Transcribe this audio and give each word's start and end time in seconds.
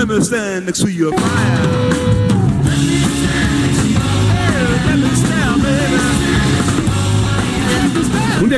Let 0.00 0.08
me 0.08 0.18
stand 0.22 0.64
next 0.64 0.80
to 0.80 0.90
your 0.90 1.12
fire. 1.12 2.09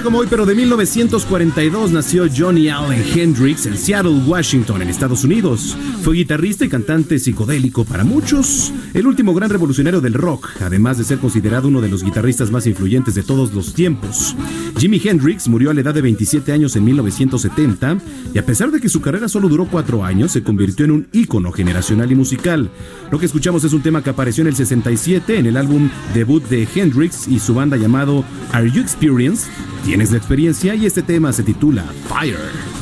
Como 0.01 0.19
hoy, 0.19 0.27
pero 0.31 0.47
de 0.47 0.55
1942, 0.55 1.91
nació 1.91 2.25
Johnny 2.35 2.71
Allen 2.71 3.05
Hendrix 3.15 3.67
en 3.67 3.77
Seattle, 3.77 4.23
Washington, 4.27 4.81
en 4.81 4.89
Estados 4.89 5.23
Unidos. 5.23 5.77
Fue 6.03 6.15
guitarrista 6.17 6.65
y 6.65 6.71
cantante 6.71 7.19
psicodélico 7.19 7.85
para 7.85 8.03
muchos, 8.03 8.73
el 8.95 9.07
último 9.07 9.35
gran 9.35 9.51
revolucionario 9.51 10.01
del 10.01 10.15
rock, 10.15 10.49
además 10.63 10.97
de 10.97 11.05
ser 11.05 11.19
considerado 11.19 11.69
uno 11.69 11.83
de 11.83 11.91
los 11.91 12.03
guitarristas 12.03 12.51
más 12.51 12.67
influyentes 12.67 13.15
de 13.15 13.23
todos 13.23 13.53
los 13.53 13.75
tiempos. 13.75 14.35
Jimi 14.79 15.01
Hendrix 15.05 15.47
murió 15.49 15.71
a 15.71 15.75
la 15.75 15.83
edad 15.83 15.93
de 15.93 16.01
27 16.01 16.53
años 16.53 16.75
en 16.75 16.85
1970 16.85 17.99
y 18.33 18.39
a 18.39 18.47
pesar 18.47 18.71
de 18.71 18.81
que 18.81 18.89
su 18.89 19.03
carrera 19.03 19.29
solo 19.29 19.49
duró 19.49 19.67
cuatro 19.67 20.05
años, 20.05 20.33
se 20.33 20.43
convirtió 20.43 20.87
en 20.87 20.93
un 20.93 21.09
ícono 21.13 21.53
generacional 21.53 22.11
y 22.11 22.15
musical. 22.15 22.71
Lo 23.11 23.19
que 23.19 23.27
escuchamos 23.27 23.63
es 23.65 23.75
un 23.75 23.83
tema 23.83 24.03
que 24.03 24.11
apareció 24.11 24.41
en 24.41 24.49
el 24.49 24.57
67 24.57 25.39
en 25.39 25.47
el 25.47 25.57
álbum 25.59 25.91
debut 26.15 26.43
de 26.49 26.67
Hendrix 26.75 27.29
y 27.29 27.39
su 27.39 27.53
banda 27.53 27.77
llamado 27.77 28.25
Are 28.53 28.71
You 28.71 28.81
Experienced? 28.81 29.51
Tienes 29.85 30.13
la 30.13 30.19
experiencia 30.19 30.75
y 30.77 30.87
este 30.87 31.03
tema 31.03 31.33
se 31.33 31.43
titula 31.43 31.85
Fire. 32.09 32.82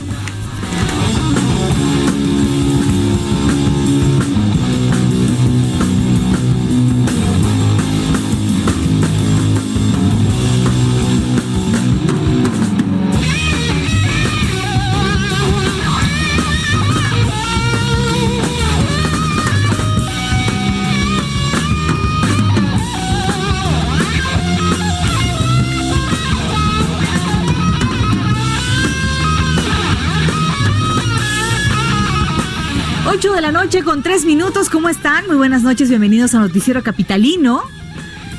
Con 33.78 34.02
tres 34.02 34.24
minutos. 34.24 34.68
¿Cómo 34.68 34.88
están? 34.88 35.26
Muy 35.28 35.36
buenas 35.36 35.62
noches, 35.62 35.88
bienvenidos 35.88 36.34
a 36.34 36.40
Noticiero 36.40 36.82
Capitalino. 36.82 37.62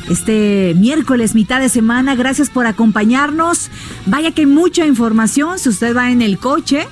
Este 0.09 0.75
miércoles, 0.77 1.35
mitad 1.35 1.61
de 1.61 1.69
semana, 1.69 2.15
gracias 2.15 2.49
por 2.49 2.67
acompañarnos. 2.67 3.69
Vaya 4.05 4.31
que 4.31 4.41
hay 4.41 4.45
mucha 4.45 4.85
información. 4.85 5.57
Si 5.57 5.69
usted 5.69 5.95
va 5.95 6.11
en 6.11 6.21
el 6.21 6.37
coche, 6.37 6.85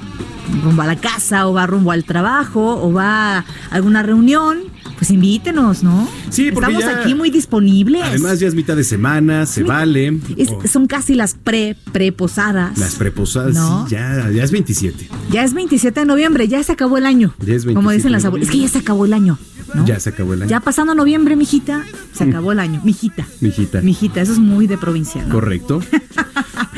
rumbo 0.63 0.81
a 0.81 0.87
la 0.87 0.95
casa, 0.95 1.47
o 1.47 1.53
va 1.53 1.67
rumbo 1.67 1.91
al 1.91 2.05
trabajo, 2.05 2.81
o 2.81 2.93
va 2.93 3.39
a 3.39 3.45
alguna 3.71 4.03
reunión, 4.03 4.59
pues 4.99 5.09
invítenos, 5.11 5.81
¿no? 5.81 6.07
Sí, 6.29 6.51
porque 6.53 6.71
Estamos 6.73 6.83
ya- 6.83 6.99
aquí 7.01 7.15
muy 7.15 7.31
disponibles. 7.31 8.03
Además 8.03 8.39
ya 8.41 8.47
es 8.49 8.53
mitad 8.53 8.75
de 8.75 8.83
semana, 8.83 9.45
se 9.45 9.63
vale. 9.63 10.19
Es- 10.37 10.49
Oh, 10.51 10.61
son 10.67 10.87
casi 10.87 11.15
las 11.15 11.35
pre 11.35 11.75
preposadas. 11.93 12.77
las 12.77 12.95
preposadas, 12.95 13.53
¿No? 13.55 13.85
sí, 13.87 13.95
ya, 13.95 14.29
ya 14.29 14.43
es 14.43 14.51
27. 14.51 15.07
Ya 15.31 15.43
es 15.45 15.53
27 15.53 16.01
de 16.01 16.05
noviembre, 16.05 16.47
ya 16.49 16.61
se 16.63 16.73
acabó 16.73 16.97
el 16.97 17.05
año. 17.05 17.33
Ya 17.39 17.53
es 17.55 17.63
27 17.65 17.73
Como 17.75 17.91
dicen 17.91 18.11
las 18.11 18.25
abuelas. 18.25 18.49
Es 18.49 18.51
que 18.53 18.59
ya 18.59 18.67
se 18.67 18.79
acabó 18.79 19.05
el 19.05 19.13
año. 19.13 19.39
¿no? 19.73 19.85
Ya 19.85 19.99
se 19.99 20.09
acabó 20.09 20.33
el 20.33 20.41
año. 20.41 20.49
Ya 20.49 20.59
pasando 20.61 20.95
noviembre, 20.95 21.35
mijita, 21.35 21.85
se 22.13 22.23
acabó 22.23 22.51
el 22.51 22.59
año. 22.59 22.81
Mijita. 22.83 23.27
Mijita. 23.39 23.81
Mijita, 23.81 24.19
eso 24.19 24.33
es 24.33 24.39
muy 24.39 24.65
de 24.67 24.77
provincia, 24.79 25.23
¿no? 25.23 25.31
Correcto. 25.33 25.81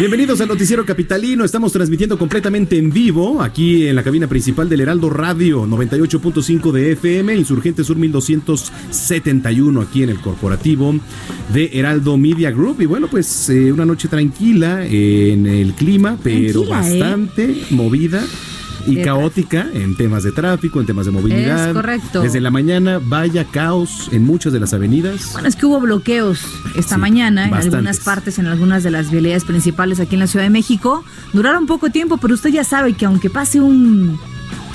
Bienvenidos 0.02 0.42
al 0.42 0.48
Noticiero 0.48 0.84
Capitalino. 0.84 1.46
Estamos 1.46 1.72
transmitiendo 1.72 2.18
completamente 2.18 2.76
en 2.76 2.92
vivo 2.92 3.40
aquí 3.40 3.86
en 3.86 3.96
la 3.96 4.02
cabina 4.02 4.26
principal 4.26 4.68
del 4.68 4.82
Heraldo 4.82 5.12
Radio 5.12 5.68
98.5 5.68 6.72
de 6.72 6.94
FM, 6.94 7.36
Insurgente 7.36 7.84
Sur 7.84 7.98
1271 7.98 9.80
aquí 9.80 10.02
en 10.02 10.10
el 10.10 10.20
corporativo 10.20 10.96
de 11.54 11.70
Heraldo 11.74 12.18
Media 12.18 12.50
Group. 12.50 12.82
Y 12.82 12.88
bueno, 12.88 13.10
pues 13.12 13.48
eh, 13.50 13.72
una 13.72 13.86
noche 13.86 14.08
tranquila 14.08 14.84
en 14.88 15.46
el 15.46 15.74
clima, 15.74 16.18
pero 16.24 16.64
Tranquila, 16.64 16.96
¿eh? 16.96 17.00
bastante 17.00 17.62
movida. 17.70 18.26
Y 18.88 18.96
De 18.96 19.02
caótica 19.04 19.68
en 19.74 19.96
temas 19.96 20.24
de 20.24 20.32
tráfico, 20.32 20.80
en 20.80 20.86
temas 20.86 21.06
de 21.06 21.12
movilidad. 21.12 21.70
Es 21.70 21.74
correcto. 21.74 22.22
Desde 22.22 22.40
la 22.42 22.52
mañana, 22.52 23.00
vaya 23.04 23.46
caos 23.46 24.10
en 24.12 24.26
muchas 24.26 24.54
de 24.54 24.60
las 24.60 24.74
avenidas. 24.74 25.30
Bueno, 25.34 25.48
es 25.48 25.56
que 25.56 25.66
hubo 25.66 25.80
bloqueos 25.80 26.40
esta 26.76 26.96
Sí, 26.96 27.02
mañana 27.02 27.48
en 27.48 27.54
algunas 27.54 28.00
partes, 28.00 28.40
en 28.40 28.48
algunas 28.48 28.84
de 28.84 28.92
las 28.92 29.12
vialidades 29.12 29.46
principales 29.46 30.00
aquí 30.00 30.16
en 30.16 30.20
la 30.22 30.28
Ciudad 30.28 30.46
de 30.46 30.50
México. 30.52 31.04
Duraron 31.34 31.66
poco 31.68 31.90
tiempo, 31.90 32.18
pero 32.18 32.34
usted 32.34 32.50
ya 32.50 32.64
sabe 32.64 32.94
que 32.94 33.06
aunque 33.06 33.30
pase 33.30 33.60
un 33.62 34.18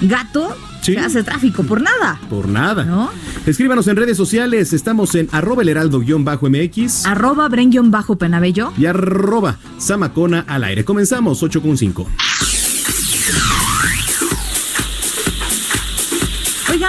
gato, 0.00 0.55
Sí. 0.83 0.93
se 0.95 1.00
hace 1.00 1.22
tráfico 1.25 1.65
por 1.65 1.81
nada. 1.83 2.21
Por 2.31 2.49
nada. 2.49 2.84
¿No? 2.84 3.11
Escríbanos 3.45 3.89
en 3.89 3.97
redes 3.97 4.16
sociales. 4.16 4.72
Estamos 4.72 5.16
en 5.16 5.28
arroba 5.33 5.63
el 5.63 5.69
heraldo-mx 5.71 7.04
Arroba 7.07 7.48
Brenguión 7.48 7.91
bajo 7.91 8.16
Penabello. 8.16 8.72
y 8.78 8.86
arroba 8.86 9.57
Samacona 9.78 10.45
al 10.47 10.63
aire. 10.63 10.84
Comenzamos 10.84 11.42
8 11.42 11.60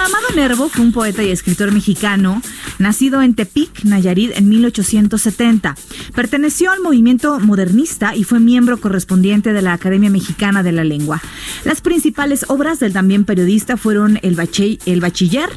Amado 0.04 0.28
Nervo 0.34 0.68
fue 0.68 0.84
un 0.84 0.92
poeta 0.92 1.22
y 1.22 1.30
escritor 1.30 1.72
mexicano, 1.72 2.40
nacido 2.78 3.22
en 3.22 3.34
Tepic, 3.34 3.84
Nayarit, 3.84 4.32
en 4.36 4.48
1870. 4.48 5.74
Perteneció 6.14 6.70
al 6.70 6.80
movimiento 6.80 7.38
modernista 7.40 8.14
y 8.14 8.24
fue 8.24 8.40
miembro 8.40 8.80
correspondiente 8.80 9.52
de 9.52 9.62
la 9.62 9.72
Academia 9.72 10.10
Mexicana 10.10 10.62
de 10.62 10.72
la 10.72 10.84
Lengua. 10.84 11.20
Las 11.64 11.80
principales 11.80 12.44
obras 12.48 12.78
del 12.80 12.92
también 12.92 13.24
periodista 13.24 13.76
fueron 13.76 14.18
El, 14.22 14.38
El 14.86 15.00
Bachiller, 15.00 15.50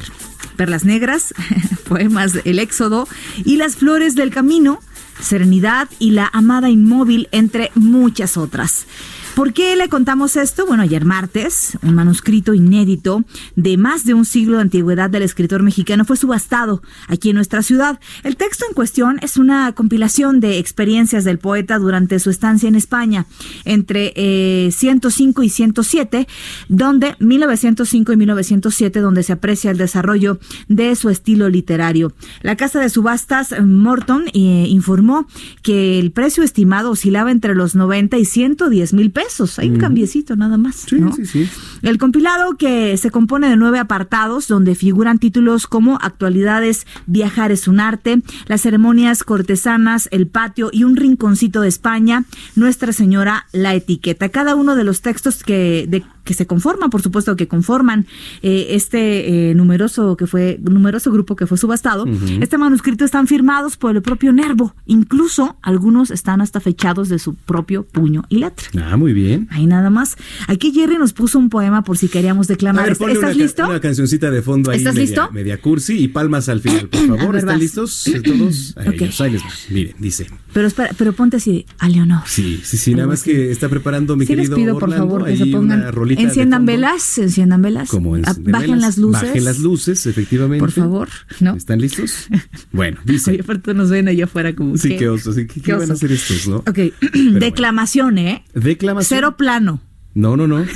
Perlas 0.56 0.84
Negras, 0.84 1.34
poemas 1.88 2.32
El 2.44 2.58
Éxodo 2.58 3.08
y 3.44 3.56
Las 3.56 3.76
Flores 3.76 4.14
del 4.14 4.30
Camino, 4.30 4.80
Serenidad 5.20 5.88
y 5.98 6.10
La 6.10 6.28
Amada 6.32 6.68
Inmóvil, 6.68 7.28
entre 7.32 7.70
muchas 7.74 8.36
otras. 8.36 8.86
¿Por 9.34 9.54
qué 9.54 9.76
le 9.76 9.88
contamos 9.88 10.36
esto? 10.36 10.66
Bueno, 10.66 10.82
ayer 10.82 11.06
martes, 11.06 11.78
un 11.80 11.94
manuscrito 11.94 12.52
inédito 12.52 13.24
de 13.56 13.78
más 13.78 14.04
de 14.04 14.12
un 14.12 14.26
siglo 14.26 14.56
de 14.56 14.62
antigüedad 14.62 15.08
del 15.08 15.22
escritor 15.22 15.62
mexicano 15.62 16.04
fue 16.04 16.18
subastado 16.18 16.82
aquí 17.08 17.30
en 17.30 17.36
nuestra 17.36 17.62
ciudad. 17.62 17.98
El 18.24 18.36
texto 18.36 18.66
en 18.68 18.74
cuestión 18.74 19.18
es 19.22 19.38
una 19.38 19.72
compilación 19.72 20.40
de 20.40 20.58
experiencias 20.58 21.24
del 21.24 21.38
poeta 21.38 21.78
durante 21.78 22.18
su 22.18 22.28
estancia 22.28 22.68
en 22.68 22.74
España 22.74 23.24
entre 23.64 24.12
eh, 24.16 24.70
105 24.70 25.42
y 25.42 25.48
107, 25.48 26.28
donde 26.68 27.16
1905 27.18 28.12
y 28.12 28.16
1907, 28.18 29.00
donde 29.00 29.22
se 29.22 29.32
aprecia 29.32 29.70
el 29.70 29.78
desarrollo 29.78 30.40
de 30.68 30.94
su 30.94 31.08
estilo 31.08 31.48
literario. 31.48 32.12
La 32.42 32.56
casa 32.56 32.80
de 32.80 32.90
subastas 32.90 33.54
Morton 33.62 34.26
eh, 34.34 34.66
informó 34.68 35.26
que 35.62 35.98
el 35.98 36.12
precio 36.12 36.42
estimado 36.42 36.90
oscilaba 36.90 37.30
entre 37.30 37.54
los 37.54 37.74
90 37.74 38.18
y 38.18 38.26
110 38.26 38.92
mil 38.92 39.10
pesos. 39.10 39.21
Hay 39.58 39.70
un 39.70 39.78
cambiecito 39.78 40.36
nada 40.36 40.56
más. 40.56 40.76
Sí, 40.88 40.96
¿no? 41.00 41.12
sí, 41.12 41.26
sí. 41.26 41.48
El 41.82 41.98
compilado 41.98 42.56
que 42.56 42.96
se 42.96 43.10
compone 43.10 43.48
de 43.48 43.56
nueve 43.56 43.78
apartados 43.78 44.48
donde 44.48 44.74
figuran 44.74 45.18
títulos 45.18 45.66
como 45.66 45.98
Actualidades, 46.00 46.86
Viajar 47.06 47.52
es 47.52 47.68
un 47.68 47.80
arte, 47.80 48.22
las 48.46 48.62
ceremonias 48.62 49.24
cortesanas, 49.24 50.08
el 50.10 50.26
patio 50.26 50.70
y 50.72 50.84
un 50.84 50.96
rinconcito 50.96 51.60
de 51.60 51.68
España, 51.68 52.24
Nuestra 52.56 52.92
Señora, 52.92 53.46
la 53.52 53.74
etiqueta. 53.74 54.28
Cada 54.28 54.54
uno 54.54 54.74
de 54.76 54.84
los 54.84 55.00
textos 55.00 55.42
que, 55.42 55.86
de, 55.88 56.04
que 56.24 56.34
se 56.34 56.46
conforman, 56.46 56.90
por 56.90 57.02
supuesto 57.02 57.36
que 57.36 57.48
conforman 57.48 58.06
eh, 58.42 58.68
este 58.70 59.50
eh, 59.50 59.54
numeroso 59.54 60.16
que 60.16 60.26
fue 60.26 60.58
numeroso 60.62 61.10
grupo 61.10 61.36
que 61.36 61.46
fue 61.46 61.58
subastado. 61.58 62.04
Este 62.40 62.58
manuscrito 62.58 63.04
están 63.04 63.26
firmados 63.26 63.76
por 63.76 63.96
el 63.96 64.02
propio 64.02 64.32
Nervo, 64.32 64.74
incluso 64.86 65.56
algunos 65.62 66.10
están 66.10 66.40
hasta 66.40 66.60
fechados 66.60 67.08
de 67.08 67.18
su 67.18 67.34
propio 67.34 67.84
puño 67.84 68.24
y 68.28 68.38
letra. 68.38 68.66
Ah, 68.82 68.96
muy 68.96 69.11
bien. 69.12 69.48
Ahí 69.50 69.66
nada 69.66 69.90
más. 69.90 70.16
Aquí 70.48 70.72
Jerry 70.72 70.98
nos 70.98 71.12
puso 71.12 71.38
un 71.38 71.48
poema 71.50 71.82
por 71.84 71.98
si 71.98 72.08
queríamos 72.08 72.46
declamar. 72.48 72.84
ver, 72.84 72.92
¿Estás 72.92 73.16
una, 73.18 73.32
listo? 73.32 73.68
Una 73.68 73.80
cancioncita 73.80 74.30
de 74.30 74.42
fondo 74.42 74.70
ahí. 74.70 74.78
¿Estás 74.78 74.94
media, 74.94 75.06
listo? 75.06 75.30
Media 75.32 75.60
cursi 75.60 75.98
y 75.98 76.08
palmas 76.08 76.48
al 76.48 76.60
final, 76.60 76.88
por 76.88 77.06
favor. 77.18 77.36
¿Están 77.36 77.58
listos 77.58 78.04
todos? 78.24 78.74
Ahí, 78.76 78.88
Ok. 78.88 79.20
ahí 79.20 79.30
les 79.32 79.42
va. 79.42 79.48
Miren, 79.70 79.94
dice. 79.98 80.26
Pero 80.52 80.66
espera, 80.68 80.90
pero 80.98 81.12
ponte 81.12 81.36
así, 81.38 81.64
a 81.78 81.88
Leonor. 81.88 82.22
Sí, 82.26 82.60
sí, 82.62 82.76
sí. 82.76 82.94
Nada 82.94 83.08
más 83.08 83.22
que 83.22 83.50
está 83.50 83.68
preparando 83.68 84.16
mi 84.16 84.26
Sí 84.26 84.34
les 84.36 84.48
querido 84.50 84.56
pido, 84.56 84.74
por 84.74 84.84
Orlando, 84.84 85.06
favor, 85.08 85.24
que 85.26 85.36
se 85.36 85.46
pongan. 85.46 85.84
Enciendan 86.18 86.66
velas, 86.66 87.18
enciendan 87.18 87.62
velas. 87.62 87.88
Como 87.88 88.16
Ah, 88.16 88.34
de 88.34 88.52
Bajen 88.52 88.72
velas. 88.72 88.80
las 88.80 88.98
luces. 88.98 89.22
Bajen 89.22 89.44
las 89.44 89.58
luces, 89.60 90.06
efectivamente. 90.06 90.60
Por 90.60 90.72
favor, 90.72 91.08
¿no? 91.40 91.54
¿Están 91.56 91.80
listos? 91.80 92.28
Bueno, 92.72 92.98
dice. 93.04 93.30
Oye, 93.32 93.40
aparte 93.40 93.74
nos 93.74 93.90
ven 93.90 94.08
allá 94.08 94.24
afuera 94.24 94.54
como. 94.54 94.76
sí, 94.76 94.96
¿qué? 94.96 95.08
oso. 95.08 95.32
sí, 95.32 95.46
¿Qué, 95.46 95.54
qué 95.54 95.60
Qué 95.60 95.72
van 95.72 95.82
a 95.82 95.84
oso. 95.84 95.92
hacer 95.94 96.12
estos, 96.12 96.48
no? 96.48 96.56
Ok, 96.58 96.78
bueno. 97.12 97.38
declamación, 97.40 98.18
¿eh? 98.18 98.44
Declamación. 98.54 99.01
Cero 99.02 99.36
plano. 99.36 99.80
No, 100.14 100.36
no, 100.36 100.46
no. 100.46 100.64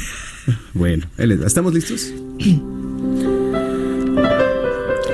Bueno. 0.75 1.07
¿estamos 1.45 1.75
listos? 1.75 2.13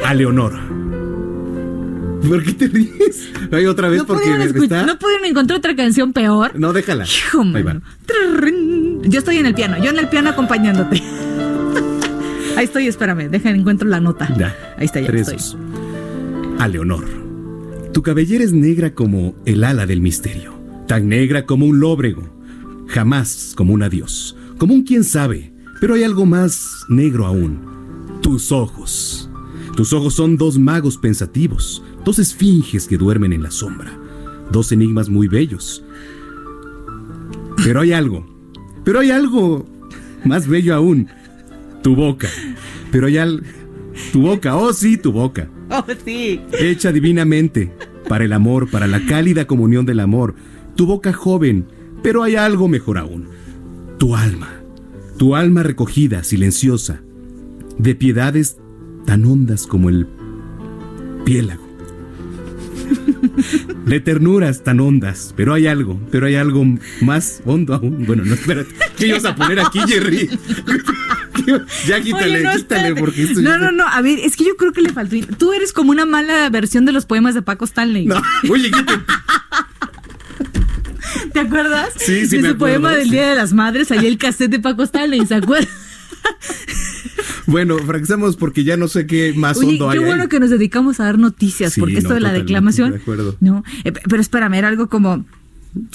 A 0.05 0.15
Leonor. 0.15 0.53
¿Por 2.29 2.43
qué 2.45 2.53
te 2.53 2.69
ríes? 2.69 3.31
Ay, 3.51 3.67
otra 3.67 3.89
vez 3.89 4.01
No 4.01 4.07
porque 4.07 4.25
pudieron, 4.31 4.63
está... 4.63 4.87
no 4.87 4.99
pudieron 4.99 5.27
encontrar 5.27 5.59
otra 5.59 5.75
canción 5.75 6.13
peor. 6.13 6.59
No, 6.59 6.73
déjala. 6.73 7.05
Hijo, 7.05 7.43
Ahí 7.43 7.63
va. 7.63 7.81
Yo 9.05 9.19
estoy 9.19 9.39
en 9.39 9.47
el 9.47 9.55
piano, 9.55 9.83
yo 9.83 9.91
en 9.91 9.99
el 9.99 10.09
piano 10.09 10.31
acompañándote. 10.31 11.03
Ahí 12.57 12.65
estoy, 12.65 12.87
espérame, 12.87 13.29
deja, 13.31 13.51
encuentro 13.51 13.89
la 13.89 14.01
nota. 14.01 14.29
Ya. 14.37 14.55
Ahí 14.77 14.85
está, 14.85 15.01
ya 15.01 15.07
Tres, 15.07 15.29
estoy. 15.29 15.37
dos. 15.37 15.57
A 16.61 16.69
Leonor. 16.69 17.05
Tu 17.93 18.03
cabellera 18.03 18.45
es 18.45 18.53
negra 18.53 18.95
como 18.95 19.35
el 19.47 19.65
ala 19.65 19.87
del 19.87 20.01
misterio. 20.01 20.53
Tan 20.87 21.09
negra 21.09 21.47
como 21.47 21.67
un 21.67 21.81
lóbrego. 21.81 22.29
Jamás 22.93 23.55
como 23.57 23.73
un 23.73 23.83
adiós. 23.83 24.37
Como 24.59 24.75
un 24.75 24.83
quién 24.83 25.03
sabe. 25.03 25.51
Pero 25.81 25.95
hay 25.95 26.05
algo 26.05 26.27
más 26.27 26.85
negro 26.91 27.27
aún. 27.27 27.59
Tus 28.21 28.53
ojos. 28.53 29.31
Tus 29.75 29.95
ojos 29.95 30.15
son 30.15 30.37
dos 30.37 30.59
magos 30.59 30.99
pensativos. 30.99 31.83
Dos 32.05 32.19
esfinges 32.19 32.87
que 32.87 32.99
duermen 32.99 33.33
en 33.33 33.43
la 33.43 33.51
sombra. 33.51 33.99
Dos 34.51 34.73
enigmas 34.73 35.09
muy 35.09 35.27
bellos. 35.27 35.83
Pero 37.65 37.81
hay 37.81 37.93
algo. 37.93 38.27
Pero 38.85 39.01
hay 39.01 39.11
algo 39.11 39.65
más 40.25 40.47
bello 40.47 40.75
aún. 40.75 41.09
Tu 41.83 41.97
boca. 41.97 42.29
Pero 42.91 43.07
hay 43.07 43.17
algo. 43.17 43.43
Tu 44.13 44.21
boca, 44.21 44.55
oh 44.55 44.73
sí, 44.73 44.97
tu 44.97 45.13
boca. 45.13 45.49
Oh, 45.75 45.83
sí. 46.05 46.39
Hecha 46.53 46.93
divinamente 46.93 47.73
para 48.07 48.27
el 48.27 48.35
amor, 48.35 48.71
para 48.71 48.87
la 48.87 49.07
cálida 49.07 49.47
comunión 49.47 49.87
del 49.87 50.01
amor. 50.01 50.35
Tu 50.77 50.85
boca 50.85 51.15
joven, 51.15 51.67
pero 52.03 52.23
hay 52.23 52.37
algo 52.37 52.69
mejor 52.69 52.99
aún. 52.99 53.29
Tu 53.99 54.17
alma. 54.17 54.51
Tu 55.19 55.37
alma 55.37 55.63
recogida, 55.63 56.25
silenciosa. 56.25 57.01
De 57.79 57.95
piedades 57.95 58.59
tan 59.07 59.25
hondas 59.25 59.67
como 59.67 59.89
el 59.89 60.07
piélago. 61.25 61.63
De 63.87 64.01
ternuras 64.01 64.63
tan 64.63 64.81
hondas, 64.81 65.33
pero 65.37 65.55
hay 65.55 65.67
algo, 65.67 66.01
pero 66.11 66.27
hay 66.27 66.35
algo 66.35 66.65
más 67.01 67.43
hondo 67.45 67.75
aún. 67.75 68.05
Bueno, 68.07 68.25
no, 68.25 68.35
espérate. 68.35 68.75
¿Qué 68.97 69.09
ibas 69.09 69.25
a 69.25 69.35
poner 69.35 69.61
aquí, 69.61 69.79
Jerry? 69.87 70.29
ya 71.87 72.01
quítale, 72.01 72.35
Oye, 72.35 72.43
no, 72.43 72.57
quítale, 72.57 72.95
porque 72.97 73.23
esto 73.25 73.41
No, 73.41 73.59
no, 73.59 73.73
no, 73.73 73.87
a 73.87 74.01
ver, 74.03 74.19
es 74.19 74.37
que 74.37 74.45
yo 74.45 74.57
creo 74.57 74.73
que 74.73 74.83
le 74.83 74.93
faltó. 74.93 75.17
Tú 75.39 75.53
eres 75.53 75.73
como 75.73 75.91
una 75.91 76.07
mala 76.07 76.49
versión 76.51 76.85
de 76.85 76.93
los 76.93 77.07
poemas 77.07 77.35
de 77.35 77.43
Paco 77.43 77.65
Stanley. 77.65 78.07
No, 78.07 78.21
oye, 78.51 78.71
quítale. 78.71 79.03
¿Te 81.43 81.49
acuerdas? 81.49 81.89
Sí, 81.97 82.27
sí 82.27 82.37
De 82.37 82.43
me 82.43 82.49
su 82.51 82.55
acuerdo, 82.55 82.81
poema 82.83 82.93
del. 82.97 83.11
Día 83.11 83.29
de 83.31 83.35
las 83.37 83.53
Madres, 83.53 83.91
ahí 83.91 84.07
el 84.07 84.19
cassette 84.19 84.51
de 84.51 84.61
Paco 84.61 84.83
Stanley, 84.85 85.27
¿se 85.27 85.35
acuerdan? 85.37 85.69
Bueno, 87.47 87.77
fracasamos 87.79 88.37
porque 88.37 88.65
ya 88.65 88.77
no 88.77 88.89
sé 88.89 89.07
qué 89.07 89.33
más 89.37 89.57
Oye, 89.59 89.71
hondo 89.71 89.91
hay. 89.91 89.99
qué 89.99 90.05
bueno 90.05 90.23
ahí. 90.23 90.29
que 90.29 90.41
nos 90.41 90.51
dedicamos 90.51 91.01
a 91.01 91.05
dar 91.05 91.19
noticias, 91.19 91.73
Sí, 91.73 91.81
porque 91.81 91.99
esto 91.99 92.11
no, 92.11 92.15
de 92.15 92.21
la 92.21 92.33
declamación. 92.33 92.93
de 92.93 92.97
acuerdo. 92.99 93.37
No, 93.41 93.65
eh, 93.85 93.93
pero 93.93 94.21
espérame, 94.23 94.55
era 94.55 94.69
algo 94.69 94.89
como. 94.89 95.25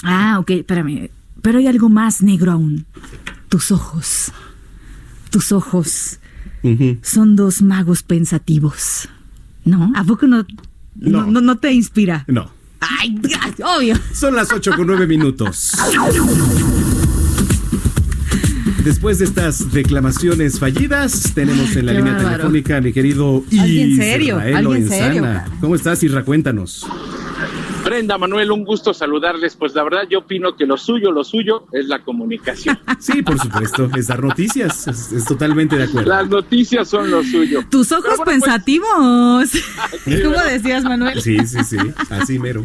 Ah, 0.04 0.38
ok, 0.40 0.50
espérame. 0.52 1.10
Pero 1.42 1.60
hay 1.60 1.68
algo 1.68 1.88
más 1.90 2.22
negro 2.22 2.52
aún. 2.52 2.86
Tus 3.50 3.72
ojos. 3.72 4.32
Tus 5.30 5.52
ojos 5.52 6.20
Ujú. 6.64 6.98
son 7.02 7.36
dos 7.36 7.62
magos 7.62 8.04
pensativos. 8.04 9.08
¿No? 9.64 9.92
¿A 9.96 10.04
poco 10.04 10.28
no, 10.28 10.46
No. 10.96 11.26
no- 11.28 11.42
no 11.42 11.58
te 11.58 11.72
inspira? 11.72 12.26
No. 12.28 12.52
Ay, 12.80 13.20
obvio. 13.64 13.96
Son 14.14 14.36
las 14.36 14.52
8 14.52 14.72
con 14.76 14.88
9 14.88 15.08
minutos. 15.08 15.72
Después 18.84 19.20
de 19.20 19.26
estas 19.26 19.72
declamaciones 19.72 20.60
fallidas, 20.60 21.32
tenemos 21.34 21.76
en 21.76 21.88
la 21.88 21.92
Qué 21.92 21.98
línea 21.98 22.14
bárbaro. 22.14 22.36
telefónica 22.38 22.78
a 22.78 22.82
mi 22.82 22.94
querido 22.94 23.44
Alguien 23.52 23.98
serio, 23.98 24.38
Israel 24.38 24.56
alguien 24.56 24.88
serio, 24.88 25.08
Lorenzana. 25.22 25.44
cara. 25.44 25.58
¿Cómo 25.60 25.76
estás, 25.76 26.04
Isra? 26.04 26.24
Cuéntanos. 26.24 26.86
Brenda, 27.88 28.18
Manuel, 28.18 28.52
un 28.52 28.66
gusto 28.66 28.94
saludarles. 28.94 29.56
Pues 29.56 29.74
la 29.74 29.84
verdad 29.84 30.02
yo 30.10 30.20
opino 30.20 30.58
que 30.58 30.66
lo 30.66 30.76
suyo, 30.76 31.10
lo 31.12 31.24
suyo 31.24 31.68
es 31.72 31.88
la 31.88 32.04
comunicación. 32.04 32.78
Sí, 33.00 33.22
por 33.22 33.40
supuesto, 33.40 33.90
es 33.96 34.08
dar 34.08 34.22
noticias. 34.22 34.88
Es, 34.88 35.12
es 35.12 35.26
totalmente 35.26 35.78
de 35.78 35.84
acuerdo. 35.84 36.10
Las 36.10 36.28
noticias 36.28 36.90
son 36.90 37.10
lo 37.10 37.24
suyo. 37.24 37.64
Tus 37.70 37.92
ojos 37.92 38.18
bueno, 38.18 38.24
pues, 38.26 38.40
pensativos. 38.40 39.50
sí, 40.04 40.24
¿Cómo 40.24 40.42
decías, 40.42 40.84
Manuel? 40.84 41.22
Sí, 41.22 41.38
sí, 41.46 41.64
sí. 41.64 41.78
Así 42.10 42.40
mero. 42.40 42.64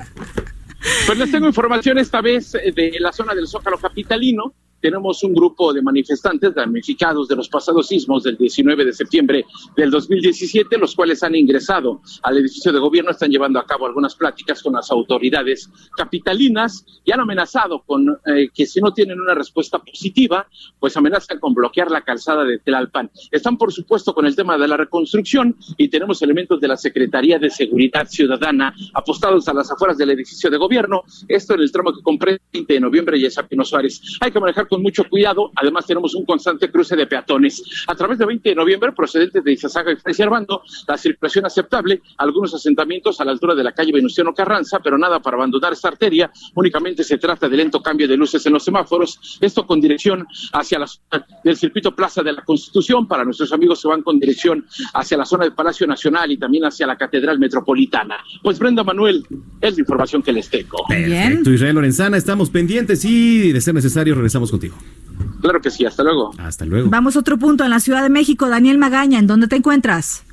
Pues 1.06 1.18
les 1.18 1.30
tengo 1.30 1.46
información 1.46 1.98
esta 1.98 2.20
vez 2.20 2.54
eh, 2.54 2.72
de 2.74 2.96
la 2.98 3.12
zona 3.12 3.34
del 3.34 3.46
Zócalo 3.46 3.78
Capitalino. 3.78 4.54
Tenemos 4.82 5.22
un 5.22 5.32
grupo 5.32 5.72
de 5.72 5.80
manifestantes 5.80 6.54
damnificados 6.54 7.28
de 7.28 7.36
los 7.36 7.48
pasados 7.48 7.86
sismos 7.86 8.24
del 8.24 8.36
19 8.36 8.84
de 8.84 8.92
septiembre 8.92 9.46
del 9.76 9.92
2017, 9.92 10.76
los 10.76 10.96
cuales 10.96 11.22
han 11.22 11.36
ingresado 11.36 12.02
al 12.24 12.38
edificio 12.38 12.72
de 12.72 12.80
gobierno, 12.80 13.12
están 13.12 13.30
llevando 13.30 13.60
a 13.60 13.64
cabo 13.64 13.86
algunas 13.86 14.16
pláticas 14.16 14.60
con 14.60 14.72
las 14.72 14.90
autoridades 14.90 15.70
capitalinas 15.96 16.84
y 17.04 17.12
han 17.12 17.20
amenazado 17.20 17.82
con 17.86 18.08
eh, 18.26 18.48
que 18.52 18.66
si 18.66 18.80
no 18.80 18.92
tienen 18.92 19.20
una 19.20 19.34
respuesta 19.34 19.78
positiva, 19.78 20.48
pues 20.80 20.96
amenazan 20.96 21.38
con 21.38 21.54
bloquear 21.54 21.88
la 21.90 22.02
calzada 22.02 22.44
de 22.44 22.58
Tlalpan. 22.58 23.08
Están, 23.30 23.56
por 23.56 23.72
supuesto, 23.72 24.12
con 24.12 24.26
el 24.26 24.34
tema 24.34 24.58
de 24.58 24.66
la 24.66 24.76
reconstrucción 24.76 25.56
y 25.76 25.88
tenemos 25.88 26.20
elementos 26.22 26.60
de 26.60 26.66
la 26.66 26.76
Secretaría 26.76 27.38
de 27.38 27.50
Seguridad 27.50 28.08
Ciudadana 28.08 28.74
apostados 28.94 29.46
a 29.46 29.54
las 29.54 29.70
afueras 29.70 29.96
del 29.96 30.10
edificio 30.10 30.50
de 30.50 30.56
gobierno. 30.56 31.04
Esto 31.28 31.54
en 31.54 31.60
el 31.60 31.70
tramo 31.70 31.92
que 31.92 32.02
comprende 32.02 32.42
20 32.52 32.74
de 32.74 32.80
noviembre 32.80 33.18
y 33.18 33.26
esa 33.26 33.46
Pino 33.46 33.64
Suárez. 33.64 34.00
Hay 34.20 34.32
que 34.32 34.40
manejar 34.40 34.66
con 34.72 34.80
mucho 34.80 35.04
cuidado. 35.04 35.52
Además, 35.56 35.84
tenemos 35.84 36.14
un 36.14 36.24
constante 36.24 36.70
cruce 36.70 36.96
de 36.96 37.06
peatones. 37.06 37.62
A 37.86 37.94
través 37.94 38.16
de 38.16 38.24
20 38.24 38.48
de 38.48 38.54
noviembre, 38.54 38.92
procedentes 38.92 39.44
de 39.44 39.52
Izazaga 39.52 39.92
y 39.92 39.96
Fray 39.96 40.14
Servando, 40.14 40.62
la 40.88 40.96
circulación 40.96 41.44
aceptable, 41.44 42.00
algunos 42.16 42.54
asentamientos 42.54 43.20
a 43.20 43.26
la 43.26 43.32
altura 43.32 43.54
de 43.54 43.62
la 43.62 43.72
calle 43.72 43.92
Venustiano 43.92 44.32
Carranza, 44.32 44.80
pero 44.82 44.96
nada 44.96 45.20
para 45.20 45.36
abandonar 45.36 45.74
esta 45.74 45.88
arteria. 45.88 46.32
Únicamente 46.54 47.04
se 47.04 47.18
trata 47.18 47.50
de 47.50 47.56
lento 47.58 47.82
cambio 47.82 48.08
de 48.08 48.16
luces 48.16 48.46
en 48.46 48.54
los 48.54 48.64
semáforos. 48.64 49.38
Esto 49.42 49.66
con 49.66 49.78
dirección 49.78 50.26
hacia 50.54 50.78
la 50.78 50.86
zona 50.86 51.26
del 51.44 51.56
circuito 51.58 51.94
Plaza 51.94 52.22
de 52.22 52.32
la 52.32 52.42
Constitución. 52.42 53.06
Para 53.06 53.24
nuestros 53.24 53.52
amigos 53.52 53.82
que 53.82 53.88
van 53.88 54.00
con 54.00 54.18
dirección 54.18 54.64
hacia 54.94 55.18
la 55.18 55.26
zona 55.26 55.44
del 55.44 55.52
Palacio 55.52 55.86
Nacional 55.86 56.32
y 56.32 56.38
también 56.38 56.64
hacia 56.64 56.86
la 56.86 56.96
Catedral 56.96 57.38
Metropolitana. 57.38 58.16
Pues 58.42 58.58
Brenda 58.58 58.84
Manuel, 58.84 59.26
es 59.60 59.74
la 59.74 59.80
información 59.80 60.22
que 60.22 60.32
les 60.32 60.48
tengo. 60.48 60.78
Bien. 60.88 61.10
Perfecto, 61.10 61.50
Israel 61.50 61.74
Lorenzana, 61.74 62.16
estamos 62.16 62.48
pendientes 62.48 63.04
y 63.04 63.52
de 63.52 63.60
ser 63.60 63.74
necesario 63.74 64.14
regresamos 64.14 64.50
contigo. 64.50 64.61
Contigo. 64.68 64.92
Claro 65.40 65.60
que 65.60 65.70
sí, 65.70 65.84
hasta 65.84 66.02
luego. 66.02 66.32
Hasta 66.38 66.64
luego. 66.64 66.88
Vamos 66.88 67.16
a 67.16 67.20
otro 67.20 67.36
punto 67.38 67.64
en 67.64 67.70
la 67.70 67.80
Ciudad 67.80 68.02
de 68.02 68.08
México. 68.08 68.48
Daniel 68.48 68.78
Magaña, 68.78 69.18
¿en 69.18 69.26
dónde 69.26 69.46
te 69.46 69.56
encuentras? 69.56 70.24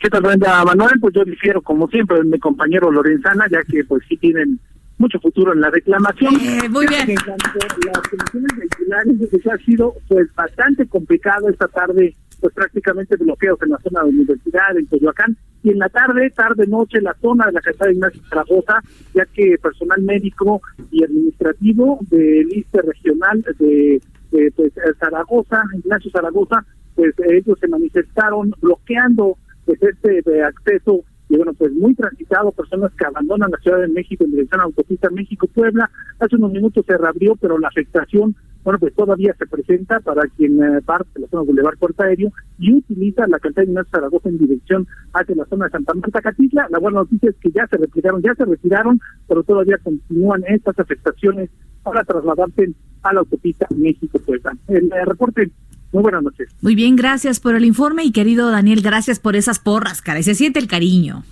¿Qué 0.00 0.10
tal, 0.10 0.22
Brenda 0.22 0.64
Manuel? 0.64 0.98
Pues 1.00 1.14
yo 1.14 1.24
difiero, 1.24 1.62
como 1.62 1.88
siempre, 1.88 2.18
de 2.18 2.24
mi 2.24 2.38
compañero 2.38 2.90
Lorenzana, 2.90 3.46
ya 3.50 3.62
que 3.62 3.84
pues 3.84 4.02
sí 4.08 4.16
tienen 4.16 4.58
mucho 4.98 5.18
futuro 5.20 5.52
en 5.52 5.60
la 5.60 5.70
reclamación. 5.70 6.34
Eh, 6.40 6.68
muy 6.68 6.86
bien. 6.86 7.10
En 7.10 7.16
cuanto 7.16 7.46
a 7.46 7.98
las 7.98 8.08
condiciones 8.08 8.56
vehiculares, 8.56 9.14
pues 9.30 9.46
ha 9.46 9.56
sido 9.64 9.94
pues 10.08 10.34
bastante 10.34 10.86
complicado 10.86 11.48
esta 11.48 11.68
tarde, 11.68 12.14
pues 12.40 12.52
prácticamente 12.54 13.16
bloqueos 13.16 13.60
en 13.62 13.70
la 13.70 13.78
zona 13.78 14.00
de 14.00 14.06
la 14.06 14.18
universidad, 14.18 14.76
en 14.76 14.86
Coyoacán, 14.86 15.36
y 15.62 15.70
en 15.70 15.78
la 15.78 15.88
tarde, 15.88 16.30
tarde, 16.30 16.66
noche, 16.66 17.00
la 17.00 17.14
zona 17.20 17.46
de 17.46 17.52
la 17.52 17.60
calzada 17.60 17.88
de 17.88 17.94
Ignacio 17.94 18.22
Zaragoza, 18.28 18.82
ya 19.14 19.24
que 19.26 19.56
personal 19.62 20.02
médico 20.02 20.60
y 20.90 21.04
administrativo 21.04 21.98
del 22.10 22.52
ISTE 22.52 22.82
regional 22.82 23.44
de, 23.58 24.02
de, 24.32 24.52
pues, 24.56 24.72
Zaragoza, 24.98 25.62
Ignacio 25.74 26.10
Zaragoza, 26.10 26.64
pues 26.94 27.14
ellos 27.28 27.58
se 27.60 27.68
manifestaron 27.68 28.52
bloqueando 28.60 29.36
pues 29.64 29.82
este 29.82 30.22
de 30.22 30.42
acceso. 30.42 31.04
Y 31.28 31.36
bueno 31.36 31.54
pues 31.54 31.72
muy 31.72 31.94
transitado 31.94 32.52
personas 32.52 32.92
que 32.92 33.06
abandonan 33.06 33.50
la 33.50 33.58
Ciudad 33.58 33.80
de 33.80 33.88
México 33.88 34.24
en 34.24 34.32
dirección 34.32 34.60
a 34.60 34.64
autopista 34.64 35.08
México 35.08 35.46
Puebla 35.46 35.88
hace 36.18 36.36
unos 36.36 36.52
minutos 36.52 36.84
se 36.86 36.98
reabrió 36.98 37.36
pero 37.36 37.58
la 37.58 37.68
afectación 37.68 38.36
bueno 38.64 38.78
pues 38.78 38.94
todavía 38.94 39.34
se 39.38 39.46
presenta 39.46 40.00
para 40.00 40.22
quien 40.36 40.62
eh, 40.62 40.80
parte 40.82 41.08
de 41.14 41.22
la 41.22 41.28
zona 41.28 41.42
Boulevard 41.42 41.78
Puerta 41.78 42.04
Aéreo 42.04 42.32
y 42.58 42.74
utiliza 42.74 43.26
la 43.26 43.38
calzada 43.38 43.64
de 43.64 43.70
Ignacio 43.70 43.90
Zaragoza 43.90 44.28
en 44.28 44.38
dirección 44.38 44.86
hacia 45.12 45.34
la 45.36 45.46
zona 45.46 45.66
de 45.66 45.70
Santa 45.72 45.94
Marta 45.94 46.20
Catitla 46.20 46.68
la 46.70 46.78
buena 46.78 47.00
noticia 47.00 47.30
es 47.30 47.36
que 47.36 47.50
ya 47.50 47.66
se 47.66 47.76
retiraron 47.76 48.22
ya 48.22 48.34
se 48.34 48.44
retiraron 48.44 49.00
pero 49.28 49.42
todavía 49.42 49.78
continúan 49.78 50.42
estas 50.46 50.78
afectaciones 50.78 51.50
para 51.82 52.04
trasladarse 52.04 52.72
a 53.02 53.12
la 53.12 53.20
autopista 53.20 53.66
México 53.76 54.18
Puebla 54.24 54.56
el 54.68 54.92
eh, 54.92 55.04
reporte 55.04 55.50
muy 55.92 56.02
buenas 56.02 56.22
noches. 56.22 56.48
Muy 56.62 56.74
bien, 56.74 56.96
gracias 56.96 57.38
por 57.38 57.54
el 57.54 57.66
informe 57.66 58.02
y 58.02 58.12
querido 58.12 58.50
Daniel, 58.50 58.80
gracias 58.80 59.20
por 59.20 59.36
esas 59.36 59.58
porras, 59.58 60.00
cara. 60.00 60.22
Se 60.22 60.34
siente 60.34 60.58
el 60.58 60.66
cariño. 60.66 61.22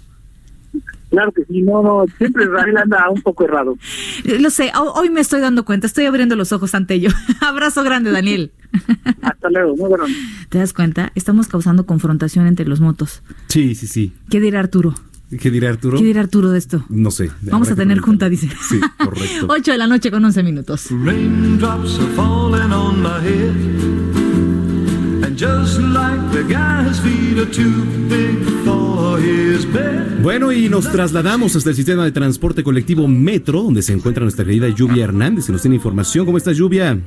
Claro 1.11 1.33
que 1.33 1.45
sí, 1.45 1.63
no, 1.63 1.83
no, 1.83 2.05
siempre 2.19 2.45
Israel 2.45 2.77
anda 2.77 3.11
un 3.11 3.21
poco 3.23 3.45
errado. 3.45 3.77
Lo 4.25 4.51
sé, 4.51 4.71
ho- 4.77 4.93
hoy 4.95 5.11
me 5.11 5.21
estoy 5.21 5.41
dando 5.41 5.65
cuenta, 5.65 5.87
estoy 5.87 6.07
abriendo 6.07 6.37
los 6.37 6.53
ojos 6.53 6.75
ante 6.75 6.95
ello. 6.95 7.11
Abrazo 7.41 7.83
grande, 7.83 8.11
Daniel. 8.13 8.53
Hasta 9.23 9.51
luego, 9.51 9.77
muy 9.77 9.89
buenas 9.89 10.09
¿Te 10.49 10.59
das 10.59 10.73
cuenta? 10.73 11.11
Estamos 11.17 11.49
causando 11.49 11.85
confrontación 11.87 12.47
entre 12.47 12.67
los 12.67 12.81
motos. 12.81 13.23
Sí, 13.49 13.75
sí, 13.75 13.87
sí. 13.89 14.13
¿Qué 14.31 14.41
dirá 14.41 14.61
Arturo? 14.61 14.95
¿Qué 15.41 15.51
dirá 15.51 15.71
Arturo? 15.71 15.97
¿Qué 15.99 16.05
dirá 16.05 16.21
Arturo 16.21 16.51
de 16.51 16.59
esto? 16.59 16.85
No 16.89 17.11
sé. 17.11 17.31
Vamos 17.43 17.71
a 17.71 17.77
tener 17.77 17.99
junta, 18.01 18.29
dice. 18.29 18.49
Sí, 18.69 18.81
correcto. 18.99 19.47
8 19.49 19.73
de 19.73 19.79
la 19.79 19.87
noche 19.87 20.11
con 20.11 20.25
11 20.25 20.43
minutos. 20.43 20.89
Raindrops 20.91 21.99
are 22.01 22.09
falling 22.17 22.73
on 22.73 23.01
my 23.03 23.21
head. 23.21 23.55
And 25.25 25.37
just 25.37 25.79
like 25.81 26.21
the 26.33 26.43
guy, 26.45 26.85
his 26.89 26.99
feet 27.01 27.39
are 27.39 27.51
too 27.51 27.85
big. 28.09 28.30
Bueno, 30.23 30.53
y 30.53 30.69
nos 30.69 30.91
trasladamos 30.93 31.57
hasta 31.57 31.71
el 31.71 31.77
sistema 31.77 32.05
de 32.05 32.13
transporte 32.13 32.63
colectivo 32.63 33.09
Metro, 33.09 33.63
donde 33.63 33.83
se 33.83 33.93
encuentra 33.93 34.23
nuestra 34.23 34.45
querida 34.45 34.69
Lluvia 34.69 35.05
Hernández, 35.05 35.47
que 35.47 35.53
nos 35.53 35.63
tiene 35.63 35.77
información. 35.77 36.27
¿Cómo 36.27 36.39
estás, 36.39 36.57
Lluvia? 36.57 37.01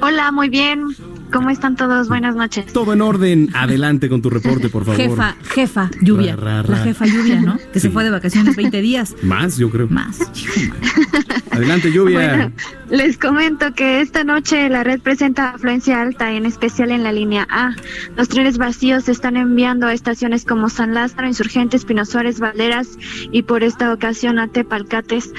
Hola, 0.00 0.30
muy 0.30 0.48
bien. 0.48 0.84
¿Cómo 1.32 1.50
están 1.50 1.76
todos? 1.76 2.08
Buenas 2.08 2.34
noches. 2.36 2.72
Todo 2.72 2.92
en 2.92 3.02
orden. 3.02 3.50
Adelante 3.54 4.08
con 4.08 4.22
tu 4.22 4.30
reporte, 4.30 4.68
por 4.68 4.84
favor. 4.84 5.00
Jefa, 5.00 5.36
jefa, 5.42 5.90
lluvia. 6.00 6.36
Ra, 6.36 6.44
ra, 6.44 6.62
ra. 6.62 6.68
La 6.70 6.84
jefa 6.84 7.06
lluvia, 7.06 7.40
¿no? 7.40 7.58
Que 7.72 7.80
se 7.80 7.90
fue 7.90 8.04
de 8.04 8.10
vacaciones 8.10 8.56
20 8.56 8.80
días. 8.80 9.14
Más, 9.22 9.58
yo 9.58 9.70
creo. 9.70 9.88
Más. 9.88 10.18
Adelante, 11.50 11.90
Lluvia. 11.90 12.18
Bueno, 12.18 12.52
les 12.88 13.18
comento 13.18 13.74
que 13.74 14.00
esta 14.00 14.22
noche 14.22 14.68
la 14.68 14.84
red 14.84 15.00
presenta 15.00 15.50
afluencia 15.50 16.00
alta, 16.00 16.32
en 16.32 16.46
especial 16.46 16.92
en 16.92 17.02
la 17.02 17.12
línea 17.12 17.46
A. 17.50 17.74
Los 18.16 18.28
trenes 18.28 18.58
vacíos 18.58 19.04
se 19.04 19.12
están 19.12 19.36
enviando 19.36 19.86
a 19.86 19.92
estaciones 19.92 20.44
como 20.44 20.68
San 20.68 20.94
Lázaro, 20.94 21.26
Insurgentes, 21.26 21.84
Pino 21.84 22.04
Suárez, 22.04 22.38
Valderas 22.38 22.96
y 23.32 23.42
por 23.42 23.64
esta 23.64 23.92
ocasión 23.92 24.38
a 24.38 24.48
Tepalcates, 24.48 25.32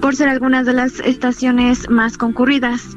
por 0.00 0.16
ser 0.16 0.28
algunas 0.28 0.66
de 0.66 0.72
las 0.72 1.00
estaciones 1.00 1.90
más 1.90 2.16
concurridas. 2.16 2.96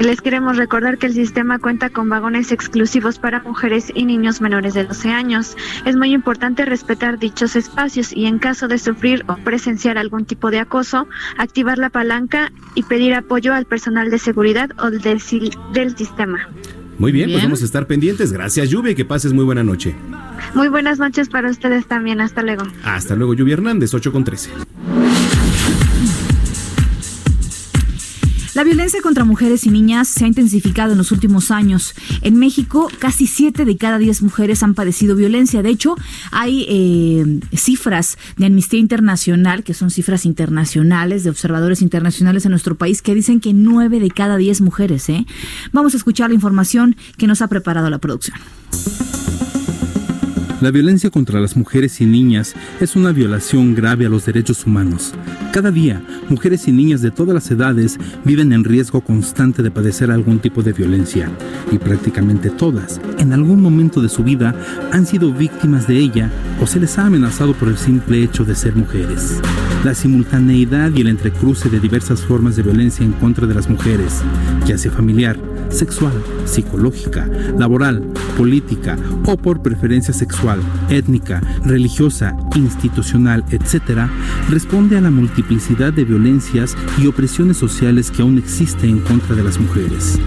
Les 0.00 0.22
queremos 0.22 0.56
recordar 0.56 0.96
que 0.96 1.06
el 1.06 1.12
sistema 1.12 1.58
cuenta 1.58 1.90
con 1.90 2.08
vagones 2.08 2.52
exclusivos 2.52 3.18
para 3.18 3.42
mujeres 3.42 3.92
y 3.94 4.06
niños 4.06 4.40
menores 4.40 4.72
de 4.72 4.84
12 4.84 5.10
años. 5.10 5.56
Es 5.84 5.94
muy 5.94 6.12
importante 6.14 6.64
respetar 6.64 7.18
dichos 7.18 7.54
espacios 7.54 8.12
y 8.14 8.24
en 8.24 8.38
caso 8.38 8.66
de 8.66 8.78
sufrir 8.78 9.24
o 9.28 9.36
presenciar 9.36 9.98
algún 9.98 10.24
tipo 10.24 10.50
de 10.50 10.58
acoso, 10.58 11.06
activar 11.36 11.76
la 11.76 11.90
palanca 11.90 12.50
y 12.74 12.82
pedir 12.84 13.12
apoyo 13.14 13.52
al 13.52 13.66
personal 13.66 14.10
de 14.10 14.18
seguridad 14.18 14.70
o 14.78 14.90
del, 14.90 15.20
sil- 15.20 15.52
del 15.74 15.94
sistema. 15.94 16.48
Muy 16.98 17.12
bien, 17.12 17.26
pues 17.26 17.36
Bien. 17.36 17.44
vamos 17.46 17.60
a 17.62 17.64
estar 17.66 17.86
pendientes. 17.86 18.32
Gracias, 18.32 18.70
Lluvia, 18.70 18.92
y 18.92 18.94
que 18.94 19.04
pases 19.04 19.34
muy 19.34 19.44
buena 19.44 19.62
noche. 19.62 19.94
Muy 20.54 20.68
buenas 20.68 20.98
noches 20.98 21.28
para 21.28 21.50
ustedes 21.50 21.86
también. 21.86 22.20
Hasta 22.22 22.42
luego. 22.42 22.62
Hasta 22.84 23.14
luego, 23.16 23.34
Lluvia 23.34 23.54
Hernández, 23.54 23.92
8 23.92 24.12
con 24.12 24.24
13. 24.24 24.50
La 28.54 28.64
violencia 28.64 29.00
contra 29.00 29.24
mujeres 29.24 29.64
y 29.64 29.70
niñas 29.70 30.08
se 30.08 30.24
ha 30.24 30.28
intensificado 30.28 30.92
en 30.92 30.98
los 30.98 31.12
últimos 31.12 31.52
años. 31.52 31.94
En 32.22 32.36
México, 32.36 32.90
casi 32.98 33.26
7 33.26 33.64
de 33.64 33.76
cada 33.76 33.98
10 33.98 34.22
mujeres 34.22 34.62
han 34.64 34.74
padecido 34.74 35.14
violencia. 35.14 35.62
De 35.62 35.70
hecho, 35.70 35.96
hay 36.32 36.66
eh, 36.68 37.40
cifras 37.56 38.18
de 38.36 38.46
Amnistía 38.46 38.80
Internacional, 38.80 39.62
que 39.62 39.72
son 39.72 39.90
cifras 39.90 40.26
internacionales 40.26 41.22
de 41.22 41.30
observadores 41.30 41.80
internacionales 41.80 42.44
en 42.44 42.50
nuestro 42.50 42.74
país, 42.74 43.02
que 43.02 43.14
dicen 43.14 43.40
que 43.40 43.52
9 43.52 44.00
de 44.00 44.10
cada 44.10 44.36
10 44.36 44.62
mujeres. 44.62 45.08
¿eh? 45.08 45.26
Vamos 45.72 45.94
a 45.94 45.96
escuchar 45.98 46.30
la 46.30 46.34
información 46.34 46.96
que 47.16 47.28
nos 47.28 47.42
ha 47.42 47.48
preparado 47.48 47.88
la 47.88 47.98
producción. 47.98 48.36
La 50.60 50.70
violencia 50.70 51.08
contra 51.08 51.40
las 51.40 51.56
mujeres 51.56 52.02
y 52.02 52.06
niñas 52.06 52.54
es 52.80 52.94
una 52.94 53.12
violación 53.12 53.74
grave 53.74 54.04
a 54.04 54.10
los 54.10 54.26
derechos 54.26 54.66
humanos. 54.66 55.14
Cada 55.54 55.70
día, 55.70 56.02
mujeres 56.28 56.68
y 56.68 56.72
niñas 56.72 57.00
de 57.00 57.10
todas 57.10 57.32
las 57.32 57.50
edades 57.50 57.98
viven 58.26 58.52
en 58.52 58.64
riesgo 58.64 59.00
constante 59.00 59.62
de 59.62 59.70
padecer 59.70 60.10
algún 60.10 60.38
tipo 60.38 60.62
de 60.62 60.74
violencia, 60.74 61.30
y 61.72 61.78
prácticamente 61.78 62.50
todas, 62.50 63.00
en 63.16 63.32
algún 63.32 63.62
momento 63.62 64.02
de 64.02 64.10
su 64.10 64.22
vida, 64.22 64.54
han 64.92 65.06
sido 65.06 65.32
víctimas 65.32 65.88
de 65.88 65.96
ella 65.96 66.30
o 66.60 66.66
se 66.66 66.78
les 66.78 66.98
ha 66.98 67.06
amenazado 67.06 67.54
por 67.54 67.68
el 67.68 67.78
simple 67.78 68.22
hecho 68.22 68.44
de 68.44 68.54
ser 68.54 68.76
mujeres. 68.76 69.40
La 69.82 69.94
simultaneidad 69.94 70.90
y 70.94 71.00
el 71.00 71.08
entrecruce 71.08 71.70
de 71.70 71.80
diversas 71.80 72.20
formas 72.20 72.56
de 72.56 72.64
violencia 72.64 73.02
en 73.02 73.12
contra 73.12 73.46
de 73.46 73.54
las 73.54 73.70
mujeres, 73.70 74.20
ya 74.66 74.76
sea 74.76 74.92
familiar, 74.92 75.38
sexual, 75.70 76.12
psicológica, 76.44 77.26
laboral, 77.58 78.02
política 78.36 78.98
o 79.26 79.36
por 79.36 79.62
preferencia 79.62 80.12
sexual, 80.12 80.49
étnica, 80.88 81.40
religiosa, 81.64 82.36
institucional, 82.54 83.44
etc., 83.50 84.08
responde 84.48 84.96
a 84.96 85.00
la 85.00 85.10
multiplicidad 85.10 85.92
de 85.92 86.04
violencias 86.04 86.76
y 86.98 87.06
opresiones 87.06 87.56
sociales 87.56 88.10
que 88.10 88.22
aún 88.22 88.38
existe 88.38 88.88
en 88.88 89.00
contra 89.00 89.36
de 89.36 89.44
las 89.44 89.58
mujeres. 89.58 90.18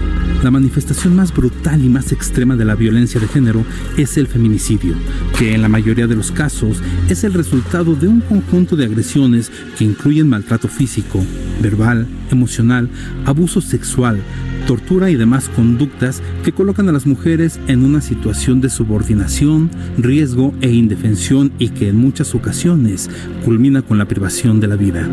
La 0.42 0.50
manifestación 0.50 1.16
más 1.16 1.32
brutal 1.32 1.82
y 1.82 1.88
más 1.88 2.12
extrema 2.12 2.54
de 2.54 2.64
la 2.64 2.74
violencia 2.74 3.18
de 3.20 3.28
género 3.28 3.64
es 3.96 4.16
el 4.18 4.26
feminicidio, 4.26 4.94
que 5.38 5.54
en 5.54 5.62
la 5.62 5.68
mayoría 5.68 6.06
de 6.06 6.16
los 6.16 6.30
casos 6.30 6.82
es 7.08 7.24
el 7.24 7.32
resultado 7.32 7.94
de 7.94 8.08
un 8.08 8.20
conjunto 8.20 8.76
de 8.76 8.84
agresiones 8.84 9.50
que 9.78 9.84
incluyen 9.84 10.28
maltrato 10.28 10.68
físico, 10.68 11.24
verbal, 11.62 12.06
emocional, 12.30 12.90
abuso 13.24 13.60
sexual, 13.60 14.20
tortura 14.66 15.10
y 15.10 15.16
demás 15.16 15.48
conductas 15.48 16.22
que 16.42 16.52
colocan 16.52 16.88
a 16.88 16.92
las 16.92 17.06
mujeres 17.06 17.60
en 17.68 17.84
una 17.84 18.00
situación 18.00 18.60
de 18.60 18.70
subordinación, 18.70 19.70
riesgo 19.98 20.54
e 20.60 20.70
indefensión 20.70 21.52
y 21.58 21.70
que 21.70 21.88
en 21.88 21.96
muchas 21.96 22.34
ocasiones 22.34 23.10
culmina 23.44 23.82
con 23.82 23.98
la 23.98 24.06
privación 24.06 24.60
de 24.60 24.68
la 24.68 24.76
vida. 24.76 25.08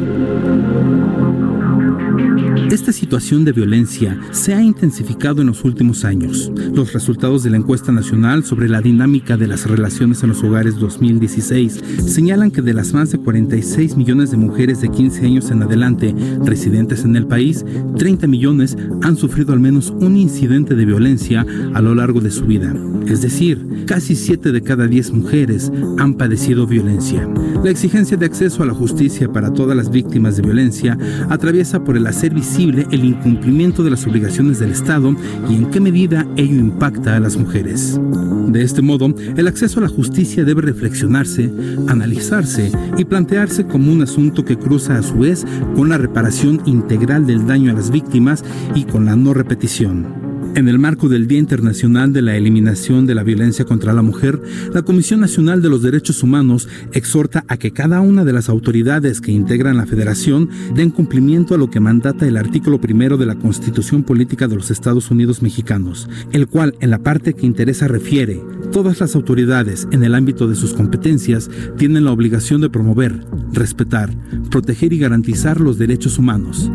Esta 2.71 2.93
situación 2.93 3.43
de 3.43 3.51
violencia 3.51 4.17
se 4.31 4.53
ha 4.53 4.63
intensificado 4.63 5.41
en 5.41 5.47
los 5.47 5.65
últimos 5.65 6.05
años. 6.05 6.49
Los 6.73 6.93
resultados 6.93 7.43
de 7.43 7.49
la 7.49 7.57
encuesta 7.57 7.91
nacional 7.91 8.45
sobre 8.45 8.69
la 8.69 8.79
dinámica 8.79 9.35
de 9.35 9.45
las 9.45 9.69
relaciones 9.69 10.23
en 10.23 10.29
los 10.29 10.41
hogares 10.41 10.77
2016 10.77 11.83
señalan 12.07 12.49
que 12.49 12.61
de 12.61 12.73
las 12.73 12.93
más 12.93 13.11
de 13.11 13.17
46 13.17 13.97
millones 13.97 14.31
de 14.31 14.37
mujeres 14.37 14.79
de 14.79 14.87
15 14.87 15.25
años 15.25 15.51
en 15.51 15.63
adelante 15.63 16.15
residentes 16.45 17.03
en 17.03 17.17
el 17.17 17.27
país, 17.27 17.65
30 17.97 18.27
millones 18.27 18.77
han 19.01 19.17
sufrido 19.17 19.51
al 19.51 19.59
menos 19.59 19.89
un 19.89 20.15
incidente 20.15 20.73
de 20.73 20.85
violencia 20.85 21.45
a 21.73 21.81
lo 21.81 21.93
largo 21.93 22.21
de 22.21 22.31
su 22.31 22.45
vida. 22.45 22.73
Es 23.05 23.21
decir, 23.21 23.83
casi 23.85 24.15
7 24.15 24.53
de 24.53 24.61
cada 24.61 24.87
10 24.87 25.11
mujeres 25.11 25.73
han 25.97 26.13
padecido 26.13 26.67
violencia. 26.67 27.27
La 27.65 27.69
exigencia 27.69 28.15
de 28.15 28.25
acceso 28.25 28.63
a 28.63 28.65
la 28.65 28.73
justicia 28.73 29.31
para 29.31 29.53
todas 29.53 29.75
las 29.75 29.91
víctimas 29.91 30.37
de 30.37 30.43
violencia 30.43 30.97
atraviesa 31.29 31.83
por 31.83 31.97
el 31.97 32.07
hacer 32.07 32.33
visible 32.33 32.60
el 32.69 33.05
incumplimiento 33.05 33.83
de 33.83 33.89
las 33.89 34.05
obligaciones 34.05 34.59
del 34.59 34.71
Estado 34.71 35.15
y 35.49 35.55
en 35.55 35.69
qué 35.71 35.79
medida 35.79 36.27
ello 36.35 36.55
impacta 36.55 37.15
a 37.15 37.19
las 37.19 37.35
mujeres. 37.35 37.99
De 38.47 38.61
este 38.63 38.81
modo, 38.81 39.13
el 39.35 39.47
acceso 39.47 39.79
a 39.79 39.83
la 39.83 39.89
justicia 39.89 40.43
debe 40.43 40.61
reflexionarse, 40.61 41.51
analizarse 41.87 42.71
y 42.97 43.05
plantearse 43.05 43.65
como 43.65 43.91
un 43.91 44.01
asunto 44.01 44.45
que 44.45 44.57
cruza 44.57 44.97
a 44.97 45.03
su 45.03 45.19
vez 45.19 45.45
con 45.75 45.89
la 45.89 45.97
reparación 45.97 46.61
integral 46.65 47.25
del 47.25 47.47
daño 47.47 47.71
a 47.71 47.75
las 47.75 47.91
víctimas 47.91 48.43
y 48.75 48.83
con 48.83 49.05
la 49.05 49.15
no 49.15 49.33
repetición. 49.33 50.30
En 50.53 50.67
el 50.67 50.79
marco 50.79 51.08
del 51.08 51.27
Día 51.27 51.39
Internacional 51.39 52.12
de 52.12 52.22
la 52.22 52.36
Eliminación 52.36 53.05
de 53.05 53.15
la 53.15 53.24
Violencia 53.24 53.63
contra 53.63 53.93
la 53.93 54.01
Mujer, 54.01 54.41
la 54.74 54.81
Comisión 54.81 55.22
Nacional 55.22 55.62
de 55.62 55.70
los 55.70 55.81
Derechos 55.81 56.24
Humanos 56.24 56.67
exhorta 56.91 57.46
a 57.48 57.55
que 57.55 57.72
cada 57.72 58.01
una 58.01 58.25
de 58.25 58.34
las 58.34 58.50
autoridades 58.50 59.22
que 59.22 59.31
integran 59.31 59.77
la 59.77 59.86
Federación 59.86 60.50
den 60.75 60.91
cumplimiento 60.91 61.55
a 61.55 61.58
lo 61.58 61.70
que 61.70 61.79
mandata 61.79 62.27
el 62.27 62.36
artículo 62.36 62.81
primero 62.81 63.15
de 63.17 63.25
la 63.25 63.36
Constitución 63.36 64.03
Política 64.03 64.50
de 64.50 64.58
los 64.58 64.72
Estados 64.72 65.10
Unidos 65.10 65.41
Mexicanos, 65.41 66.10
el 66.34 66.48
cual 66.48 66.75
en 66.81 66.89
la 66.89 67.00
parte 67.00 67.34
que 67.34 67.46
interesa 67.46 67.88
refiere, 67.88 68.41
todas 68.74 69.00
las 69.00 69.15
autoridades 69.15 69.88
en 69.91 70.03
el 70.03 70.13
ámbito 70.13 70.48
de 70.48 70.55
sus 70.55 70.74
competencias 70.74 71.50
tienen 71.77 72.03
la 72.03 72.12
obligación 72.12 72.60
de 72.60 72.70
promover, 72.70 73.25
respetar, 73.53 74.13
proteger 74.50 74.91
y 74.91 75.00
garantizar 75.00 75.62
los 75.62 75.77
derechos 75.77 76.17
humanos. 76.17 76.70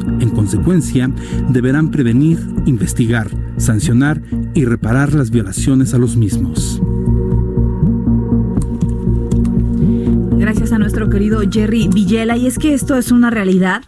En 0.47 0.51
consecuencia, 0.51 1.11
deberán 1.49 1.91
prevenir, 1.91 2.39
investigar, 2.67 3.29
sancionar 3.57 4.23
y 4.55 4.65
reparar 4.65 5.13
las 5.13 5.33
violaciones 5.33 5.93
a 5.93 5.99
los 5.99 6.17
mismos. 6.17 6.81
Gracias 10.39 10.71
a 10.71 10.79
nuestro 10.79 11.11
querido 11.11 11.41
Jerry 11.51 11.89
Villela. 11.93 12.37
Y 12.37 12.47
es 12.47 12.61
que 12.61 12.75
esto 12.75 12.97
es 12.97 13.11
una 13.11 13.29
realidad. 13.31 13.83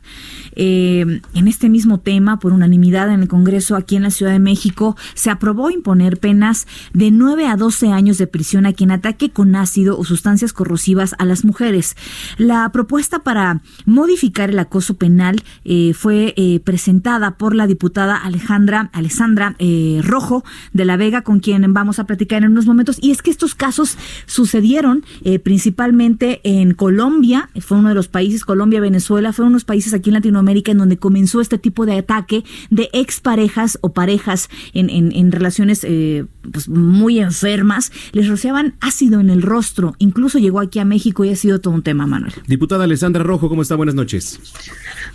Eh, 0.59 1.21
en 1.35 1.49
este 1.49 1.69
mismo 1.69 2.01
tema, 2.01 2.41
por 2.41 2.53
unanimidad 2.53 3.11
en 3.11 3.23
el 3.23 3.29
Congreso 3.29 3.77
aquí 3.77 3.95
en 3.95 4.03
la 4.03 4.11
Ciudad 4.11 4.33
de 4.33 4.41
México, 4.41 4.97
se 5.15 5.31
aprobó 5.31 5.71
imponer 5.71 6.19
penas 6.19 6.67
de 6.93 7.13
9 7.13 7.47
a 7.47 7.57
12 7.57 7.93
años 7.93 8.19
de 8.19 8.27
prisión 8.27 8.67
a 8.67 8.73
quien 8.73 8.91
ataque 8.91 9.31
con 9.31 9.55
ácido 9.55 9.97
o 9.97 10.05
sustancias 10.05 10.53
corrosivas 10.53 11.15
a 11.19 11.25
las 11.25 11.45
mujeres. 11.45 11.97
La 12.39 12.71
propuesta 12.73 13.21
para 13.21 13.63
modificar 13.87 14.51
el 14.51 14.59
acoso 14.59 14.95
penal 14.95 15.43
eh, 15.65 15.95
fue 15.95 16.35
eh, 16.37 16.61
presentada 16.65 17.39
por 17.39 17.55
la 17.55 17.69
diputada 17.69 18.17
Alejandra 18.17 18.91
Alessandra 18.93 19.57
Rojo 20.03 20.45
de 20.73 20.85
la 20.85 20.97
Vega, 20.97 21.23
con 21.23 21.39
quien 21.39 21.73
vamos 21.73 22.01
a 22.01 22.05
platicar 22.05 22.43
en 22.43 22.51
unos 22.51 22.67
momentos. 22.67 22.99
Y 23.01 23.13
es 23.13 23.23
que 23.23 23.31
estos 23.31 23.55
casos 23.55 23.97
sucedieron 24.27 25.05
principalmente 25.45 26.41
en 26.43 26.75
Colombia, 26.75 27.49
fue 27.61 27.79
uno 27.79 27.91
de 27.91 27.95
los 27.95 28.09
países, 28.09 28.45
Colombia, 28.45 28.81
Venezuela, 28.81 29.33
fueron 29.33 29.53
unos 29.53 29.65
países 29.65 29.95
aquí 29.95 30.11
en 30.11 30.15
Latinoamérica 30.15 30.48
en 30.49 30.79
donde 30.79 30.97
comenzó 30.97 31.41
este 31.41 31.59
tipo 31.59 31.87
de 31.87 31.99
ataque 31.99 32.45
de 32.71 32.89
exparejas 32.93 33.79
o 33.83 33.93
parejas 33.93 34.49
en, 34.73 34.89
en, 34.91 35.33
relaciones 35.33 35.85
eh, 35.85 36.25
pues 36.51 36.69
muy 36.69 37.19
enfermas, 37.19 37.93
les 38.13 38.29
rociaban 38.29 38.75
ácido 38.81 39.21
en 39.21 39.31
el 39.31 39.43
rostro. 39.43 39.95
Incluso 39.99 40.39
llegó 40.39 40.61
aquí 40.61 40.79
a 40.79 40.85
México 40.85 41.25
y 41.25 41.31
ha 41.31 41.37
sido 41.37 41.61
todo 41.61 41.75
un 41.75 41.83
tema, 41.83 42.07
Manuel. 42.07 42.33
Diputada 42.47 42.85
Alessandra 42.85 43.23
Rojo, 43.23 43.49
¿cómo 43.49 43.63
está? 43.63 43.77
Buenas 43.77 43.95
noches. 43.95 44.41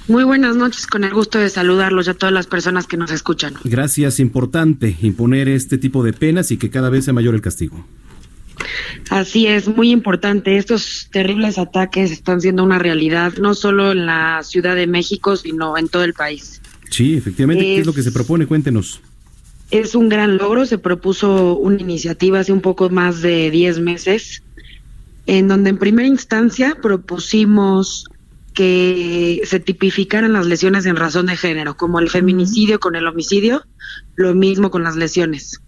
Muy 0.08 0.24
buenas 0.24 0.56
noches, 0.56 0.86
con 0.88 1.04
el 1.04 1.14
gusto 1.14 1.40
de 1.40 1.50
saludarlos 1.50 2.08
y 2.08 2.12
a 2.12 2.14
todas 2.14 2.34
las 2.34 2.48
personas 2.48 2.86
que 2.86 2.98
nos 2.98 3.12
escuchan. 3.12 3.56
Gracias, 3.64 4.20
importante 4.20 4.96
imponer 5.02 5.48
este 5.48 5.78
tipo 5.78 6.04
de 6.04 6.14
penas 6.14 6.52
y 6.52 6.58
que 6.58 6.70
cada 6.70 6.90
vez 6.90 7.06
sea 7.06 7.14
mayor 7.14 7.34
el 7.34 7.42
castigo. 7.42 7.86
Así 9.10 9.48
es, 9.48 9.68
muy 9.68 9.92
importante. 9.92 10.58
Estos 10.58 11.08
terribles 11.12 11.58
ataques 11.58 12.12
están 12.12 12.42
siendo 12.42 12.64
una 12.64 12.80
realidad, 12.80 13.34
no 13.40 13.54
solo 13.54 13.92
en 13.92 14.06
la 14.06 14.42
Ciudad 14.44 14.76
de 14.76 14.88
México, 14.88 15.36
sino 15.36 15.78
en 15.78 15.88
todo 15.88 16.04
el 16.04 16.14
país. 16.14 16.62
Sí, 16.90 17.16
efectivamente. 17.16 17.64
¿Qué 17.64 17.80
es 17.80 17.86
lo 17.86 17.94
que 17.94 18.04
se 18.04 18.12
propone? 18.12 18.46
Cuéntenos. 18.46 19.02
Es 19.72 19.96
un 19.96 20.10
gran 20.10 20.38
logro. 20.38 20.66
Se 20.66 20.78
propuso 20.78 21.58
una 21.58 21.82
iniciativa 21.82 22.40
hace 22.40 22.54
un 22.54 22.62
poco 22.62 22.90
más 22.90 23.22
de 23.22 23.50
10 23.50 23.80
meses, 23.80 24.44
en 25.26 25.48
donde 25.48 25.72
en 25.72 25.78
primera 25.78 26.08
instancia 26.08 26.78
propusimos 26.82 28.06
que 28.54 29.42
se 29.46 29.60
tipificaran 29.60 30.34
las 30.34 30.46
lesiones 30.46 30.86
en 30.86 30.96
razón 30.96 31.26
de 31.26 31.36
género, 31.36 31.76
como 31.76 32.00
el 32.00 32.10
feminicidio 32.10 32.80
con 32.80 32.96
el 32.96 33.08
homicidio, 33.08 33.64
lo 34.16 34.36
mismo 34.36 34.70
con 34.70 34.84
las 34.84 34.96
lesiones. 34.96 35.63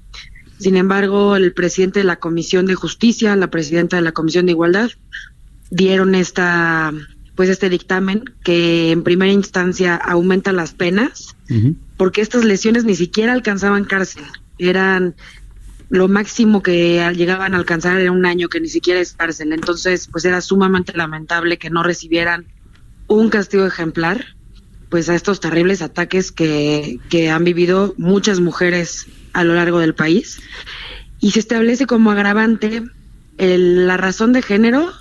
Sin 0.59 0.77
embargo, 0.77 1.35
el 1.35 1.53
presidente 1.53 1.99
de 1.99 2.05
la 2.05 2.17
Comisión 2.17 2.65
de 2.65 2.75
Justicia, 2.75 3.35
la 3.35 3.49
presidenta 3.49 3.97
de 3.97 4.01
la 4.01 4.13
Comisión 4.13 4.45
de 4.45 4.53
Igualdad, 4.53 4.89
dieron 5.69 6.15
esta 6.15 6.93
pues 7.35 7.49
este 7.49 7.69
dictamen 7.69 8.23
que 8.43 8.91
en 8.91 9.03
primera 9.03 9.31
instancia 9.31 9.95
aumenta 9.95 10.53
las 10.53 10.73
penas 10.73 11.35
porque 11.97 12.21
estas 12.21 12.45
lesiones 12.45 12.85
ni 12.85 12.95
siquiera 12.95 13.33
alcanzaban 13.33 13.83
cárcel, 13.83 14.23
eran 14.57 15.15
lo 15.89 16.07
máximo 16.07 16.63
que 16.63 17.11
llegaban 17.15 17.53
a 17.53 17.57
alcanzar 17.57 17.99
era 17.99 18.11
un 18.11 18.25
año 18.25 18.47
que 18.47 18.61
ni 18.61 18.69
siquiera 18.69 18.99
es 19.01 19.13
cárcel, 19.13 19.51
entonces 19.51 20.07
pues 20.09 20.23
era 20.25 20.39
sumamente 20.41 20.93
lamentable 20.95 21.57
que 21.57 21.69
no 21.69 21.83
recibieran 21.83 22.45
un 23.07 23.29
castigo 23.29 23.65
ejemplar 23.65 24.25
pues 24.89 25.09
a 25.09 25.15
estos 25.15 25.39
terribles 25.39 25.81
ataques 25.81 26.31
que, 26.31 26.99
que 27.09 27.29
han 27.29 27.43
vivido 27.43 27.93
muchas 27.97 28.39
mujeres 28.39 29.07
a 29.33 29.43
lo 29.43 29.55
largo 29.55 29.79
del 29.79 29.95
país. 29.95 30.39
Y 31.19 31.31
se 31.31 31.39
establece 31.39 31.85
como 31.85 32.11
agravante 32.11 32.83
la 33.37 33.97
razón 33.97 34.33
de 34.33 34.41
género 34.41 34.91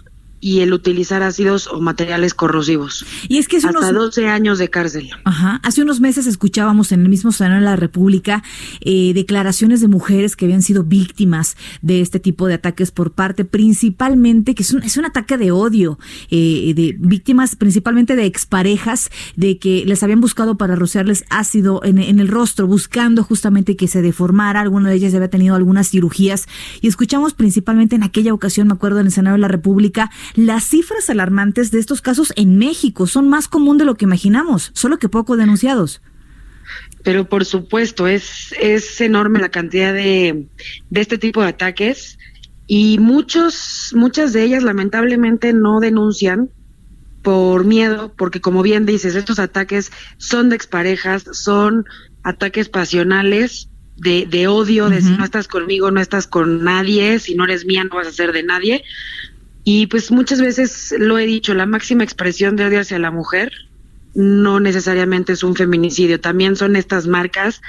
y 0.44 0.60
el 0.60 0.74
utilizar 0.74 1.22
ácidos 1.22 1.68
o 1.68 1.80
materiales 1.80 2.34
corrosivos. 2.34 3.06
Y 3.28 3.38
es 3.38 3.48
que 3.48 3.56
hasta 3.56 3.70
unos... 3.70 3.94
12 3.94 4.28
años 4.28 4.58
de 4.58 4.68
cárcel. 4.68 5.10
Ajá. 5.24 5.58
Hace 5.62 5.80
unos 5.80 6.00
meses 6.00 6.26
escuchábamos 6.26 6.92
en 6.92 7.00
el 7.00 7.08
mismo 7.08 7.32
Senado 7.32 7.60
de 7.60 7.64
la 7.64 7.76
República 7.76 8.42
eh, 8.82 9.12
declaraciones 9.14 9.80
de 9.80 9.88
mujeres 9.88 10.36
que 10.36 10.44
habían 10.44 10.60
sido 10.60 10.84
víctimas 10.84 11.56
de 11.80 12.02
este 12.02 12.20
tipo 12.20 12.46
de 12.46 12.54
ataques 12.54 12.90
por 12.90 13.12
parte 13.12 13.46
principalmente, 13.46 14.54
que 14.54 14.64
es 14.64 14.74
un, 14.74 14.82
es 14.82 14.98
un 14.98 15.06
ataque 15.06 15.38
de 15.38 15.50
odio, 15.50 15.98
eh, 16.30 16.74
de 16.76 16.94
víctimas 16.98 17.56
principalmente 17.56 18.14
de 18.14 18.26
exparejas, 18.26 19.10
de 19.36 19.56
que 19.56 19.84
les 19.86 20.02
habían 20.02 20.20
buscado 20.20 20.58
para 20.58 20.76
rociarles 20.76 21.24
ácido 21.30 21.80
en, 21.84 21.96
en 21.96 22.20
el 22.20 22.28
rostro, 22.28 22.66
buscando 22.66 23.24
justamente 23.24 23.76
que 23.76 23.88
se 23.88 24.02
deformara. 24.02 24.60
Alguna 24.60 24.90
de 24.90 24.96
ellas 24.96 25.14
había 25.14 25.30
tenido 25.30 25.54
algunas 25.54 25.88
cirugías. 25.88 26.48
Y 26.82 26.88
escuchamos 26.88 27.32
principalmente 27.32 27.96
en 27.96 28.02
aquella 28.02 28.34
ocasión, 28.34 28.68
me 28.68 28.74
acuerdo, 28.74 29.00
en 29.00 29.06
el 29.06 29.12
Senado 29.12 29.36
de 29.36 29.40
la 29.40 29.48
República, 29.48 30.10
las 30.34 30.64
cifras 30.64 31.08
alarmantes 31.10 31.70
de 31.70 31.78
estos 31.78 32.00
casos 32.00 32.32
en 32.36 32.58
México 32.58 33.06
son 33.06 33.28
más 33.28 33.48
común 33.48 33.78
de 33.78 33.84
lo 33.84 33.96
que 33.96 34.04
imaginamos, 34.04 34.70
solo 34.74 34.98
que 34.98 35.08
poco 35.08 35.36
denunciados. 35.36 36.02
Pero 37.02 37.28
por 37.28 37.44
supuesto, 37.44 38.06
es, 38.06 38.54
es 38.60 39.00
enorme 39.00 39.38
la 39.38 39.50
cantidad 39.50 39.92
de, 39.92 40.48
de 40.90 41.00
este 41.00 41.18
tipo 41.18 41.42
de 41.42 41.48
ataques 41.48 42.18
y 42.66 42.98
muchos, 42.98 43.92
muchas 43.94 44.32
de 44.32 44.42
ellas 44.42 44.62
lamentablemente 44.62 45.52
no 45.52 45.80
denuncian 45.80 46.50
por 47.22 47.64
miedo, 47.64 48.12
porque 48.16 48.40
como 48.40 48.62
bien 48.62 48.86
dices, 48.86 49.14
estos 49.14 49.38
ataques 49.38 49.92
son 50.18 50.50
de 50.50 50.56
exparejas, 50.56 51.24
son 51.32 51.84
ataques 52.22 52.68
pasionales, 52.68 53.68
de, 53.96 54.26
de 54.26 54.48
odio, 54.48 54.88
de 54.88 55.00
si 55.00 55.10
no 55.10 55.24
estás 55.24 55.46
conmigo, 55.46 55.90
no 55.90 56.00
estás 56.00 56.26
con 56.26 56.64
nadie, 56.64 57.18
si 57.20 57.34
no 57.34 57.44
eres 57.44 57.64
mía, 57.64 57.84
no 57.84 57.96
vas 57.96 58.08
a 58.08 58.12
ser 58.12 58.32
de 58.32 58.42
nadie. 58.42 58.82
Y 59.64 59.86
pues 59.86 60.12
muchas 60.12 60.40
veces 60.40 60.94
lo 60.98 61.18
he 61.18 61.26
dicho, 61.26 61.54
la 61.54 61.66
máxima 61.66 62.04
expresión 62.04 62.54
de 62.54 62.66
odio 62.66 62.80
hacia 62.80 62.98
la 62.98 63.10
mujer 63.10 63.50
no 64.14 64.60
necesariamente 64.60 65.32
es 65.32 65.42
un 65.42 65.56
feminicidio, 65.56 66.20
también 66.20 66.54
son 66.54 66.76
estas 66.76 67.06
marcas 67.06 67.60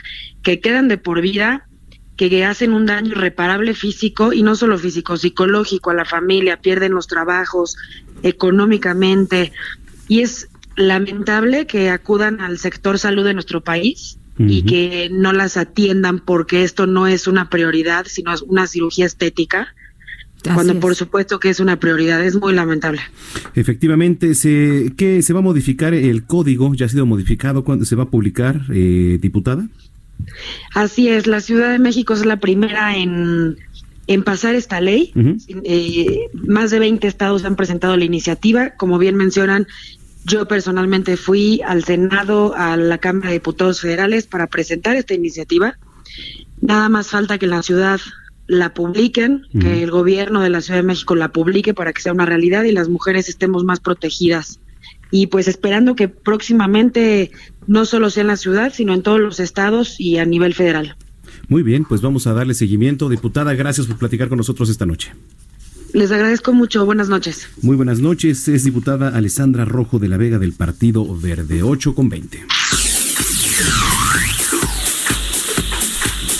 que 0.43 0.59
quedan 0.59 0.87
de 0.87 0.97
por 0.97 1.21
vida, 1.21 1.67
que 2.17 2.45
hacen 2.45 2.73
un 2.73 2.85
daño 2.85 3.11
irreparable 3.11 3.73
físico 3.73 4.31
y 4.31 4.43
no 4.43 4.55
solo 4.55 4.77
físico, 4.77 5.17
psicológico 5.17 5.89
a 5.89 5.95
la 5.95 6.05
familia, 6.05 6.61
pierden 6.61 6.93
los 6.93 7.07
trabajos 7.07 7.77
económicamente. 8.23 9.51
Y 10.07 10.21
es 10.21 10.49
lamentable 10.75 11.65
que 11.65 11.89
acudan 11.89 12.39
al 12.41 12.59
sector 12.59 12.99
salud 12.99 13.25
de 13.25 13.33
nuestro 13.33 13.61
país 13.61 14.19
y 14.37 14.63
que 14.63 15.09
no 15.11 15.31
las 15.31 15.55
atiendan 15.55 16.19
porque 16.19 16.63
esto 16.63 16.87
no 16.87 17.07
es 17.07 17.25
una 17.25 17.49
prioridad, 17.49 18.05
sino 18.05 18.33
es 18.33 18.41
una 18.41 18.67
cirugía 18.67 19.05
estética 19.05 19.73
cuando 20.53 20.79
por 20.79 20.95
supuesto 20.95 21.39
que 21.39 21.49
es 21.49 21.59
una 21.59 21.79
prioridad, 21.79 22.23
es 22.23 22.35
muy 22.35 22.53
lamentable. 22.53 23.01
Efectivamente, 23.55 24.35
se, 24.35 24.93
¿qué 24.97 25.21
se 25.21 25.33
va 25.33 25.39
a 25.39 25.43
modificar 25.43 25.93
el 25.93 26.25
código? 26.25 26.73
¿Ya 26.73 26.85
ha 26.85 26.89
sido 26.89 27.05
modificado? 27.05 27.63
¿Cuándo 27.63 27.85
se 27.85 27.95
va 27.95 28.03
a 28.03 28.09
publicar, 28.09 28.61
eh, 28.73 29.17
diputada? 29.21 29.67
Así 30.73 31.09
es, 31.09 31.27
la 31.27 31.41
Ciudad 31.41 31.71
de 31.71 31.79
México 31.79 32.13
es 32.13 32.25
la 32.25 32.37
primera 32.37 32.95
en, 32.97 33.57
en 34.07 34.23
pasar 34.23 34.55
esta 34.55 34.81
ley. 34.81 35.11
Eh, 35.63 36.29
más 36.33 36.71
de 36.71 36.79
20 36.79 37.07
estados 37.07 37.45
han 37.45 37.55
presentado 37.55 37.97
la 37.97 38.05
iniciativa. 38.05 38.71
Como 38.71 38.97
bien 38.97 39.15
mencionan, 39.15 39.67
yo 40.25 40.47
personalmente 40.47 41.17
fui 41.17 41.61
al 41.65 41.83
Senado, 41.83 42.55
a 42.55 42.77
la 42.77 42.97
Cámara 42.97 43.27
de 43.29 43.35
Diputados 43.35 43.81
Federales 43.81 44.27
para 44.27 44.47
presentar 44.47 44.95
esta 44.95 45.13
iniciativa. 45.13 45.77
Nada 46.61 46.89
más 46.89 47.07
falta 47.07 47.37
que 47.37 47.47
la 47.47 47.61
ciudad 47.61 47.99
la 48.47 48.73
publiquen, 48.73 49.43
que 49.59 49.83
el 49.83 49.91
gobierno 49.91 50.41
de 50.41 50.49
la 50.49 50.61
Ciudad 50.61 50.79
de 50.79 50.87
México 50.87 51.15
la 51.15 51.29
publique 51.29 51.73
para 51.73 51.93
que 51.93 52.01
sea 52.01 52.13
una 52.13 52.25
realidad 52.25 52.63
y 52.63 52.71
las 52.71 52.89
mujeres 52.89 53.27
estemos 53.29 53.63
más 53.63 53.79
protegidas 53.79 54.59
y 55.11 55.27
pues 55.27 55.47
esperando 55.47 55.95
que 55.95 56.07
próximamente 56.07 57.31
no 57.67 57.85
solo 57.85 58.09
sea 58.09 58.21
en 58.21 58.27
la 58.27 58.37
ciudad, 58.37 58.73
sino 58.73 58.93
en 58.93 59.01
todos 59.01 59.19
los 59.19 59.39
estados 59.39 59.99
y 59.99 60.17
a 60.17 60.25
nivel 60.25 60.53
federal. 60.53 60.95
Muy 61.47 61.63
bien, 61.63 61.85
pues 61.85 62.01
vamos 62.01 62.27
a 62.27 62.33
darle 62.33 62.53
seguimiento. 62.53 63.09
Diputada, 63.09 63.53
gracias 63.53 63.87
por 63.87 63.97
platicar 63.97 64.29
con 64.29 64.37
nosotros 64.37 64.69
esta 64.69 64.85
noche. 64.85 65.11
Les 65.93 66.11
agradezco 66.11 66.53
mucho. 66.53 66.85
Buenas 66.85 67.07
noches. 67.07 67.47
Muy 67.61 67.75
buenas 67.77 67.99
noches. 67.99 68.47
Es 68.47 68.65
diputada 68.65 69.09
Alessandra 69.09 69.63
Rojo 69.63 69.99
de 69.99 70.09
la 70.09 70.17
Vega 70.17 70.39
del 70.39 70.53
Partido 70.53 71.05
Verde 71.15 71.63
8 71.63 71.95
con 71.95 72.09
20. 72.09 72.45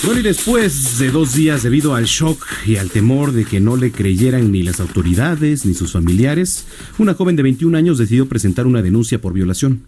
Bueno, 0.06 0.20
y 0.20 0.22
después 0.22 1.00
de 1.00 1.10
dos 1.10 1.34
días 1.34 1.64
debido 1.64 1.96
al 1.96 2.04
shock 2.04 2.40
y 2.64 2.76
al 2.76 2.90
temor 2.90 3.32
de 3.32 3.44
que 3.44 3.58
no 3.58 3.74
le 3.74 3.90
creyeran 3.90 4.52
ni 4.52 4.62
las 4.62 4.78
autoridades 4.78 5.66
ni 5.66 5.74
sus 5.74 5.90
familiares, 5.90 6.64
una 6.96 7.14
joven 7.14 7.34
de 7.34 7.42
21 7.42 7.76
años 7.76 7.98
decidió 7.98 8.28
presentar 8.28 8.68
una 8.68 8.82
denuncia 8.82 9.20
por 9.20 9.32
violación. 9.32 9.82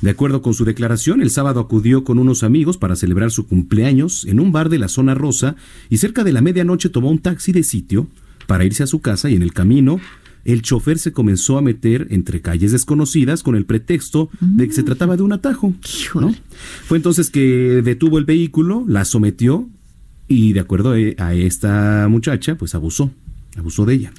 De 0.00 0.10
acuerdo 0.10 0.42
con 0.42 0.52
su 0.52 0.64
declaración, 0.64 1.22
el 1.22 1.30
sábado 1.30 1.60
acudió 1.60 2.02
con 2.02 2.18
unos 2.18 2.42
amigos 2.42 2.76
para 2.76 2.96
celebrar 2.96 3.30
su 3.30 3.46
cumpleaños 3.46 4.24
en 4.24 4.40
un 4.40 4.50
bar 4.50 4.68
de 4.68 4.80
la 4.80 4.88
zona 4.88 5.14
rosa 5.14 5.54
y 5.88 5.98
cerca 5.98 6.24
de 6.24 6.32
la 6.32 6.40
medianoche 6.40 6.88
tomó 6.88 7.08
un 7.08 7.20
taxi 7.20 7.52
de 7.52 7.62
sitio 7.62 8.08
para 8.48 8.64
irse 8.64 8.82
a 8.82 8.88
su 8.88 9.00
casa 9.00 9.30
y 9.30 9.36
en 9.36 9.42
el 9.42 9.52
camino 9.52 10.00
el 10.44 10.62
chofer 10.62 10.98
se 10.98 11.12
comenzó 11.12 11.58
a 11.58 11.62
meter 11.62 12.08
entre 12.10 12.40
calles 12.40 12.72
desconocidas 12.72 13.42
con 13.42 13.54
el 13.54 13.64
pretexto 13.64 14.28
de 14.40 14.66
que 14.66 14.74
se 14.74 14.82
trataba 14.82 15.16
de 15.16 15.22
un 15.22 15.32
atajo. 15.32 15.74
Fue 16.84 16.96
entonces 16.96 17.30
que 17.30 17.82
detuvo 17.84 18.18
el 18.18 18.24
vehículo, 18.24 18.84
la 18.88 19.04
sometió 19.04 19.68
y 20.28 20.52
de 20.52 20.60
acuerdo 20.60 20.94
a 21.18 21.34
esta 21.34 22.06
muchacha, 22.08 22.56
pues 22.56 22.74
abusó. 22.74 23.10
Abusó 23.56 23.84
de 23.84 23.94
ella. 23.94 24.12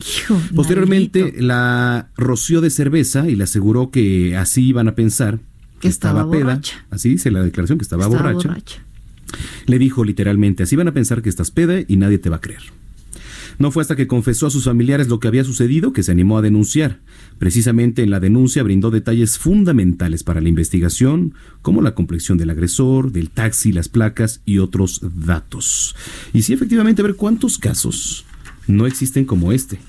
Posteriormente 0.55 1.33
la 1.41 2.09
roció 2.15 2.62
de 2.62 2.69
cerveza 2.69 3.27
y 3.29 3.36
le 3.36 3.45
aseguró 3.45 3.89
que 3.89 4.38
así 4.38 4.67
iban 4.67 4.88
a 4.88 4.95
pensar 4.95 5.39
que 5.79 5.88
estaba, 5.88 6.29
peda. 6.29 6.62
Así 6.91 7.09
dice 7.09 7.31
la 7.31 7.41
declaración, 7.41 7.79
que 7.79 7.83
estaba, 7.83 8.07
borracha. 8.07 8.55
Le 9.65 9.79
dijo 9.79 10.05
literalmente, 10.05 10.63
así 10.63 10.75
van 10.75 10.88
a 10.88 10.93
pensar 10.93 11.21
que 11.21 11.29
estás 11.29 11.51
peda 11.51 11.79
y 11.86 11.97
nadie 11.97 12.19
te 12.19 12.29
va 12.29 12.38
a 12.38 12.41
creer. 12.41 12.62
No 13.60 13.72
fue 13.72 13.82
hasta 13.82 13.96
que 13.96 14.08
confesó 14.08 14.48
a 14.48 14.50
sus 14.50 14.66
familiares 14.66 15.08
lo 15.08 15.20
que 15.20 15.28
había 15.28 15.44
sucedido 15.44 15.94
que 15.94 16.04
se 16.04 16.12
animó 16.12 16.38
a 16.38 16.42
denunciar. 16.42 17.00
Precisamente 17.38 18.04
en 18.04 18.10
la 18.10 18.20
denuncia 18.20 18.63
brindó 18.63 18.92
detalles 18.92 19.38
fundamentales 19.38 20.24
para 20.24 20.42
la 20.42 20.50
investigación, 20.50 21.34
como 21.62 21.82
la 21.82 21.96
complexión 21.96 22.38
del 22.38 22.50
agresor, 22.50 23.12
del 23.12 23.30
taxi, 23.30 23.72
las 23.72 23.89
placas 23.89 24.42
y 24.46 24.60
otros 24.60 25.02
datos. 25.26 25.96
Y 26.34 26.44
sí, 26.44 26.54
efectivamente, 26.54 27.02
a 27.02 27.06
ver 27.06 27.16
cuántos 27.16 27.58
casos 27.58 28.26
no 28.67 28.86
existen 28.86 29.26
como 29.26 29.52
este. 29.52 29.80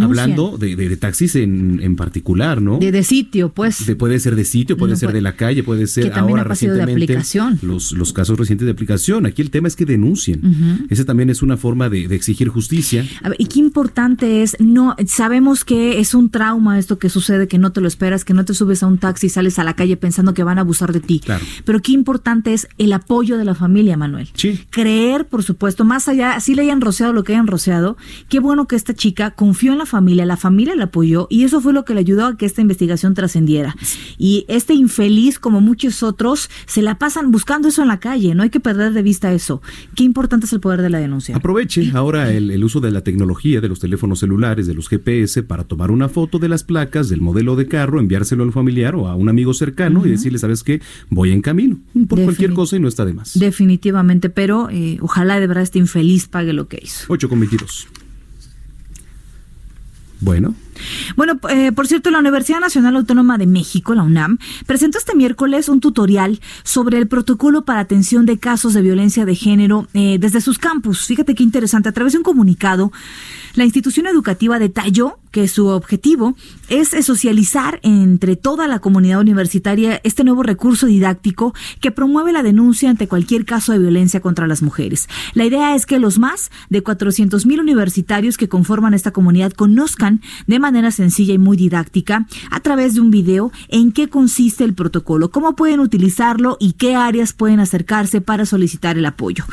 Hablando 0.00 0.58
de, 0.58 0.96
taxis 0.96 1.36
en, 1.36 1.80
en, 1.82 1.96
particular, 1.96 2.60
¿no? 2.60 2.78
De, 2.78 2.90
de 2.90 3.04
sitio, 3.04 3.50
pues. 3.50 3.84
puede 3.98 4.18
ser 4.18 4.34
de 4.34 4.44
sitio, 4.44 4.76
puede 4.76 4.96
ser 4.96 5.12
de 5.12 5.20
la 5.20 5.36
calle, 5.36 5.62
puede 5.62 5.86
ser 5.86 6.12
ahora 6.14 6.44
recientemente. 6.44 7.18
Los, 7.62 7.92
los 7.92 8.12
casos 8.12 8.38
recientes 8.38 8.66
de 8.66 8.72
aplicación. 8.72 9.26
Aquí 9.26 9.42
el 9.42 9.50
tema 9.50 9.68
es 9.68 9.76
que 9.76 9.84
denuncien. 9.84 10.86
Ese 10.90 11.04
también 11.04 11.30
es 11.30 11.42
una 11.42 11.56
forma 11.56 11.88
de, 11.88 12.04
exigir 12.14 12.48
justicia. 12.48 13.04
y 13.38 13.46
qué 13.46 13.58
importante 13.58 14.42
es, 14.42 14.56
no, 14.58 14.96
sabemos 15.06 15.64
que 15.64 16.00
es 16.00 16.14
un 16.14 16.30
trauma 16.30 16.78
esto 16.78 16.98
que 16.98 17.08
sucede, 17.08 17.48
que 17.48 17.58
no 17.58 17.72
te 17.72 17.80
lo 17.80 17.88
esperas, 17.88 18.24
que 18.24 18.34
no 18.34 18.44
te 18.44 18.54
subes 18.54 18.82
a 18.82 18.86
un 18.86 18.98
taxi 18.98 19.26
y 19.26 19.30
sales 19.30 19.58
a 19.58 19.64
la 19.64 19.74
calle 19.74 19.96
pensando 19.96 20.34
que 20.34 20.42
van 20.42 20.58
a 20.58 20.62
abusar 20.62 20.92
de 20.92 21.00
ti. 21.00 21.20
Claro. 21.20 21.44
Pero 21.64 21.80
qué 21.80 21.92
importante 21.92 22.54
es 22.54 22.68
el 22.78 22.92
apoyo 22.92 23.38
de 23.38 23.44
la 23.44 23.54
familia, 23.54 23.96
Manuel. 23.96 24.28
Sí. 24.34 24.60
Creer, 24.70 25.26
por 25.26 25.42
supuesto, 25.42 25.84
más 25.84 26.08
allá, 26.08 26.32
así 26.32 26.54
le 26.54 26.62
hayan 26.62 26.80
rociado 26.80 27.12
lo 27.12 27.24
que 27.24 27.32
hayan 27.34 27.46
rociado, 27.46 27.96
qué 28.28 28.40
bueno 28.40 28.66
que 28.66 28.76
esta 28.76 28.94
chica 28.94 29.30
confió 29.32 29.72
en 29.72 29.78
la 29.78 29.86
familia, 29.86 30.26
la 30.26 30.36
familia 30.36 30.74
la 30.74 30.84
apoyó 30.84 31.26
y 31.30 31.44
eso 31.44 31.60
fue 31.60 31.72
lo 31.72 31.84
que 31.84 31.94
le 31.94 32.00
ayudó 32.00 32.26
a 32.26 32.36
que 32.36 32.46
esta 32.46 32.60
investigación 32.60 33.14
trascendiera. 33.14 33.76
Y 34.16 34.44
este 34.48 34.74
infeliz, 34.74 35.38
como 35.38 35.60
muchos 35.60 36.02
otros, 36.02 36.50
se 36.66 36.82
la 36.82 36.98
pasan 36.98 37.30
buscando 37.30 37.68
eso 37.68 37.82
en 37.82 37.88
la 37.88 38.00
calle, 38.00 38.34
no 38.34 38.42
hay 38.42 38.50
que 38.50 38.60
perder 38.60 38.92
de 38.92 39.02
vista 39.02 39.32
eso. 39.32 39.62
Qué 39.94 40.04
importante 40.04 40.46
es 40.46 40.52
el 40.52 40.60
poder 40.60 40.82
de 40.82 40.90
la 40.90 40.98
denuncia. 40.98 41.36
Aproveche 41.36 41.90
ahora 41.94 42.32
el, 42.32 42.62
uso 42.64 42.80
de 42.80 42.90
la 42.90 43.02
tecnología, 43.02 43.60
de 43.60 43.68
los 43.68 43.80
teléfonos 43.80 44.20
celulares, 44.20 44.66
de 44.66 44.74
los 44.74 44.88
GPS, 44.88 45.42
para 45.42 45.64
tomar 45.64 45.90
una 45.90 46.08
foto 46.08 46.38
de 46.38 46.48
las 46.48 46.64
placas, 46.64 47.08
del 47.08 47.20
modelo 47.20 47.56
de 47.56 47.66
carro, 47.66 48.00
enviárselo 48.00 48.44
al 48.44 48.52
familiar 48.52 48.94
o 48.94 49.08
a 49.08 49.14
un 49.14 49.28
amigo 49.28 49.54
cercano 49.54 50.06
y 50.06 50.10
decirle, 50.10 50.38
¿sabes 50.38 50.62
qué? 50.62 50.80
Voy 51.10 51.30
en 51.32 51.42
camino, 51.42 51.78
por 52.08 52.22
cualquier 52.22 52.52
cosa 52.52 52.76
y 52.76 52.80
no 52.80 52.88
está 52.88 53.04
de 53.04 53.14
más. 53.14 53.38
Definitivamente, 53.38 54.30
pero 54.30 54.68
eh, 54.70 54.98
ojalá 55.00 55.40
de 55.40 55.46
verdad 55.46 55.62
este 55.62 55.78
infeliz 55.78 56.28
pague 56.28 56.52
lo 56.52 56.68
que 56.68 56.80
hizo. 56.82 57.06
8 57.08 57.28
con 57.28 57.40
22. 57.40 57.88
Bueno. 60.20 60.54
Bueno, 61.16 61.38
eh, 61.50 61.72
por 61.72 61.86
cierto, 61.86 62.10
la 62.10 62.18
Universidad 62.18 62.60
Nacional 62.60 62.96
Autónoma 62.96 63.38
de 63.38 63.46
México, 63.46 63.94
la 63.94 64.02
UNAM, 64.02 64.38
presentó 64.66 64.98
este 64.98 65.14
miércoles 65.14 65.68
un 65.68 65.80
tutorial 65.80 66.40
sobre 66.62 66.98
el 66.98 67.08
protocolo 67.08 67.64
para 67.64 67.80
atención 67.80 68.26
de 68.26 68.38
casos 68.38 68.74
de 68.74 68.82
violencia 68.82 69.24
de 69.24 69.34
género 69.34 69.88
eh, 69.94 70.18
desde 70.20 70.40
sus 70.40 70.58
campus. 70.58 71.06
Fíjate 71.06 71.34
qué 71.34 71.42
interesante. 71.42 71.88
A 71.88 71.92
través 71.92 72.12
de 72.12 72.18
un 72.18 72.24
comunicado, 72.24 72.92
la 73.54 73.64
institución 73.64 74.06
educativa 74.06 74.58
detalló 74.58 75.18
que 75.30 75.48
su 75.48 75.66
objetivo 75.66 76.36
es 76.68 76.90
socializar 77.04 77.80
entre 77.82 78.36
toda 78.36 78.68
la 78.68 78.78
comunidad 78.78 79.20
universitaria 79.20 80.00
este 80.04 80.24
nuevo 80.24 80.42
recurso 80.42 80.86
didáctico 80.86 81.54
que 81.80 81.90
promueve 81.90 82.32
la 82.32 82.42
denuncia 82.42 82.90
ante 82.90 83.08
cualquier 83.08 83.44
caso 83.44 83.72
de 83.72 83.78
violencia 83.78 84.20
contra 84.20 84.46
las 84.46 84.62
mujeres. 84.62 85.08
La 85.34 85.44
idea 85.44 85.74
es 85.74 85.86
que 85.86 85.98
los 85.98 86.18
más 86.18 86.50
de 86.70 86.82
400 86.82 87.46
mil 87.46 87.60
universitarios 87.60 88.36
que 88.36 88.48
conforman 88.48 88.94
esta 88.94 89.10
comunidad 89.10 89.52
conozcan 89.52 90.22
de 90.46 90.58
manera 90.58 90.67
sencilla 90.90 91.34
y 91.34 91.38
muy 91.38 91.56
didáctica 91.56 92.26
a 92.50 92.60
través 92.60 92.94
de 92.94 93.00
un 93.00 93.10
video 93.10 93.50
en 93.68 93.92
qué 93.92 94.08
consiste 94.08 94.64
el 94.64 94.74
protocolo, 94.74 95.30
cómo 95.30 95.56
pueden 95.56 95.80
utilizarlo 95.80 96.56
y 96.60 96.72
qué 96.74 96.94
áreas 96.94 97.32
pueden 97.32 97.60
acercarse 97.60 98.20
para 98.20 98.46
solicitar 98.46 98.96
el 98.96 99.06
apoyo. 99.06 99.44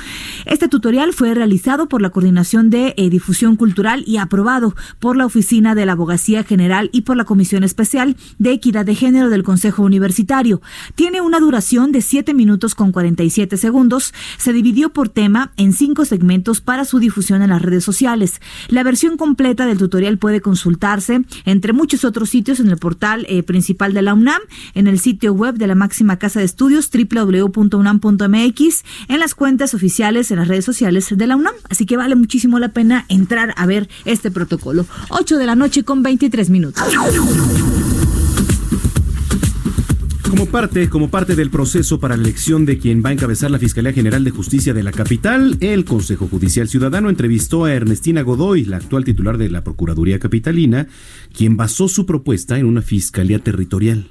Este 0.45 0.67
tutorial 0.67 1.13
fue 1.13 1.33
realizado 1.33 1.87
por 1.87 2.01
la 2.01 2.09
Coordinación 2.09 2.69
de 2.69 2.93
eh, 2.97 3.09
Difusión 3.09 3.55
Cultural 3.55 4.03
y 4.05 4.17
aprobado 4.17 4.75
por 4.99 5.17
la 5.17 5.25
Oficina 5.25 5.73
de 5.75 5.85
la 5.85 5.93
Abogacía 5.93 6.43
General 6.43 6.89
y 6.91 7.01
por 7.01 7.17
la 7.17 7.25
Comisión 7.25 7.63
Especial 7.63 8.15
de 8.37 8.51
Equidad 8.51 8.85
de 8.85 8.95
Género 8.95 9.29
del 9.29 9.43
Consejo 9.43 9.83
Universitario. 9.83 10.61
Tiene 10.95 11.21
una 11.21 11.39
duración 11.39 11.91
de 11.91 12.01
7 12.01 12.33
minutos 12.33 12.75
con 12.75 12.91
47 12.91 13.57
segundos. 13.57 14.13
Se 14.37 14.53
dividió 14.53 14.89
por 14.89 15.09
tema 15.09 15.51
en 15.57 15.73
cinco 15.73 16.05
segmentos 16.05 16.61
para 16.61 16.85
su 16.85 16.99
difusión 16.99 17.41
en 17.41 17.49
las 17.49 17.61
redes 17.61 17.83
sociales. 17.83 18.41
La 18.67 18.83
versión 18.83 19.17
completa 19.17 19.65
del 19.65 19.77
tutorial 19.77 20.17
puede 20.17 20.41
consultarse 20.41 21.04
entre 21.45 21.73
muchos 21.73 22.03
otros 22.05 22.29
sitios 22.29 22.59
en 22.59 22.69
el 22.69 22.77
portal 22.77 23.25
eh, 23.29 23.43
principal 23.43 23.93
de 23.93 24.01
la 24.01 24.13
UNAM, 24.13 24.41
en 24.73 24.87
el 24.87 24.99
sitio 24.99 25.33
web 25.33 25.55
de 25.55 25.67
la 25.67 25.75
máxima 25.75 26.17
casa 26.17 26.39
de 26.39 26.45
estudios 26.45 26.89
www.unam.mx, 26.91 28.83
en 29.07 29.19
las 29.19 29.35
cuentas 29.35 29.73
oficiales 29.73 30.31
en 30.31 30.37
las 30.37 30.47
redes 30.47 30.65
sociales 30.65 31.13
de 31.15 31.27
la 31.27 31.35
UNAM. 31.35 31.53
Así 31.69 31.85
que 31.85 31.97
vale 31.97 32.15
muchísimo 32.15 32.59
la 32.59 32.69
pena 32.69 33.05
entrar 33.09 33.53
a 33.57 33.65
ver 33.65 33.89
este 34.05 34.31
protocolo. 34.31 34.85
8 35.09 35.37
de 35.37 35.45
la 35.45 35.55
noche 35.55 35.83
con 35.83 36.03
23 36.03 36.49
minutos. 36.49 36.83
Como 40.35 40.47
parte, 40.47 40.89
como 40.89 41.09
parte 41.09 41.33
del 41.33 41.49
proceso 41.49 41.97
para 42.01 42.17
la 42.17 42.23
elección 42.23 42.65
de 42.65 42.77
quien 42.77 43.01
va 43.01 43.07
a 43.07 43.13
encabezar 43.13 43.49
la 43.51 43.57
Fiscalía 43.57 43.93
General 43.93 44.21
de 44.25 44.31
Justicia 44.31 44.73
de 44.73 44.83
la 44.83 44.91
capital, 44.91 45.55
el 45.61 45.85
Consejo 45.85 46.27
Judicial 46.27 46.67
Ciudadano 46.67 47.09
entrevistó 47.09 47.63
a 47.63 47.73
Ernestina 47.73 48.21
Godoy, 48.21 48.65
la 48.65 48.75
actual 48.75 49.05
titular 49.05 49.37
de 49.37 49.49
la 49.49 49.63
Procuraduría 49.63 50.19
Capitalina, 50.19 50.87
quien 51.33 51.55
basó 51.55 51.87
su 51.87 52.05
propuesta 52.05 52.59
en 52.59 52.65
una 52.65 52.81
fiscalía 52.81 53.39
territorial. 53.39 54.09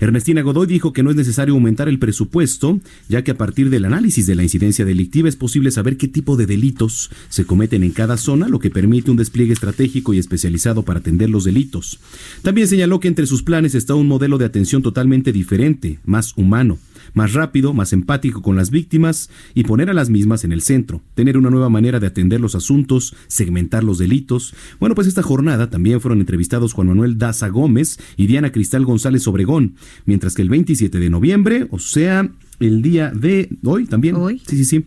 Ernestina 0.00 0.42
Godoy 0.42 0.66
dijo 0.66 0.92
que 0.92 1.02
no 1.02 1.10
es 1.10 1.16
necesario 1.16 1.54
aumentar 1.54 1.88
el 1.88 1.98
presupuesto, 1.98 2.80
ya 3.08 3.22
que 3.22 3.30
a 3.30 3.38
partir 3.38 3.70
del 3.70 3.84
análisis 3.84 4.26
de 4.26 4.34
la 4.34 4.42
incidencia 4.42 4.84
delictiva 4.84 5.28
es 5.28 5.36
posible 5.36 5.70
saber 5.70 5.96
qué 5.96 6.08
tipo 6.08 6.36
de 6.36 6.46
delitos 6.46 7.10
se 7.28 7.44
cometen 7.44 7.82
en 7.82 7.92
cada 7.92 8.16
zona, 8.16 8.48
lo 8.48 8.58
que 8.58 8.70
permite 8.70 9.10
un 9.10 9.16
despliegue 9.16 9.52
estratégico 9.52 10.14
y 10.14 10.18
especializado 10.18 10.82
para 10.82 11.00
atender 11.00 11.30
los 11.30 11.44
delitos. 11.44 11.98
También 12.42 12.68
señaló 12.68 13.00
que 13.00 13.08
entre 13.08 13.26
sus 13.26 13.42
planes 13.42 13.74
está 13.74 13.94
un 13.94 14.08
modelo 14.08 14.38
de 14.38 14.44
atención 14.44 14.82
totalmente 14.82 15.32
diferente, 15.32 15.98
más 16.04 16.32
humano 16.36 16.78
más 17.14 17.32
rápido, 17.32 17.74
más 17.74 17.92
empático 17.92 18.42
con 18.42 18.56
las 18.56 18.70
víctimas 18.70 19.30
y 19.54 19.64
poner 19.64 19.90
a 19.90 19.94
las 19.94 20.10
mismas 20.10 20.44
en 20.44 20.52
el 20.52 20.62
centro, 20.62 21.02
tener 21.14 21.36
una 21.36 21.50
nueva 21.50 21.68
manera 21.68 22.00
de 22.00 22.06
atender 22.06 22.40
los 22.40 22.54
asuntos, 22.54 23.14
segmentar 23.28 23.84
los 23.84 23.98
delitos. 23.98 24.54
Bueno, 24.80 24.94
pues 24.94 25.06
esta 25.06 25.22
jornada 25.22 25.70
también 25.70 26.00
fueron 26.00 26.20
entrevistados 26.20 26.72
Juan 26.72 26.88
Manuel 26.88 27.18
Daza 27.18 27.48
Gómez 27.48 27.98
y 28.16 28.26
Diana 28.26 28.52
Cristal 28.52 28.84
González 28.84 29.26
Obregón, 29.28 29.74
mientras 30.04 30.34
que 30.34 30.42
el 30.42 30.48
27 30.48 30.98
de 30.98 31.10
noviembre, 31.10 31.66
o 31.70 31.78
sea, 31.78 32.30
el 32.60 32.82
día 32.82 33.10
de 33.10 33.48
hoy 33.64 33.86
también, 33.86 34.16
hoy. 34.16 34.40
sí, 34.46 34.56
sí, 34.56 34.64
sí, 34.64 34.84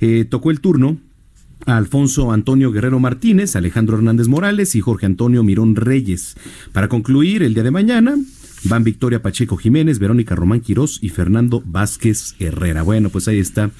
eh, 0.00 0.24
tocó 0.24 0.50
el 0.50 0.60
turno 0.60 0.98
a 1.66 1.76
Alfonso 1.76 2.32
Antonio 2.32 2.72
Guerrero 2.72 2.98
Martínez, 2.98 3.56
Alejandro 3.56 3.96
Hernández 3.96 4.28
Morales 4.28 4.74
y 4.74 4.80
Jorge 4.80 5.06
Antonio 5.06 5.42
Mirón 5.42 5.76
Reyes. 5.76 6.36
Para 6.72 6.88
concluir 6.88 7.42
el 7.42 7.54
día 7.54 7.62
de 7.62 7.70
mañana, 7.70 8.16
van 8.64 8.84
Victoria 8.84 9.22
Pacheco 9.22 9.56
Jiménez, 9.56 9.98
Verónica 9.98 10.34
Román 10.34 10.60
Quirós 10.60 10.98
y 11.02 11.10
Fernando 11.10 11.62
Vázquez 11.64 12.34
Herrera. 12.38 12.82
Bueno, 12.82 13.10
pues 13.10 13.28
ahí 13.28 13.38
está 13.38 13.70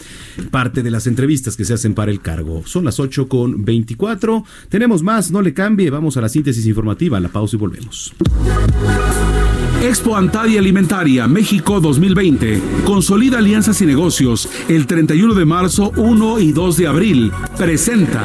parte 0.50 0.82
de 0.82 0.90
las 0.90 1.06
entrevistas 1.06 1.56
que 1.56 1.64
se 1.64 1.74
hacen 1.74 1.94
para 1.94 2.10
el 2.10 2.20
cargo. 2.20 2.62
Son 2.66 2.84
las 2.84 3.00
8 3.00 3.28
con 3.28 3.64
24. 3.64 4.44
Tenemos 4.68 5.02
más, 5.02 5.30
no 5.30 5.42
le 5.42 5.54
cambie. 5.54 5.90
Vamos 5.90 6.16
a 6.16 6.20
la 6.20 6.28
síntesis 6.28 6.66
informativa, 6.66 7.20
la 7.20 7.28
pausa 7.28 7.56
y 7.56 7.58
volvemos. 7.58 8.14
Expo 9.82 10.16
Antadi 10.16 10.58
Alimentaria 10.58 11.28
México 11.28 11.80
2020. 11.80 12.60
Consolida 12.84 13.38
alianzas 13.38 13.80
y 13.80 13.86
negocios 13.86 14.48
el 14.68 14.86
31 14.86 15.34
de 15.34 15.44
marzo, 15.44 15.92
1 15.96 16.40
y 16.40 16.52
2 16.52 16.76
de 16.76 16.86
abril. 16.88 17.32
Presenta. 17.56 18.24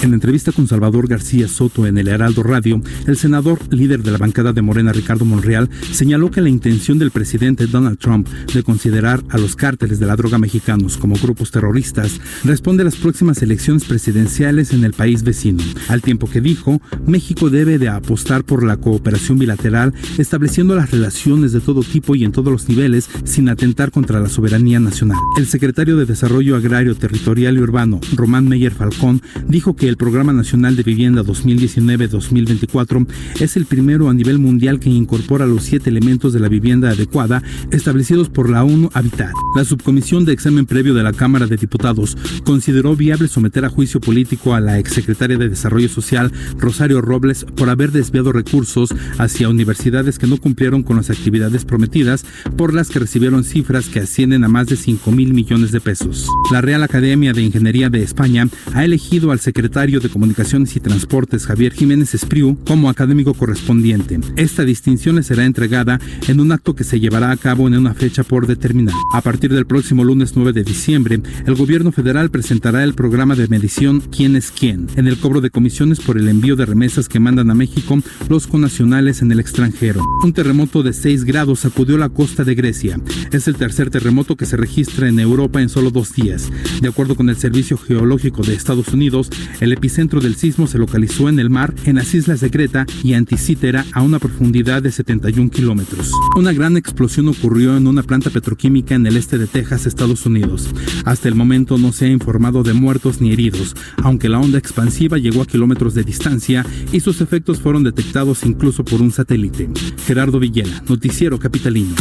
En 0.00 0.14
entrevista 0.14 0.52
con 0.52 0.68
Salvador 0.68 1.08
García 1.08 1.48
Soto 1.48 1.84
en 1.84 1.98
el 1.98 2.06
Heraldo 2.06 2.44
Radio, 2.44 2.80
el 3.08 3.16
senador 3.16 3.58
líder 3.74 4.04
de 4.04 4.12
la 4.12 4.18
bancada 4.18 4.52
de 4.52 4.62
Morena, 4.62 4.92
Ricardo 4.92 5.24
Monreal, 5.24 5.68
señaló 5.90 6.30
que 6.30 6.40
la 6.40 6.48
intención 6.48 7.00
del 7.00 7.10
presidente 7.10 7.66
Donald 7.66 7.98
Trump 7.98 8.28
de 8.54 8.62
considerar 8.62 9.24
a 9.28 9.38
los 9.38 9.56
cárteles 9.56 9.98
de 9.98 10.06
la 10.06 10.14
droga 10.14 10.38
mexicanos 10.38 10.96
como 10.96 11.16
grupos 11.16 11.50
terroristas 11.50 12.20
responde 12.44 12.82
a 12.82 12.84
las 12.84 12.94
próximas 12.94 13.42
elecciones 13.42 13.84
presidenciales 13.84 14.72
en 14.72 14.84
el 14.84 14.92
país 14.92 15.24
vecino, 15.24 15.64
al 15.88 16.00
tiempo 16.00 16.30
que 16.30 16.40
dijo, 16.40 16.80
México 17.04 17.50
debe 17.50 17.78
de 17.78 17.88
apostar 17.88 18.44
por 18.44 18.62
la 18.62 18.76
cooperación 18.76 19.36
bilateral, 19.40 19.92
estableciendo 20.16 20.76
las 20.76 20.92
relaciones 20.92 21.52
de 21.52 21.60
todo 21.60 21.82
tipo 21.82 22.14
y 22.14 22.22
en 22.22 22.30
todos 22.30 22.52
los 22.52 22.68
niveles 22.68 23.10
sin 23.24 23.48
atentar 23.48 23.90
contra 23.90 24.20
la 24.20 24.28
soberanía 24.28 24.78
nacional. 24.78 25.18
El 25.36 25.48
secretario 25.48 25.96
de 25.96 26.06
Desarrollo 26.06 26.54
Agrario, 26.54 26.94
Territorial 26.94 27.56
y 27.56 27.62
Urbano, 27.62 28.00
Román 28.14 28.48
Meyer 28.48 28.72
Falcón, 28.72 29.22
dijo 29.48 29.74
que 29.74 29.87
el 29.88 29.96
Programa 29.96 30.32
Nacional 30.32 30.76
de 30.76 30.82
Vivienda 30.82 31.22
2019-2024 31.22 33.06
es 33.40 33.56
el 33.56 33.66
primero 33.66 34.08
a 34.08 34.14
nivel 34.14 34.38
mundial 34.38 34.80
que 34.80 34.90
incorpora 34.90 35.46
los 35.46 35.64
siete 35.64 35.90
elementos 35.90 36.32
de 36.32 36.40
la 36.40 36.48
vivienda 36.48 36.90
adecuada 36.90 37.42
establecidos 37.70 38.28
por 38.28 38.50
la 38.50 38.64
ONU 38.64 38.90
Habitat. 38.92 39.32
La 39.56 39.64
subcomisión 39.64 40.24
de 40.24 40.32
examen 40.32 40.66
previo 40.66 40.94
de 40.94 41.02
la 41.02 41.12
Cámara 41.12 41.46
de 41.46 41.56
Diputados 41.56 42.16
consideró 42.44 42.96
viable 42.96 43.28
someter 43.28 43.64
a 43.64 43.70
juicio 43.70 44.00
político 44.00 44.54
a 44.54 44.60
la 44.60 44.78
exsecretaria 44.78 45.38
de 45.38 45.48
Desarrollo 45.48 45.88
Social, 45.88 46.32
Rosario 46.58 47.00
Robles, 47.00 47.44
por 47.44 47.70
haber 47.70 47.90
desviado 47.92 48.32
recursos 48.32 48.94
hacia 49.18 49.48
universidades 49.48 50.18
que 50.18 50.26
no 50.26 50.36
cumplieron 50.36 50.82
con 50.82 50.96
las 50.96 51.10
actividades 51.10 51.64
prometidas, 51.64 52.24
por 52.56 52.74
las 52.74 52.88
que 52.88 52.98
recibieron 52.98 53.44
cifras 53.44 53.88
que 53.88 54.00
ascienden 54.00 54.44
a 54.44 54.48
más 54.48 54.66
de 54.66 54.76
5 54.76 55.10
mil 55.12 55.32
millones 55.32 55.72
de 55.72 55.80
pesos. 55.80 56.28
La 56.52 56.60
Real 56.60 56.82
Academia 56.82 57.32
de 57.32 57.42
Ingeniería 57.42 57.90
de 57.90 58.02
España 58.02 58.48
ha 58.74 58.84
elegido 58.84 59.32
al 59.32 59.40
secretario 59.78 60.00
de 60.00 60.08
Comunicaciones 60.08 60.74
y 60.74 60.80
Transportes 60.80 61.46
Javier 61.46 61.72
Jiménez 61.72 62.12
Espriu 62.12 62.58
como 62.66 62.90
académico 62.90 63.32
correspondiente. 63.32 64.18
Esta 64.34 64.64
distinción 64.64 65.14
le 65.14 65.22
será 65.22 65.44
entregada 65.44 66.00
en 66.26 66.40
un 66.40 66.50
acto 66.50 66.74
que 66.74 66.82
se 66.82 66.98
llevará 66.98 67.30
a 67.30 67.36
cabo 67.36 67.68
en 67.68 67.76
una 67.76 67.94
fecha 67.94 68.24
por 68.24 68.48
determinar. 68.48 68.96
A 69.12 69.20
partir 69.20 69.52
del 69.52 69.66
próximo 69.66 70.02
lunes 70.02 70.32
9 70.34 70.52
de 70.52 70.64
diciembre, 70.64 71.20
el 71.46 71.54
gobierno 71.54 71.92
federal 71.92 72.28
presentará 72.28 72.82
el 72.82 72.94
programa 72.94 73.36
de 73.36 73.46
medición 73.46 74.00
¿Quién 74.00 74.34
es 74.34 74.50
quién? 74.50 74.88
en 74.96 75.06
el 75.06 75.16
cobro 75.16 75.40
de 75.40 75.50
comisiones 75.50 76.00
por 76.00 76.18
el 76.18 76.28
envío 76.28 76.56
de 76.56 76.66
remesas 76.66 77.08
que 77.08 77.20
mandan 77.20 77.48
a 77.52 77.54
México 77.54 78.00
los 78.28 78.48
conacionales 78.48 79.22
en 79.22 79.30
el 79.30 79.38
extranjero. 79.38 80.02
Un 80.24 80.32
terremoto 80.32 80.82
de 80.82 80.92
6 80.92 81.22
grados 81.22 81.60
sacudió 81.60 81.96
la 81.98 82.08
costa 82.08 82.42
de 82.42 82.56
Grecia. 82.56 82.98
Es 83.30 83.46
el 83.46 83.54
tercer 83.54 83.90
terremoto 83.90 84.34
que 84.34 84.46
se 84.46 84.56
registra 84.56 85.08
en 85.08 85.20
Europa 85.20 85.62
en 85.62 85.68
solo 85.68 85.92
dos 85.92 86.14
días. 86.14 86.50
De 86.80 86.88
acuerdo 86.88 87.14
con 87.14 87.28
el 87.28 87.36
Servicio 87.36 87.78
Geológico 87.78 88.42
de 88.42 88.54
Estados 88.54 88.88
Unidos, 88.88 89.30
el 89.60 89.67
epicentro 89.72 90.20
del 90.20 90.36
sismo 90.36 90.66
se 90.66 90.78
localizó 90.78 91.28
en 91.28 91.38
el 91.38 91.50
mar, 91.50 91.74
en 91.84 91.96
las 91.96 92.14
islas 92.14 92.40
de 92.40 92.50
Creta 92.50 92.86
y 93.02 93.14
Anticítera, 93.14 93.84
a 93.92 94.02
una 94.02 94.18
profundidad 94.18 94.82
de 94.82 94.92
71 94.92 95.50
kilómetros. 95.50 96.12
Una 96.36 96.52
gran 96.52 96.76
explosión 96.76 97.28
ocurrió 97.28 97.76
en 97.76 97.86
una 97.86 98.02
planta 98.02 98.30
petroquímica 98.30 98.94
en 98.94 99.06
el 99.06 99.16
este 99.16 99.38
de 99.38 99.46
Texas, 99.46 99.86
Estados 99.86 100.26
Unidos. 100.26 100.68
Hasta 101.04 101.28
el 101.28 101.34
momento 101.34 101.78
no 101.78 101.92
se 101.92 102.06
ha 102.06 102.08
informado 102.08 102.62
de 102.62 102.72
muertos 102.72 103.20
ni 103.20 103.32
heridos, 103.32 103.74
aunque 104.02 104.28
la 104.28 104.38
onda 104.38 104.58
expansiva 104.58 105.18
llegó 105.18 105.42
a 105.42 105.46
kilómetros 105.46 105.94
de 105.94 106.04
distancia 106.04 106.64
y 106.92 107.00
sus 107.00 107.20
efectos 107.20 107.60
fueron 107.60 107.84
detectados 107.84 108.44
incluso 108.44 108.84
por 108.84 109.00
un 109.00 109.10
satélite. 109.10 109.68
Gerardo 110.06 110.38
Villela, 110.38 110.82
Noticiero 110.88 111.38
Capitalino. 111.38 111.94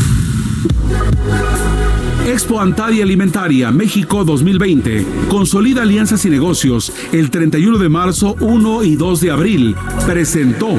Expo 2.28 2.60
Antadia 2.60 3.06
Alimentaria 3.06 3.72
México 3.72 4.26
2020. 4.26 5.06
Consolida 5.30 5.84
alianzas 5.84 6.26
y 6.26 6.30
negocios 6.30 6.92
el 7.14 7.30
31 7.32 7.78
de 7.78 7.88
marzo, 7.88 8.36
1 8.42 8.84
y 8.84 8.98
2 8.98 9.22
de 9.22 9.32
abril. 9.32 9.76
Presentó. 10.06 10.78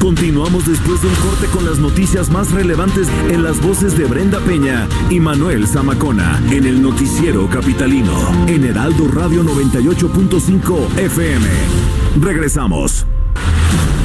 Continuamos 0.00 0.66
después 0.66 1.02
de 1.02 1.08
un 1.08 1.14
corte 1.16 1.46
con 1.52 1.66
las 1.66 1.78
noticias 1.78 2.30
más 2.30 2.50
relevantes 2.50 3.08
en 3.28 3.42
las 3.42 3.60
voces 3.60 3.96
de 3.98 4.06
Brenda 4.06 4.40
Peña 4.40 4.88
y 5.10 5.20
Manuel 5.20 5.66
Zamacona 5.66 6.42
en 6.50 6.64
el 6.64 6.80
noticiero 6.80 7.48
capitalino 7.50 8.16
en 8.46 8.64
Heraldo 8.64 9.06
Radio 9.08 9.44
98.5 9.44 10.98
FM. 10.98 11.46
Regresamos. 12.22 13.06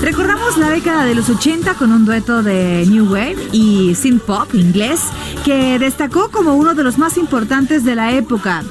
Recordamos 0.00 0.56
la 0.56 0.70
década 0.70 1.04
de 1.04 1.14
los 1.14 1.28
80 1.28 1.74
con 1.74 1.92
un 1.92 2.04
dueto 2.04 2.42
de 2.42 2.86
New 2.88 3.12
Wave 3.12 3.36
y 3.52 3.94
synth 3.94 4.22
pop 4.22 4.54
inglés 4.54 5.00
que 5.44 5.78
destacó 5.78 6.30
como 6.30 6.54
uno 6.54 6.74
de 6.74 6.82
los 6.82 6.98
más 6.98 7.16
importantes 7.16 7.84
de 7.84 7.94
la 7.94 8.12
época. 8.12 8.62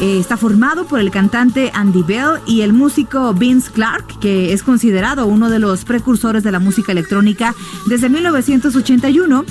Eh, 0.00 0.18
está 0.18 0.36
formado 0.36 0.86
por 0.86 1.00
el 1.00 1.10
cantante 1.10 1.72
Andy 1.74 2.02
Bell 2.02 2.40
y 2.46 2.60
el 2.60 2.72
músico 2.72 3.34
Vince 3.34 3.70
Clark, 3.70 4.18
que 4.20 4.52
es 4.52 4.62
considerado 4.62 5.26
uno 5.26 5.50
de 5.50 5.58
los 5.58 5.84
precursores 5.84 6.44
de 6.44 6.52
la 6.52 6.58
música 6.60 6.92
electrónica 6.92 7.54
desde 7.86 8.08
1981. 8.08 9.44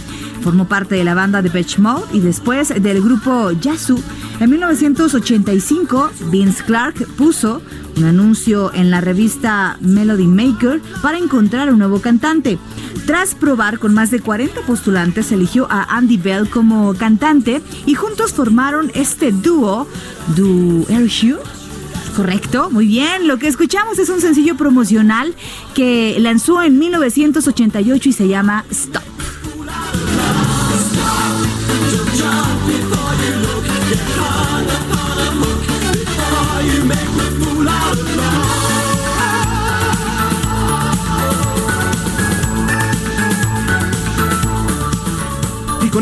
Formó 0.48 0.66
parte 0.66 0.96
de 0.96 1.04
la 1.04 1.14
banda 1.14 1.42
de 1.42 1.50
Beach 1.50 1.78
Mode 1.78 2.06
y 2.14 2.22
después 2.22 2.70
del 2.82 3.02
grupo 3.02 3.52
Yazoo. 3.52 4.00
En 4.40 4.50
1985, 4.50 6.10
Vince 6.32 6.64
Clark 6.64 7.06
puso 7.18 7.62
un 7.98 8.06
anuncio 8.06 8.74
en 8.74 8.90
la 8.90 9.02
revista 9.02 9.76
Melody 9.82 10.26
Maker 10.26 10.82
para 11.02 11.18
encontrar 11.18 11.70
un 11.70 11.80
nuevo 11.80 12.00
cantante. 12.00 12.58
Tras 13.06 13.36
probar 13.36 13.78
con 13.78 13.94
más 13.94 14.10
de 14.10 14.22
40 14.22 14.62
postulantes, 14.62 15.34
eligió 15.34 15.68
a 15.70 15.98
Andy 15.98 16.16
Bell 16.16 16.50
como 16.50 16.94
cantante 16.94 17.62
y 17.86 17.96
juntos 17.96 18.32
formaron 18.32 18.90
este 18.96 19.34
dúo, 19.34 19.86
Do 20.38 20.86
Air. 20.88 21.12
Correcto, 22.16 22.70
muy 22.72 22.88
bien. 22.88 23.28
Lo 23.28 23.38
que 23.38 23.50
escuchamos 23.50 24.00
es 24.00 24.08
un 24.08 24.22
sencillo 24.22 24.56
promocional 24.56 25.36
que 25.74 26.16
lanzó 26.22 26.64
en 26.64 26.80
1988 26.80 28.08
y 28.08 28.14
se 28.14 28.30
llama 28.30 28.64
Stop. 28.72 29.17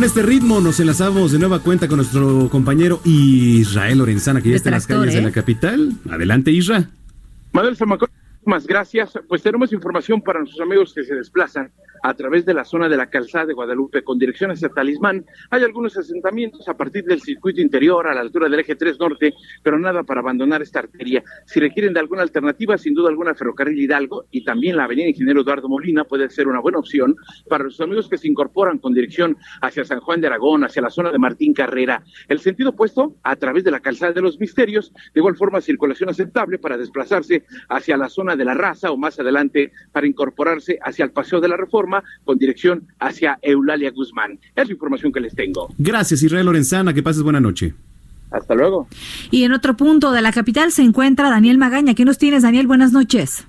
Este 0.06 0.22
ritmo 0.22 0.62
nos 0.62 0.80
enlazamos 0.80 1.32
de 1.32 1.39
nueva 1.39 1.63
cuenta 1.63 1.88
con 1.88 1.98
nuestro 1.98 2.48
compañero 2.52 3.02
Israel 3.06 3.98
Lorenzana, 3.98 4.39
que 4.39 4.50
ya 4.50 4.56
está 4.56 4.70
en 4.70 4.76
las 4.76 4.86
calles 4.86 5.15
de 5.15 5.22
la 5.22 5.30
¿eh? 5.30 5.32
capital. 5.32 5.94
Adelante, 6.08 6.52
Isra. 6.52 6.88
Manuel 7.52 7.76
Zamacón, 7.76 8.10
más 8.46 8.68
gracias. 8.68 9.18
Pues 9.28 9.41
tenemos 9.41 9.74
información 9.74 10.22
para 10.22 10.39
nuestros 10.39 10.62
amigos 10.62 10.94
que 10.94 11.04
se 11.04 11.15
desplazan 11.15 11.72
a 12.06 12.13
través 12.13 12.46
de 12.46 12.54
la 12.54 12.63
zona 12.63 12.88
de 12.88 12.98
la 12.98 13.08
calzada 13.08 13.48
de 13.48 13.54
Guadalupe 13.54 14.04
con 14.04 14.20
dirección 14.20 14.52
hacia 14.52 14.70
Talismán. 14.70 15.26
Hay 15.50 15.63
algunos 15.63 15.98
asentamientos 15.98 16.68
a 16.70 16.78
partir 16.78 17.04
del 17.04 17.20
circuito 17.20 17.62
interior 17.62 18.06
a 18.06 18.13
la 18.13 18.22
altura 18.22 18.48
del 18.48 18.60
eje 18.60 18.76
3 18.76 19.00
norte, 19.00 19.34
pero 19.63 19.80
nada 19.80 20.04
para 20.04 20.22
abandonar 20.22 20.62
esta 20.62 20.80
arteria. 20.80 21.24
Si 21.48 21.60
requieren 21.60 21.94
de 21.94 22.00
alguna 22.00 22.22
alternativa, 22.22 22.78
sin 22.78 22.94
duda 22.94 23.10
alguna 23.10 23.34
Ferrocarril 23.34 23.82
Hidalgo 23.82 24.28
y 24.30 24.44
también 24.44 24.78
la 24.78 24.84
avenida 24.84 25.08
Ingeniero 25.08 25.41
Eduardo 25.41 25.68
Molina 25.68 26.04
puede 26.04 26.30
ser 26.30 26.48
una 26.48 26.60
buena 26.60 26.78
opción 26.78 27.15
para 27.50 27.63
los 27.63 27.82
amigos 27.82 28.08
que 28.08 28.20
se 28.20 28.28
incorporan 28.28 28.78
con 28.78 28.94
dirección 28.94 29.36
hacia 29.62 29.84
San 29.84 30.00
Juan 30.00 30.22
de 30.22 30.28
Aragón, 30.28 30.63
hacia 30.63 30.84
la 30.84 30.91
zona 30.91 31.12
de 31.12 31.18
Martín 31.18 31.56
Carrera. 31.56 32.04
El 32.28 32.39
sentido 32.39 32.70
opuesto 32.70 33.15
a 33.24 33.36
través 33.36 33.63
de 33.63 33.72
la 33.72 33.80
calzada 33.80 34.13
de 34.13 34.22
los 34.22 34.39
Misterios, 34.39 34.94
de 34.94 35.22
igual 35.22 35.36
forma 35.36 35.60
circulación 35.60 36.10
aceptable 36.10 36.60
para 36.60 36.78
desplazarse 36.78 37.46
hacia 37.68 37.98
la 37.98 38.10
zona 38.10 38.36
de 38.36 38.46
la 38.46 38.54
raza 38.54 38.91
o 38.91 38.98
más 38.98 39.20
adelante 39.20 39.72
para 39.91 40.06
incorporarse 40.06 40.78
hacia 40.84 41.04
el 41.04 41.12
Paseo 41.12 41.41
de 41.41 41.48
la 41.48 41.58
Reforma 41.58 41.95
con 42.24 42.38
dirección 42.38 42.84
hacia 43.00 43.38
Eulalia 43.42 43.92
Guzmán. 43.92 44.40
Es 44.56 44.68
la 44.68 44.74
información 44.74 45.12
que 45.12 45.20
les 45.20 45.36
tengo. 45.36 45.70
Gracias, 45.78 46.24
Israel 46.24 46.46
Lorenzana. 46.46 46.94
Que 46.94 47.04
pases 47.04 47.24
buena 47.24 47.40
noche. 47.40 47.74
Hasta 48.32 48.56
luego. 48.56 48.88
Y 49.32 49.44
en 49.44 49.54
otro 49.54 49.78
punto 49.78 50.12
de 50.12 50.22
la 50.22 50.32
capital 50.32 50.72
se 50.72 50.82
encuentra 50.82 51.30
Daniel 51.30 51.58
Magaña. 51.58 51.94
¿Qué 51.94 52.06
nos 52.06 52.18
tienes, 52.18 52.44
Daniel? 52.44 52.68
Buenas 52.68 52.92
noches. 52.92 53.48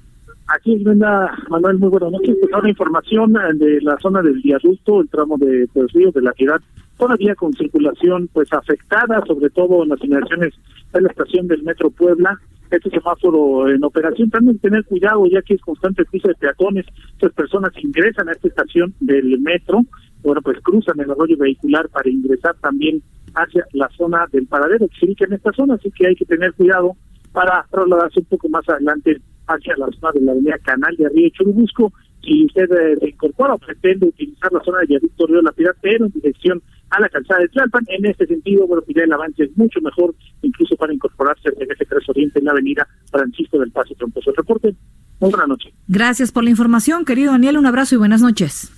Aquí 0.49 0.77
Brenda 0.77 1.37
Manuel, 1.49 1.79
muy 1.79 1.89
buenas 1.89 2.13
noches. 2.13 2.37
Pues 2.41 2.53
una 2.53 2.69
información 2.69 3.33
de 3.33 3.81
la 3.81 3.99
zona 3.99 4.23
del 4.23 4.41
viaducto, 4.41 5.01
el 5.01 5.09
tramo 5.09 5.37
de 5.39 5.69
Pues 5.73 5.93
Río 5.93 6.13
de 6.13 6.23
la 6.23 6.33
ciudad, 6.33 6.61
todavía 6.99 7.35
con 7.35 7.53
circulación 7.53 8.29
pues 8.33 8.53
afectada, 8.53 9.25
sobre 9.27 9.51
todo 9.51 9.83
en 9.83 9.89
las 9.89 10.03
inmediaciones 10.05 10.55
de 10.93 11.01
la 11.01 11.09
estación 11.09 11.49
del 11.49 11.65
Metro 11.65 11.91
Puebla 11.91 12.39
este 12.71 12.91
semáforo 12.91 13.69
en 13.69 13.83
operación. 13.85 14.31
También 14.31 14.59
tener 14.59 14.85
cuidado, 14.85 15.27
ya 15.27 15.43
que 15.43 15.55
es 15.55 15.61
constante 15.61 16.05
piso 16.05 16.29
de 16.29 16.35
peatones. 16.35 16.87
Estas 17.13 17.33
personas 17.33 17.73
ingresan 17.83 18.29
a 18.29 18.33
esta 18.33 18.49
estación 18.49 18.95
del 19.01 19.41
metro, 19.41 19.83
bueno, 20.23 20.43
pues 20.43 20.59
cruzan 20.63 20.99
el 21.01 21.11
arroyo 21.11 21.37
vehicular 21.37 21.89
para 21.89 22.11
ingresar 22.11 22.57
también 22.61 23.03
hacia 23.35 23.65
la 23.73 23.89
zona 23.97 24.27
del 24.33 24.47
paradero 24.47 24.89
que 24.89 24.99
se 24.99 25.07
ubica 25.07 25.25
en 25.27 25.35
esta 25.35 25.53
zona, 25.53 25.75
así 25.75 25.91
que 25.91 26.09
hay 26.09 26.17
que 26.17 26.25
tener 26.25 26.53
cuidado 26.55 26.97
para 27.33 27.67
trasladarse 27.71 28.21
un 28.21 28.27
poco 28.27 28.49
más 28.49 28.69
adelante 28.69 29.21
hacia 29.47 29.77
la 29.77 29.87
zona 29.93 30.13
de 30.13 30.21
la 30.23 30.33
avenida 30.33 30.59
Canal 30.65 30.97
de 30.97 31.09
Río 31.11 31.29
Churubusco. 31.31 31.93
Si 32.27 32.45
usted 32.45 32.69
eh, 32.73 32.97
se 32.99 33.09
incorpora 33.09 33.55
o 33.55 33.59
pretende 33.59 34.07
utilizar 34.07 34.53
la 34.53 34.61
zona 34.65 34.81
de 34.81 34.87
Viaducto 34.87 35.27
Río 35.27 35.43
La 35.43 35.53
Piedad, 35.53 35.77
pero 35.81 36.07
en 36.07 36.13
dirección 36.13 36.61
a 36.91 37.01
la 37.01 37.09
calzada 37.09 37.41
de 37.41 37.49
Tlalpan. 37.49 37.85
En 37.89 38.07
este 38.07 38.27
sentido, 38.27 38.67
bueno, 38.67 38.83
pues 38.85 38.97
el 38.97 39.13
avance 39.13 39.45
es 39.45 39.57
mucho 39.57 39.81
mejor, 39.81 40.15
incluso 40.43 40.77
para 40.77 40.93
incorporarse 40.93 41.49
en 41.49 41.71
ese 41.71 41.85
3 41.85 42.09
Oriente 42.09 42.39
en 42.39 42.45
la 42.45 42.53
avenida 42.53 42.87
Francisco 43.11 43.59
del 43.59 43.71
Paso 43.71 43.95
Tromposo. 43.95 44.31
El 44.31 44.37
reporte, 44.37 44.75
muy 45.21 45.31
buena 45.31 45.47
noche. 45.47 45.73
Gracias 45.89 46.33
por 46.33 46.45
la 46.45 46.51
información, 46.51 47.05
querido 47.05 47.33
Daniel. 47.33 47.59
Un 47.59 47.67
abrazo 47.67 47.95
y 47.95 47.99
buenas 47.99 48.23
noches. 48.23 48.73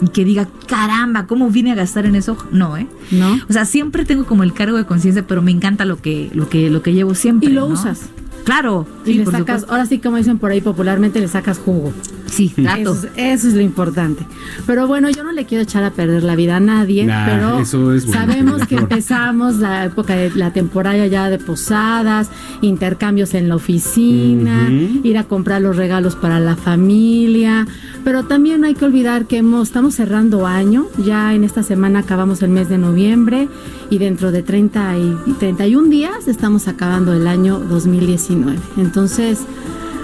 y 0.00 0.08
que 0.08 0.24
diga, 0.24 0.48
caramba, 0.66 1.26
¿cómo 1.26 1.50
vine 1.50 1.72
a 1.72 1.74
gastar 1.74 2.06
en 2.06 2.16
eso? 2.16 2.36
No, 2.50 2.76
¿eh? 2.76 2.86
No. 3.10 3.38
O 3.48 3.52
sea, 3.52 3.64
siempre 3.64 4.04
tengo 4.04 4.24
como 4.24 4.42
el 4.42 4.52
cargo 4.52 4.76
de 4.76 4.84
conciencia, 4.84 5.26
pero 5.26 5.42
me 5.42 5.50
encanta 5.50 5.84
lo 5.84 6.00
que, 6.00 6.30
lo 6.34 6.48
que, 6.48 6.70
lo 6.70 6.82
que 6.82 6.92
llevo 6.92 7.14
siempre. 7.14 7.50
Y 7.50 7.52
lo 7.52 7.66
usas. 7.66 8.08
Claro. 8.44 8.86
Y 9.06 9.14
le 9.14 9.26
sacas, 9.26 9.66
ahora 9.68 9.86
sí 9.86 9.98
como 9.98 10.18
dicen 10.18 10.38
por 10.38 10.50
ahí 10.50 10.60
popularmente, 10.60 11.18
le 11.18 11.28
sacas 11.28 11.58
jugo. 11.58 11.92
Sí, 12.26 12.50
claro. 12.50 12.92
Eso, 12.92 13.08
es 13.48 13.54
lo 13.54 13.60
importante. 13.60 14.26
Pero 14.66 14.86
bueno, 14.86 15.08
yo 15.08 15.24
no 15.24 15.32
le 15.32 15.46
quiero 15.46 15.62
echar 15.62 15.84
a 15.84 15.90
perder 15.90 16.24
la 16.24 16.36
vida 16.36 16.56
a 16.56 16.60
nadie, 16.60 17.06
pero 17.26 17.64
sabemos 17.64 18.66
que 18.66 18.76
empezamos 18.76 19.56
la 19.56 19.84
época 19.84 20.14
de 20.16 20.30
la 20.34 20.52
temporada 20.52 21.06
ya 21.06 21.30
de 21.30 21.38
posadas, 21.38 22.30
intercambios 22.60 23.34
en 23.34 23.48
la 23.48 23.56
oficina, 23.56 24.68
ir 24.70 25.16
a 25.16 25.24
comprar 25.24 25.62
los 25.62 25.76
regalos 25.76 26.16
para 26.16 26.40
la 26.40 26.56
familia, 26.56 27.66
pero 28.04 28.24
también 28.24 28.64
hay 28.64 28.74
que 28.74 28.84
olvidar 28.84 29.24
que 29.26 29.38
hemos, 29.38 29.68
estamos 29.68 29.94
cerrando 29.94 30.46
año, 30.46 30.86
ya 30.98 31.34
en 31.34 31.42
esta 31.42 31.62
semana 31.62 32.00
acabamos 32.00 32.42
el 32.42 32.50
mes 32.50 32.68
de 32.68 32.76
noviembre 32.76 33.48
y 33.88 33.98
dentro 33.98 34.30
de 34.30 34.42
30 34.42 34.98
y 34.98 35.32
31 35.38 35.88
días 35.88 36.28
estamos 36.28 36.68
acabando 36.68 37.14
el 37.14 37.26
año 37.26 37.58
2019. 37.58 38.58
Entonces, 38.76 39.40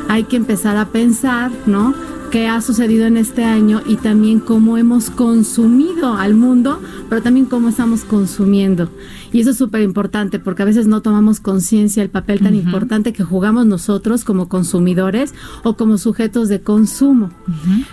hay 0.08 0.24
que 0.24 0.36
empezar 0.36 0.78
a 0.78 0.86
pensar, 0.86 1.52
¿no? 1.66 1.94
Qué 2.30 2.46
ha 2.46 2.60
sucedido 2.60 3.06
en 3.06 3.16
este 3.16 3.44
año 3.44 3.82
y 3.84 3.96
también 3.96 4.40
cómo 4.40 4.78
hemos 4.78 5.10
consumido 5.10 6.14
al 6.14 6.34
mundo, 6.34 6.80
pero 7.08 7.22
también 7.22 7.46
cómo 7.46 7.68
estamos 7.68 8.04
consumiendo. 8.04 8.88
Y 9.32 9.40
eso 9.40 9.50
es 9.50 9.56
súper 9.56 9.82
importante 9.82 10.38
porque 10.38 10.62
a 10.62 10.64
veces 10.64 10.86
no 10.86 11.02
tomamos 11.02 11.40
conciencia 11.40 12.02
del 12.02 12.10
papel 12.10 12.40
tan 12.40 12.54
importante 12.54 13.12
que 13.12 13.24
jugamos 13.24 13.66
nosotros 13.66 14.24
como 14.24 14.48
consumidores 14.48 15.34
o 15.64 15.76
como 15.76 15.98
sujetos 15.98 16.48
de 16.48 16.60
consumo. 16.60 17.30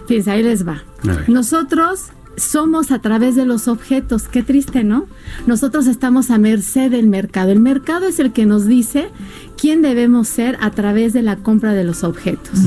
Fíjense, 0.08 0.32
ahí 0.32 0.44
les 0.44 0.68
va. 0.68 0.84
Nosotros 1.28 2.12
somos 2.38 2.92
a 2.92 3.00
través 3.00 3.36
de 3.36 3.46
los 3.46 3.68
objetos. 3.68 4.28
Qué 4.28 4.44
triste, 4.44 4.84
¿no? 4.84 5.08
Nosotros 5.48 5.88
estamos 5.88 6.30
a 6.30 6.38
merced 6.38 6.92
del 6.92 7.08
mercado. 7.08 7.52
El 7.52 7.60
mercado 7.60 8.08
es 8.08 8.20
el 8.20 8.32
que 8.32 8.46
nos 8.46 8.68
dice 8.68 9.10
quién 9.58 9.82
debemos 9.82 10.28
ser 10.28 10.56
a 10.62 10.70
través 10.70 11.14
de 11.14 11.24
la 11.24 11.38
compra 11.38 11.74
de 11.74 11.84
los 11.84 12.04
objetos. 12.04 12.60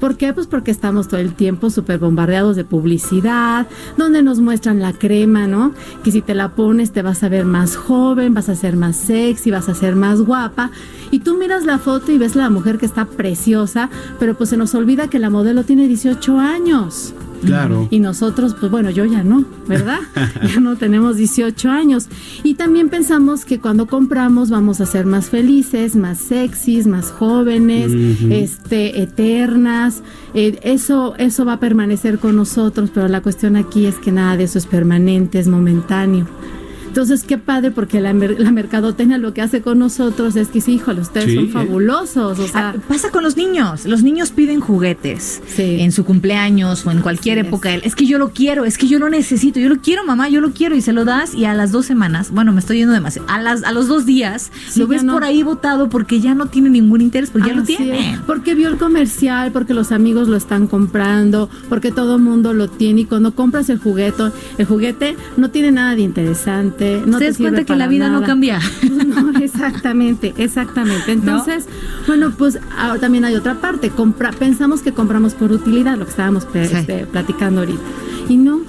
¿Por 0.00 0.16
qué? 0.16 0.32
Pues 0.32 0.46
porque 0.46 0.70
estamos 0.70 1.08
todo 1.08 1.20
el 1.20 1.34
tiempo 1.34 1.68
súper 1.68 1.98
bombardeados 1.98 2.56
de 2.56 2.64
publicidad, 2.64 3.66
donde 3.98 4.22
nos 4.22 4.40
muestran 4.40 4.80
la 4.80 4.94
crema, 4.94 5.46
¿no? 5.46 5.74
Que 6.02 6.10
si 6.10 6.22
te 6.22 6.34
la 6.34 6.54
pones 6.54 6.92
te 6.92 7.02
vas 7.02 7.22
a 7.22 7.28
ver 7.28 7.44
más 7.44 7.76
joven, 7.76 8.32
vas 8.32 8.48
a 8.48 8.56
ser 8.56 8.76
más 8.76 8.96
sexy, 8.96 9.50
vas 9.50 9.68
a 9.68 9.74
ser 9.74 9.94
más 9.94 10.22
guapa. 10.22 10.70
Y 11.10 11.18
tú 11.18 11.36
miras 11.36 11.66
la 11.66 11.78
foto 11.78 12.12
y 12.12 12.18
ves 12.18 12.34
a 12.36 12.40
la 12.40 12.50
mujer 12.50 12.78
que 12.78 12.86
está 12.86 13.04
preciosa, 13.04 13.90
pero 14.18 14.34
pues 14.34 14.48
se 14.48 14.56
nos 14.56 14.74
olvida 14.74 15.08
que 15.08 15.18
la 15.18 15.28
modelo 15.28 15.64
tiene 15.64 15.86
18 15.86 16.38
años. 16.38 17.12
Claro. 17.44 17.88
Y 17.90 18.00
nosotros, 18.00 18.54
pues 18.58 18.70
bueno, 18.70 18.90
yo 18.90 19.04
ya 19.04 19.22
no, 19.22 19.44
¿verdad? 19.66 20.00
ya 20.54 20.60
no 20.60 20.76
tenemos 20.76 21.16
18 21.16 21.70
años. 21.70 22.08
Y 22.42 22.54
también 22.54 22.88
pensamos 22.88 23.44
que 23.44 23.60
cuando 23.60 23.86
compramos 23.86 24.50
vamos 24.50 24.80
a 24.80 24.86
ser 24.86 25.06
más 25.06 25.30
felices, 25.30 25.96
más 25.96 26.18
sexys, 26.18 26.86
más 26.86 27.10
jóvenes, 27.10 27.92
este, 28.30 29.02
eternas. 29.02 30.02
Eh, 30.34 30.58
eso, 30.62 31.14
eso 31.18 31.44
va 31.44 31.54
a 31.54 31.60
permanecer 31.60 32.18
con 32.18 32.36
nosotros, 32.36 32.90
pero 32.92 33.08
la 33.08 33.20
cuestión 33.20 33.56
aquí 33.56 33.86
es 33.86 33.96
que 33.96 34.12
nada 34.12 34.36
de 34.36 34.44
eso 34.44 34.58
es 34.58 34.66
permanente, 34.66 35.38
es 35.38 35.48
momentáneo. 35.48 36.26
Entonces, 36.92 37.24
qué 37.24 37.38
padre, 37.38 37.70
porque 37.70 38.02
la, 38.02 38.12
la 38.12 38.50
mercadotecnia 38.50 39.16
lo 39.16 39.32
que 39.32 39.40
hace 39.40 39.62
con 39.62 39.78
nosotros 39.78 40.36
es 40.36 40.48
que 40.48 40.60
sí, 40.60 40.74
híjole, 40.74 41.00
ustedes 41.00 41.34
son 41.34 41.48
fabulosos. 41.48 42.38
O 42.38 42.46
sea, 42.46 42.74
ah, 42.76 42.80
pasa 42.86 43.08
con 43.10 43.24
los 43.24 43.34
niños. 43.34 43.86
Los 43.86 44.02
niños 44.02 44.30
piden 44.30 44.60
juguetes 44.60 45.40
en 45.56 45.90
su 45.90 46.04
cumpleaños 46.04 46.84
o 46.84 46.90
en 46.90 47.00
cualquier 47.00 47.38
época. 47.38 47.74
Es. 47.74 47.94
que 47.94 48.04
yo 48.04 48.18
lo 48.18 48.32
quiero, 48.32 48.66
es 48.66 48.76
que 48.76 48.88
yo 48.88 48.98
lo 48.98 49.08
necesito, 49.08 49.58
yo 49.58 49.70
lo 49.70 49.80
quiero, 49.80 50.04
mamá, 50.04 50.28
yo 50.28 50.42
lo 50.42 50.52
quiero. 50.52 50.76
Y 50.76 50.82
se 50.82 50.92
lo 50.92 51.06
das 51.06 51.34
y 51.34 51.46
a 51.46 51.54
las 51.54 51.72
dos 51.72 51.86
semanas, 51.86 52.30
bueno, 52.30 52.52
me 52.52 52.60
estoy 52.60 52.76
yendo 52.76 52.92
demasiado, 52.92 53.26
a, 53.30 53.40
las, 53.40 53.64
a 53.64 53.72
los 53.72 53.88
dos 53.88 54.04
días 54.04 54.52
lo 54.76 54.86
ves 54.86 55.02
por 55.02 55.24
ahí 55.24 55.42
votado 55.42 55.88
porque 55.88 56.20
ya 56.20 56.34
no 56.34 56.48
tiene 56.48 56.68
ningún 56.68 57.00
interés, 57.00 57.30
porque 57.30 57.48
ya 57.48 57.54
lo 57.54 57.62
tiene. 57.62 58.20
Porque 58.26 58.54
vio 58.54 58.68
el 58.68 58.76
comercial, 58.76 59.50
porque 59.50 59.72
los 59.72 59.92
amigos 59.92 60.28
lo 60.28 60.36
están 60.36 60.66
comprando, 60.66 61.48
porque 61.70 61.90
todo 61.90 62.16
el 62.16 62.22
mundo 62.22 62.52
lo 62.52 62.68
tiene. 62.68 63.00
Y 63.00 63.04
cuando 63.06 63.34
compras 63.34 63.70
el 63.70 63.78
juguete, 63.78 64.24
el 64.58 64.66
juguete 64.66 65.16
no 65.38 65.50
tiene 65.50 65.72
nada 65.72 65.96
de 65.96 66.02
interesante 66.02 66.81
no 67.06 67.18
te, 67.18 67.34
cuenta 67.34 67.64
que 67.64 67.76
la 67.76 67.88
vida 67.88 68.08
no 68.08 68.22
cambia. 68.22 68.60
No, 69.12 69.38
exactamente, 69.40 70.32
exactamente. 70.38 71.12
Entonces, 71.12 71.66
bueno, 72.06 72.32
pues 72.36 72.58
ahora 72.78 72.98
también 72.98 73.26
hay 73.26 73.34
otra 73.34 73.56
parte. 73.56 73.90
Compra, 73.90 74.30
pensamos 74.32 74.80
que 74.80 74.92
compramos 74.92 75.34
por 75.34 75.52
utilidad, 75.52 75.98
lo 75.98 76.04
que 76.06 76.10
estábamos 76.10 76.46
este, 76.54 77.04
platicando 77.06 77.60
ahorita. 77.60 77.82
Y 78.30 78.38
no, 78.38 78.62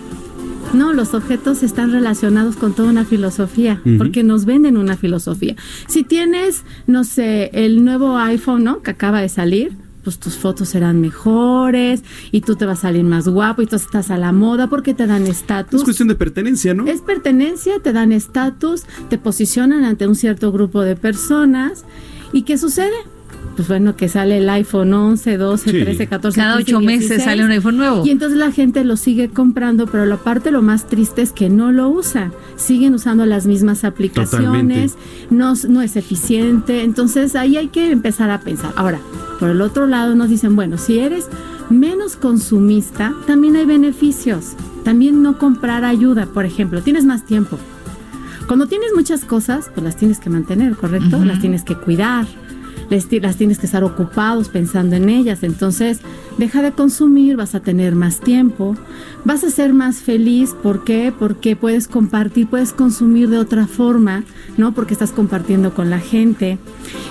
no, 0.73 0.91
los 0.91 1.13
objetos 1.13 1.63
están 1.63 1.91
relacionados 1.91 2.55
con 2.55 2.73
toda 2.73 2.89
una 2.89 3.05
filosofía, 3.05 3.81
porque 3.97 4.23
nos 4.23 4.45
venden 4.45 4.75
una 4.75 4.97
filosofía. 4.97 5.55
Si 5.87 6.03
tienes, 6.03 6.63
no 6.87 7.03
sé, 7.03 7.51
el 7.53 7.85
nuevo 7.85 8.17
iPhone, 8.17 8.63
¿no? 8.63 8.81
Que 8.81 8.91
acaba 8.91 9.21
de 9.21 9.29
salir, 9.29 9.71
pues 10.03 10.19
tus 10.19 10.37
fotos 10.37 10.69
serán 10.69 11.01
mejores 11.01 12.03
y 12.31 12.41
tú 12.41 12.55
te 12.55 12.65
vas 12.65 12.79
a 12.79 12.81
salir 12.83 13.03
más 13.03 13.27
guapo 13.27 13.61
y 13.61 13.67
tú 13.67 13.75
estás 13.75 14.11
a 14.11 14.17
la 14.17 14.31
moda 14.31 14.67
porque 14.67 14.93
te 14.93 15.07
dan 15.07 15.25
estatus. 15.25 15.81
Es 15.81 15.83
cuestión 15.83 16.07
de 16.07 16.15
pertenencia, 16.15 16.73
¿no? 16.73 16.85
Es 16.87 17.01
pertenencia, 17.01 17.79
te 17.79 17.93
dan 17.93 18.11
estatus, 18.11 18.83
te 19.09 19.17
posicionan 19.17 19.83
ante 19.83 20.07
un 20.07 20.15
cierto 20.15 20.51
grupo 20.51 20.81
de 20.81 20.95
personas. 20.95 21.85
¿Y 22.31 22.43
qué 22.43 22.57
sucede? 22.57 23.12
Pues 23.55 23.67
bueno, 23.67 23.95
que 23.95 24.09
sale 24.09 24.39
el 24.39 24.49
iPhone 24.49 24.93
11, 24.93 25.37
12, 25.37 25.71
13, 25.71 26.07
14. 26.07 26.39
Cada 26.39 26.57
ocho 26.57 26.79
meses 26.79 27.23
sale 27.23 27.43
un 27.43 27.51
iPhone 27.51 27.77
nuevo. 27.77 28.05
Y 28.05 28.09
entonces 28.09 28.37
la 28.37 28.51
gente 28.51 28.83
lo 28.83 28.97
sigue 28.97 29.29
comprando, 29.29 29.87
pero 29.87 30.05
la 30.05 30.17
parte 30.17 30.51
lo 30.51 30.61
más 30.61 30.87
triste 30.87 31.21
es 31.21 31.31
que 31.31 31.49
no 31.49 31.71
lo 31.71 31.89
usa. 31.89 32.31
Siguen 32.55 32.93
usando 32.93 33.25
las 33.25 33.45
mismas 33.45 33.83
aplicaciones, 33.83 34.97
no, 35.29 35.53
no 35.67 35.81
es 35.81 35.95
eficiente. 35.95 36.83
Entonces 36.83 37.35
ahí 37.35 37.57
hay 37.57 37.67
que 37.67 37.91
empezar 37.91 38.29
a 38.31 38.41
pensar. 38.41 38.73
Ahora, 38.75 38.99
por 39.39 39.49
el 39.49 39.61
otro 39.61 39.87
lado 39.87 40.15
nos 40.15 40.29
dicen, 40.29 40.55
bueno, 40.55 40.77
si 40.77 40.99
eres 40.99 41.27
menos 41.69 42.15
consumista, 42.15 43.13
también 43.27 43.55
hay 43.55 43.65
beneficios. 43.65 44.53
También 44.83 45.21
no 45.21 45.37
comprar 45.37 45.85
ayuda, 45.85 46.25
por 46.25 46.45
ejemplo, 46.45 46.81
tienes 46.81 47.05
más 47.05 47.25
tiempo. 47.25 47.57
Cuando 48.47 48.67
tienes 48.67 48.89
muchas 48.93 49.23
cosas, 49.23 49.71
pues 49.73 49.83
las 49.83 49.95
tienes 49.95 50.19
que 50.19 50.29
mantener, 50.29 50.75
¿correcto? 50.75 51.23
Las 51.23 51.39
tienes 51.39 51.63
que 51.63 51.75
cuidar, 51.75 52.27
las 52.89 53.35
tienes 53.35 53.59
que 53.59 53.65
estar 53.65 53.83
ocupados 53.83 54.49
pensando 54.49 54.95
en 54.95 55.09
ellas. 55.09 55.43
Entonces, 55.43 55.99
deja 56.37 56.61
de 56.61 56.71
consumir, 56.71 57.37
vas 57.37 57.55
a 57.55 57.59
tener 57.59 57.95
más 57.95 58.19
tiempo, 58.19 58.75
vas 59.25 59.43
a 59.43 59.49
ser 59.49 59.73
más 59.73 59.97
feliz. 59.97 60.55
¿Por 60.61 60.83
qué? 60.83 61.13
Porque 61.17 61.55
puedes 61.55 61.87
compartir, 61.87 62.47
puedes 62.47 62.73
consumir 62.73 63.29
de 63.29 63.37
otra 63.37 63.67
forma, 63.67 64.23
¿no? 64.57 64.73
Porque 64.73 64.93
estás 64.93 65.11
compartiendo 65.11 65.73
con 65.73 65.89
la 65.89 65.99
gente. 65.99 66.57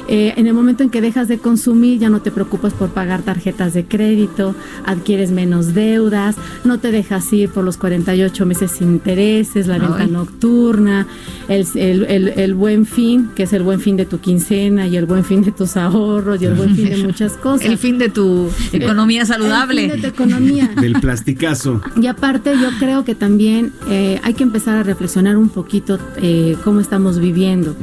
Eh, 0.08 0.34
en 0.36 0.46
el 0.46 0.54
momento 0.54 0.82
en 0.82 0.90
que 0.90 1.00
dejas 1.00 1.28
de 1.28 1.38
consumir, 1.38 1.98
ya 1.98 2.10
no 2.10 2.20
te 2.20 2.30
preocupas 2.30 2.72
por 2.72 2.90
pagar 2.90 3.22
tarjetas 3.22 3.72
de 3.72 3.84
crédito, 3.84 4.54
adquieres 4.84 5.30
menos 5.30 5.74
deudas, 5.74 6.36
no 6.64 6.78
te 6.78 6.90
dejas 6.90 7.32
ir 7.32 7.50
por 7.50 7.64
los 7.64 7.76
48 7.76 8.44
meses 8.46 8.72
sin 8.72 8.92
intereses, 8.92 9.66
la 9.66 9.78
venta 9.78 10.06
nocturna, 10.06 11.06
el, 11.48 11.66
el, 11.74 12.28
el, 12.28 12.54
buen 12.54 12.84
fin, 12.84 13.30
que 13.34 13.44
es 13.44 13.52
el 13.52 13.62
buen 13.62 13.80
fin 13.80 13.96
de 13.96 14.04
tu 14.04 14.18
quincena 14.18 14.86
y 14.86 14.96
el 14.96 15.06
buen 15.06 15.24
fin 15.24 15.42
de 15.42 15.52
tus 15.52 15.76
ahorros 15.76 16.40
y 16.42 16.46
el 16.46 16.54
buen 16.54 16.74
fin 16.74 16.90
de 16.90 16.96
muchas 17.04 17.34
cosas. 17.34 17.66
El 17.66 17.78
fin 17.78 17.98
de 17.98 18.08
tu 18.08 18.48
economía 18.72 19.11
saludable. 19.26 19.84
El 19.84 19.90
fin 19.92 20.00
de 20.00 20.10
tu 20.10 20.14
economía. 20.14 20.68
Del 20.80 20.94
plasticazo. 20.94 21.80
Y 22.00 22.06
aparte 22.06 22.52
yo 22.60 22.70
creo 22.78 23.04
que 23.04 23.14
también 23.14 23.72
eh, 23.88 24.20
hay 24.22 24.34
que 24.34 24.42
empezar 24.42 24.76
a 24.76 24.82
reflexionar 24.82 25.36
un 25.36 25.48
poquito 25.48 25.98
eh, 26.16 26.56
cómo 26.64 26.80
estamos 26.80 27.18
viviendo. 27.18 27.76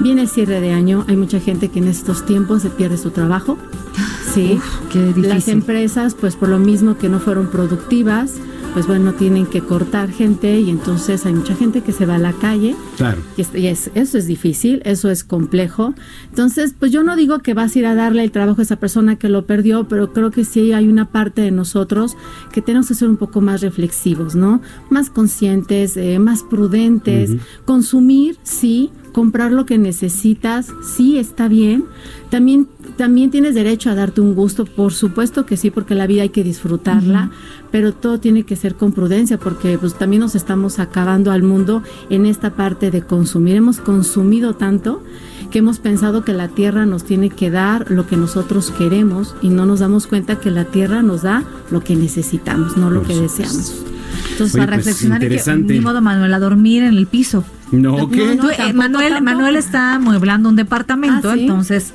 Viene 0.00 0.22
el 0.22 0.28
cierre 0.28 0.60
de 0.60 0.72
año, 0.72 1.04
hay 1.08 1.16
mucha 1.16 1.40
gente 1.40 1.68
que 1.68 1.78
en 1.78 1.88
estos 1.88 2.26
tiempos 2.26 2.62
se 2.62 2.70
pierde 2.70 2.98
su 2.98 3.10
trabajo. 3.10 3.58
Sí, 4.34 4.58
las 5.16 5.48
empresas, 5.48 6.14
pues 6.14 6.36
por 6.36 6.50
lo 6.50 6.58
mismo 6.58 6.98
que 6.98 7.08
no 7.08 7.20
fueron 7.20 7.50
productivas, 7.50 8.34
pues 8.76 8.86
bueno, 8.86 9.14
tienen 9.14 9.46
que 9.46 9.62
cortar 9.62 10.10
gente 10.10 10.60
y 10.60 10.68
entonces 10.68 11.24
hay 11.24 11.32
mucha 11.32 11.56
gente 11.56 11.80
que 11.80 11.92
se 11.92 12.04
va 12.04 12.16
a 12.16 12.18
la 12.18 12.34
calle. 12.34 12.76
Claro. 12.98 13.22
Y, 13.38 13.66
eso 13.68 13.90
es 13.94 14.26
difícil, 14.26 14.82
eso 14.84 15.08
es 15.08 15.24
complejo. 15.24 15.94
Entonces, 16.28 16.74
pues 16.78 16.92
yo 16.92 17.02
no 17.02 17.16
digo 17.16 17.38
que 17.38 17.54
vas 17.54 17.74
a 17.74 17.78
ir 17.78 17.86
a 17.86 17.94
darle 17.94 18.22
el 18.22 18.30
trabajo 18.32 18.60
a 18.60 18.64
esa 18.64 18.76
persona 18.76 19.16
que 19.16 19.30
lo 19.30 19.46
perdió, 19.46 19.88
pero 19.88 20.12
creo 20.12 20.30
que 20.30 20.44
sí 20.44 20.74
hay 20.74 20.88
una 20.88 21.10
parte 21.10 21.40
de 21.40 21.52
nosotros 21.52 22.18
que 22.52 22.60
tenemos 22.60 22.88
que 22.88 22.94
ser 22.94 23.08
un 23.08 23.16
poco 23.16 23.40
más 23.40 23.62
reflexivos, 23.62 24.34
¿no? 24.34 24.60
Más 24.90 25.08
conscientes, 25.08 25.96
eh, 25.96 26.18
más 26.18 26.42
prudentes. 26.42 27.30
Consumir, 27.64 28.36
sí, 28.42 28.90
comprar 29.16 29.50
lo 29.50 29.64
que 29.64 29.78
necesitas, 29.78 30.74
sí 30.94 31.16
está 31.16 31.48
bien. 31.48 31.86
También, 32.28 32.68
también 32.98 33.30
tienes 33.30 33.54
derecho 33.54 33.88
a 33.88 33.94
darte 33.94 34.20
un 34.20 34.34
gusto, 34.34 34.66
por 34.66 34.92
supuesto 34.92 35.46
que 35.46 35.56
sí, 35.56 35.70
porque 35.70 35.94
la 35.94 36.06
vida 36.06 36.20
hay 36.20 36.28
que 36.28 36.44
disfrutarla, 36.44 37.30
pero 37.70 37.94
todo 37.94 38.20
tiene 38.20 38.42
que 38.42 38.56
ser 38.56 38.74
con 38.74 38.92
prudencia, 38.92 39.38
porque 39.38 39.78
pues 39.78 39.94
también 39.94 40.20
nos 40.20 40.34
estamos 40.34 40.78
acabando 40.78 41.32
al 41.32 41.42
mundo 41.42 41.82
en 42.10 42.26
esta 42.26 42.56
parte 42.56 42.90
de 42.90 43.00
consumir. 43.00 43.56
Hemos 43.56 43.78
consumido 43.78 44.54
tanto 44.54 45.02
que 45.50 45.60
hemos 45.60 45.78
pensado 45.78 46.22
que 46.22 46.34
la 46.34 46.48
tierra 46.48 46.84
nos 46.84 47.04
tiene 47.04 47.30
que 47.30 47.50
dar 47.50 47.90
lo 47.90 48.06
que 48.06 48.18
nosotros 48.18 48.70
queremos 48.70 49.34
y 49.40 49.48
no 49.48 49.64
nos 49.64 49.80
damos 49.80 50.06
cuenta 50.06 50.40
que 50.40 50.50
la 50.50 50.66
tierra 50.66 51.00
nos 51.00 51.22
da 51.22 51.42
lo 51.70 51.80
que 51.80 51.96
necesitamos, 51.96 52.76
no 52.76 52.90
lo 52.90 53.02
que 53.02 53.18
deseamos. 53.18 53.82
Entonces, 54.32 54.60
a 54.60 54.66
pues, 54.66 54.76
reflexionar 54.76 55.24
y 55.24 55.28
que, 55.28 55.56
ni 55.56 55.80
modo, 55.80 56.02
Manuel, 56.02 56.34
a 56.34 56.38
dormir 56.38 56.82
en 56.82 56.92
el 56.92 57.06
piso. 57.06 57.44
No, 57.72 58.08
¿qué? 58.08 58.32
Eh, 58.32 58.72
Manuel, 58.72 59.22
Manuel 59.22 59.56
está 59.56 59.98
mueblando 59.98 60.48
un 60.48 60.56
departamento, 60.56 61.30
ah, 61.30 61.34
entonces 61.36 61.92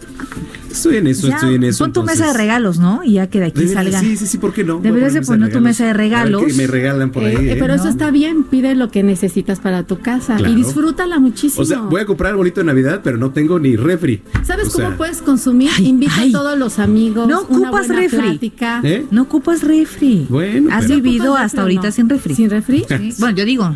Estoy 0.71 0.97
en 0.97 1.07
eso, 1.07 1.27
estoy 1.27 1.55
en 1.55 1.63
eso. 1.63 1.83
Pon 1.83 1.93
tu 1.93 2.03
mesa 2.03 2.27
de 2.27 2.33
regalos, 2.33 2.79
¿no? 2.79 3.03
Y 3.03 3.13
ya 3.13 3.27
que 3.27 3.39
de 3.39 3.47
aquí 3.47 3.67
salga. 3.67 3.99
Sí, 3.99 4.15
sí, 4.15 4.25
sí, 4.25 4.37
¿por 4.37 4.53
qué 4.53 4.63
no? 4.63 4.79
Deberías 4.79 5.13
de 5.13 5.21
poner 5.21 5.51
tu 5.51 5.59
mesa 5.59 5.85
de 5.85 5.93
regalos. 5.93 6.43
que 6.43 6.53
me 6.53 6.67
regalan 6.67 7.11
por 7.11 7.23
ahí. 7.23 7.35
Eh, 7.35 7.53
¿eh? 7.53 7.57
Pero 7.59 7.73
eso 7.73 7.89
está 7.89 8.11
bien, 8.11 8.43
pide 8.43 8.75
lo 8.75 8.89
que 8.89 9.03
necesitas 9.03 9.59
para 9.59 9.83
tu 9.83 9.99
casa 9.99 10.37
y 10.39 10.55
disfrútala 10.55 11.19
muchísimo. 11.19 11.61
O 11.61 11.65
sea, 11.65 11.81
voy 11.81 12.01
a 12.01 12.05
comprar 12.05 12.35
bonito 12.35 12.61
de 12.61 12.65
Navidad, 12.65 13.01
pero 13.03 13.17
no 13.17 13.31
tengo 13.31 13.59
ni 13.59 13.75
refri. 13.75 14.21
¿Sabes 14.43 14.69
cómo 14.69 14.91
puedes 14.91 15.21
consumir? 15.21 15.71
Invita 15.79 16.21
a 16.21 16.31
todos 16.31 16.57
los 16.57 16.79
amigos. 16.79 17.27
No 17.27 17.41
ocupas 17.41 17.87
refri. 17.87 18.51
¿Eh? 18.83 19.05
No 19.11 19.23
ocupas 19.23 19.63
refri. 19.63 20.25
Bueno. 20.29 20.69
¿Has 20.71 20.87
vivido 20.87 21.35
hasta 21.35 21.61
ahorita 21.61 21.91
sin 21.91 22.09
refri? 22.09 22.35
¿Sin 22.35 22.49
refri? 22.49 22.85
Bueno, 23.19 23.37
yo 23.37 23.45
digo. 23.45 23.75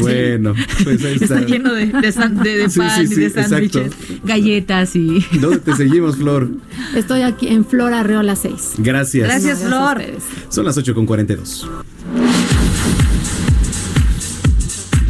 Bueno, 0.00 0.54
pues 0.84 1.04
ahí 1.04 1.14
está. 1.20 1.40
está 1.40 1.40
lleno 1.40 1.74
de, 1.74 1.86
de, 1.86 1.92
de, 1.92 2.12
pan 2.12 3.04
y 3.04 3.14
de 3.14 3.30
sándwiches, 3.30 3.92
galletas 4.24 4.96
y. 4.96 5.24
¿Dónde 5.40 5.58
te 5.58 5.74
seguimos, 5.76 6.16
Flor? 6.16 6.48
Estoy 6.94 7.22
aquí 7.22 7.48
en 7.48 7.64
Flor 7.64 7.92
Arreola 7.92 8.36
6. 8.36 8.74
Gracias. 8.78 9.28
Gracias, 9.28 9.62
Flor. 9.62 10.02
Son 10.48 10.64
las 10.64 10.76
8 10.76 10.94
con 10.94 11.06
42. 11.06 11.68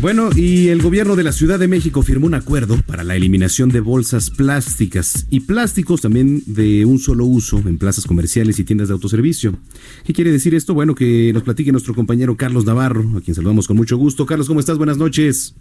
Bueno, 0.00 0.30
y 0.34 0.68
el 0.68 0.80
gobierno 0.80 1.14
de 1.14 1.22
la 1.22 1.30
Ciudad 1.30 1.58
de 1.58 1.68
México 1.68 2.00
firmó 2.00 2.26
un 2.26 2.32
acuerdo 2.32 2.80
para 2.86 3.04
la 3.04 3.16
eliminación 3.16 3.68
de 3.68 3.80
bolsas 3.80 4.30
plásticas 4.30 5.26
y 5.28 5.40
plásticos 5.40 6.00
también 6.00 6.42
de 6.46 6.86
un 6.86 6.98
solo 6.98 7.26
uso 7.26 7.58
en 7.58 7.76
plazas 7.76 8.06
comerciales 8.06 8.58
y 8.58 8.64
tiendas 8.64 8.88
de 8.88 8.94
autoservicio. 8.94 9.58
¿Qué 10.04 10.14
quiere 10.14 10.32
decir 10.32 10.54
esto? 10.54 10.72
Bueno, 10.72 10.94
que 10.94 11.32
nos 11.34 11.42
platique 11.42 11.70
nuestro 11.70 11.94
compañero 11.94 12.34
Carlos 12.34 12.64
Navarro, 12.64 13.18
a 13.18 13.20
quien 13.20 13.34
saludamos 13.34 13.66
con 13.66 13.76
mucho 13.76 13.98
gusto. 13.98 14.24
Carlos, 14.24 14.48
¿cómo 14.48 14.60
estás? 14.60 14.78
Buenas 14.78 14.96
noches. 14.96 15.54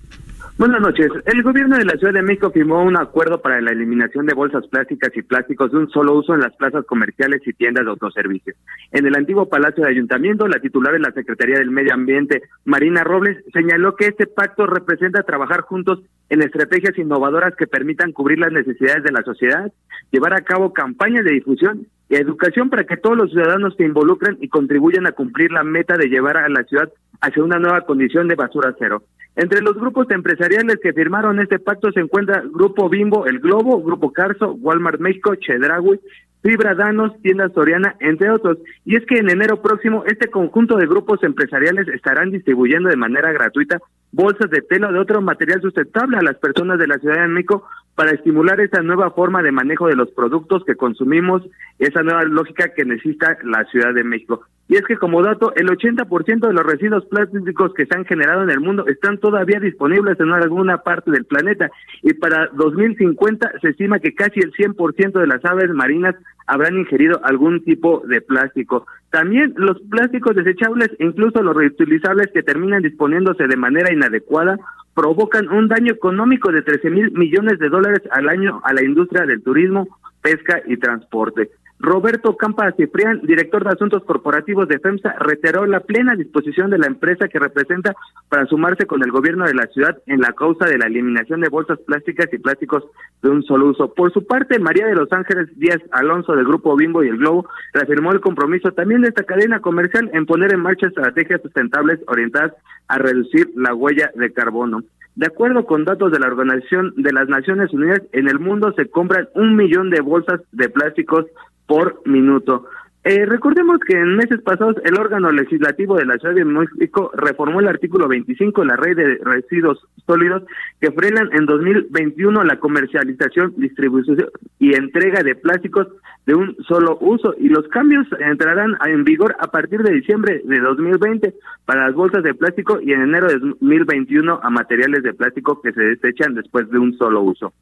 Buenas 0.60 0.82
noches. 0.82 1.08
El 1.26 1.42
gobierno 1.42 1.78
de 1.78 1.86
la 1.86 1.94
Ciudad 1.94 2.12
de 2.12 2.22
México 2.22 2.52
firmó 2.52 2.84
un 2.84 2.98
acuerdo 2.98 3.42
para 3.42 3.62
la 3.62 3.72
eliminación 3.72 4.26
de 4.26 4.34
bolsas 4.34 4.68
plásticas 4.68 5.10
y 5.16 5.22
plásticos 5.22 5.72
de 5.72 5.78
un 5.78 5.90
solo 5.90 6.16
uso 6.16 6.34
en 6.34 6.42
las 6.42 6.54
plazas 6.58 6.84
comerciales 6.86 7.42
y 7.48 7.54
tiendas 7.54 7.86
de 7.86 7.92
autoservicio. 7.92 8.54
En 8.92 9.06
el 9.06 9.16
antiguo 9.16 9.48
Palacio 9.48 9.86
de 9.86 9.92
Ayuntamiento, 9.92 10.50
la 10.50 10.60
titular 10.60 10.92
de 10.92 11.00
la 11.00 11.14
Secretaría 11.14 11.60
del 11.60 11.72
Medio 11.72 11.94
Ambiente, 11.94 12.42
Marina 12.66 13.06
Robles, 13.06 13.38
señaló 13.54 13.96
que 13.96 14.08
este 14.08 14.28
pacto 14.28 14.68
representa 14.68 15.24
trabajar 15.24 15.62
juntos 15.62 16.02
en 16.28 16.42
estrategias 16.42 16.98
innovadoras 16.98 17.56
que 17.56 17.66
permitan 17.66 18.12
cubrir 18.12 18.40
las 18.40 18.52
necesidades 18.52 19.06
de 19.06 19.14
la 19.14 19.24
sociedad, 19.24 19.72
llevar 20.12 20.34
a 20.34 20.42
cabo 20.42 20.74
campañas 20.74 21.24
de 21.24 21.36
difusión 21.36 21.88
y 22.10 22.16
educación 22.16 22.70
para 22.70 22.86
que 22.86 22.98
todos 22.98 23.16
los 23.16 23.32
ciudadanos 23.32 23.76
se 23.78 23.86
involucren 23.86 24.38
y 24.42 24.50
contribuyan 24.50 25.06
a 25.08 25.12
cumplir 25.12 25.52
la 25.52 25.64
meta 25.64 25.96
de 25.96 26.08
llevar 26.08 26.38
a 26.38 26.50
la 26.50 26.64
ciudad 26.64 26.92
hacia 27.22 27.44
una 27.44 27.60
nueva 27.60 27.82
condición 27.82 28.28
de 28.28 28.36
basura 28.36 28.76
cero. 28.78 29.04
Entre 29.36 29.62
los 29.62 29.76
grupos 29.76 30.10
empresariales 30.10 30.80
que 30.82 30.92
firmaron 30.92 31.40
este 31.40 31.60
pacto 31.60 31.92
se 31.92 32.00
encuentra 32.00 32.44
Grupo 32.52 32.90
Bimbo, 32.90 33.26
El 33.26 33.40
Globo, 33.40 33.82
Grupo 33.82 34.12
Carso, 34.12 34.54
Walmart 34.54 35.00
México, 35.00 35.36
Chedraui, 35.36 36.00
Fibra 36.42 36.74
Danos, 36.74 37.12
Tienda 37.22 37.50
Soriana, 37.50 37.96
entre 38.00 38.32
otros. 38.32 38.58
Y 38.86 38.96
es 38.96 39.06
que 39.06 39.20
en 39.20 39.30
enero 39.30 39.62
próximo 39.62 40.04
este 40.08 40.30
conjunto 40.30 40.78
de 40.78 40.88
grupos 40.88 41.22
empresariales 41.24 41.88
estarán 41.90 42.32
distribuyendo 42.32 42.90
de 42.90 42.96
manera 42.96 43.32
gratuita 43.32 43.80
bolsas 44.12 44.50
de 44.50 44.62
tela 44.62 44.90
o 44.90 44.92
de 44.92 45.00
otro 45.00 45.22
material 45.22 45.62
sustentable 45.62 46.18
a 46.18 46.24
las 46.24 46.38
personas 46.38 46.80
de 46.80 46.88
la 46.88 46.98
Ciudad 46.98 47.22
de 47.22 47.28
México 47.28 47.64
para 48.00 48.12
estimular 48.12 48.62
esa 48.62 48.82
nueva 48.82 49.12
forma 49.12 49.44
de 49.44 49.52
manejo 49.52 49.88
de 49.88 49.98
los 49.98 50.10
productos 50.12 50.64
que 50.64 50.76
consumimos, 50.76 51.42
esa 51.80 52.02
nueva 52.02 52.24
lógica 52.24 52.74
que 52.74 52.86
necesita 52.86 53.38
la 53.44 53.66
Ciudad 53.66 53.94
de 53.94 54.06
México. 54.06 54.46
Y 54.70 54.78
es 54.78 54.84
que 54.84 54.96
como 54.96 55.22
dato, 55.22 55.52
el 55.58 55.68
80% 55.68 56.48
de 56.48 56.54
los 56.54 56.66
residuos 56.66 57.06
plásticos 57.08 57.74
que 57.74 57.86
se 57.86 57.98
han 57.98 58.06
generado 58.06 58.44
en 58.44 58.52
el 58.52 58.62
mundo 58.62 58.88
están 58.88 59.18
todavía 59.18 59.60
disponibles 59.60 60.18
en 60.18 60.32
alguna 60.32 60.78
parte 60.78 61.12
del 61.12 61.26
planeta 61.26 61.70
y 62.02 62.14
para 62.14 62.48
2050 62.54 63.52
se 63.60 63.70
estima 63.72 64.00
que 64.00 64.16
casi 64.16 64.40
el 64.40 64.54
100% 64.54 65.20
de 65.20 65.28
las 65.28 65.44
aves 65.44 65.70
marinas 65.72 66.16
habrán 66.48 66.78
ingerido 66.78 67.20
algún 67.26 67.62
tipo 67.66 68.02
de 68.08 68.22
plástico. 68.22 68.86
También 69.10 69.56
los 69.58 69.78
plásticos 69.90 70.36
desechables, 70.36 70.90
incluso 71.00 71.44
los 71.44 71.56
reutilizables 71.56 72.28
que 72.34 72.44
terminan 72.44 72.82
disponiéndose 72.82 73.46
de 73.48 73.58
manera 73.58 73.92
inadecuada, 73.92 74.58
provocan 75.00 75.48
un 75.48 75.70
daño 75.70 75.94
económico 75.94 76.52
de 76.52 76.62
13 76.62 76.90
mil 76.90 77.12
millones 77.12 77.58
de 77.58 77.70
dólares 77.70 78.02
al 78.12 78.28
año 78.28 78.60
a 78.66 78.74
la 78.74 78.84
industria 78.84 79.26
del 79.26 79.42
turismo, 79.42 79.88
pesca 80.22 80.62
y 80.68 80.76
transporte. 80.76 81.52
Roberto 81.82 82.36
Campa 82.36 82.70
Ciprián, 82.74 83.22
director 83.24 83.64
de 83.64 83.70
Asuntos 83.70 84.04
Corporativos 84.04 84.68
de 84.68 84.80
FEMSA, 84.80 85.16
reiteró 85.20 85.66
la 85.66 85.80
plena 85.80 86.14
disposición 86.14 86.70
de 86.70 86.78
la 86.78 86.88
empresa 86.88 87.30
que 87.30 87.40
representa 87.40 87.96
para 88.28 88.46
sumarse 88.48 88.86
con 88.86 89.02
el 89.02 89.12
gobierno 89.12 89.46
de 89.46 89.54
la 89.54 89.66
ciudad 89.68 89.98
en 90.06 90.20
la 90.20 90.34
causa 90.34 90.66
de 90.66 90.78
la 90.78 90.88
eliminación 90.88 91.40
de 91.40 91.48
bolsas 91.48 91.80
plásticas 91.80 92.28
y 92.34 92.38
plásticos 92.38 92.84
de 93.22 93.30
un 93.30 93.44
solo 93.44 93.70
uso. 93.70 93.94
Por 93.94 94.12
su 94.12 94.28
parte, 94.28 94.60
María 94.60 94.88
de 94.88 94.96
los 94.96 95.10
Ángeles 95.14 95.48
Díaz 95.58 95.82
Alonso 95.92 96.36
del 96.36 96.46
Grupo 96.46 96.76
Bimbo 96.76 97.02
y 97.02 97.08
el 97.08 97.18
Globo 97.18 97.48
reafirmó 97.74 98.12
el 98.12 98.20
compromiso 98.20 98.74
también 98.74 99.02
de 99.02 99.08
esta 99.08 99.24
cadena 99.24 99.62
comercial 99.62 100.10
en 100.14 100.26
poner 100.26 100.54
en 100.54 100.60
marcha 100.60 100.88
estrategias 100.88 101.42
sustentables 101.42 102.02
orientadas 102.08 102.52
a 102.90 102.98
reducir 102.98 103.52
la 103.56 103.74
huella 103.74 104.12
de 104.16 104.34
carbono. 104.34 104.84
De 105.16 105.28
acuerdo 105.28 105.66
con 105.66 105.84
datos 105.84 106.12
de 106.12 106.20
la 106.20 106.28
Organización 106.28 106.94
de 106.96 107.12
las 107.12 107.28
Naciones 107.28 107.74
Unidas, 107.74 108.02
en 108.14 108.30
el 108.30 108.40
mundo 108.40 108.74
se 108.78 108.90
compran 108.90 109.28
un 109.36 109.56
millón 109.56 109.90
de 109.90 110.02
bolsas 110.02 110.40
de 110.52 110.70
plásticos 110.70 111.26
por 111.70 112.02
minuto. 112.06 112.66
Eh, 113.06 113.26
recordemos 113.26 113.80
que 113.88 113.94
en 113.94 114.18
meses 114.18 114.42
pasados 114.42 114.76
el 114.84 115.00
órgano 115.00 115.32
legislativo 115.32 115.96
de 115.96 116.06
la 116.06 116.18
Ciudad 116.18 116.36
de 116.36 116.44
México 116.44 117.12
reformó 117.14 117.62
el 117.62 117.70
artículo 117.70 118.10
25 118.10 118.62
de 118.62 118.68
la 118.68 118.76
Ley 118.76 118.94
de 118.94 119.20
Residuos 119.24 119.80
Sólidos 120.06 120.44
que 120.82 120.92
frenan 120.92 121.30
en 121.32 121.46
2021 121.46 122.44
la 122.44 122.60
comercialización, 122.60 123.54
distribución 123.56 124.18
y 124.60 124.76
entrega 124.76 125.24
de 125.24 125.36
plásticos 125.36 125.88
de 126.26 126.36
un 126.36 126.58
solo 126.68 126.98
uso 127.00 127.36
y 127.40 127.48
los 127.48 127.68
cambios 127.70 128.06
entrarán 128.20 128.76
en 128.86 129.06
vigor 129.06 129.36
a 129.40 129.48
partir 129.48 129.82
de 129.82 129.94
diciembre 129.94 130.42
de 130.44 130.60
2020 130.60 131.36
para 131.66 131.86
las 131.86 131.96
bolsas 131.96 132.24
de 132.24 132.34
plástico 132.34 132.80
y 132.82 132.92
en 132.92 133.04
enero 133.04 133.28
de 133.28 133.40
2021 133.40 134.40
a 134.44 134.50
materiales 134.50 135.04
de 135.04 135.14
plástico 135.14 135.62
que 135.62 135.72
se 135.72 135.82
desechan 135.82 136.34
después 136.34 136.70
de 136.70 136.80
un 136.80 136.98
solo 136.98 137.22
uso. 137.22 137.54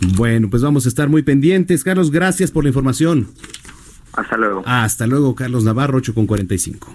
Bueno, 0.00 0.48
pues 0.50 0.62
vamos 0.62 0.86
a 0.86 0.88
estar 0.88 1.08
muy 1.08 1.22
pendientes. 1.22 1.84
Carlos, 1.84 2.10
gracias 2.10 2.50
por 2.50 2.64
la 2.64 2.68
información. 2.68 3.28
Hasta 4.12 4.36
luego. 4.36 4.62
Hasta 4.66 5.06
luego, 5.06 5.34
Carlos 5.34 5.64
Navarro, 5.64 5.98
8 5.98 6.14
con 6.14 6.26
45. 6.26 6.94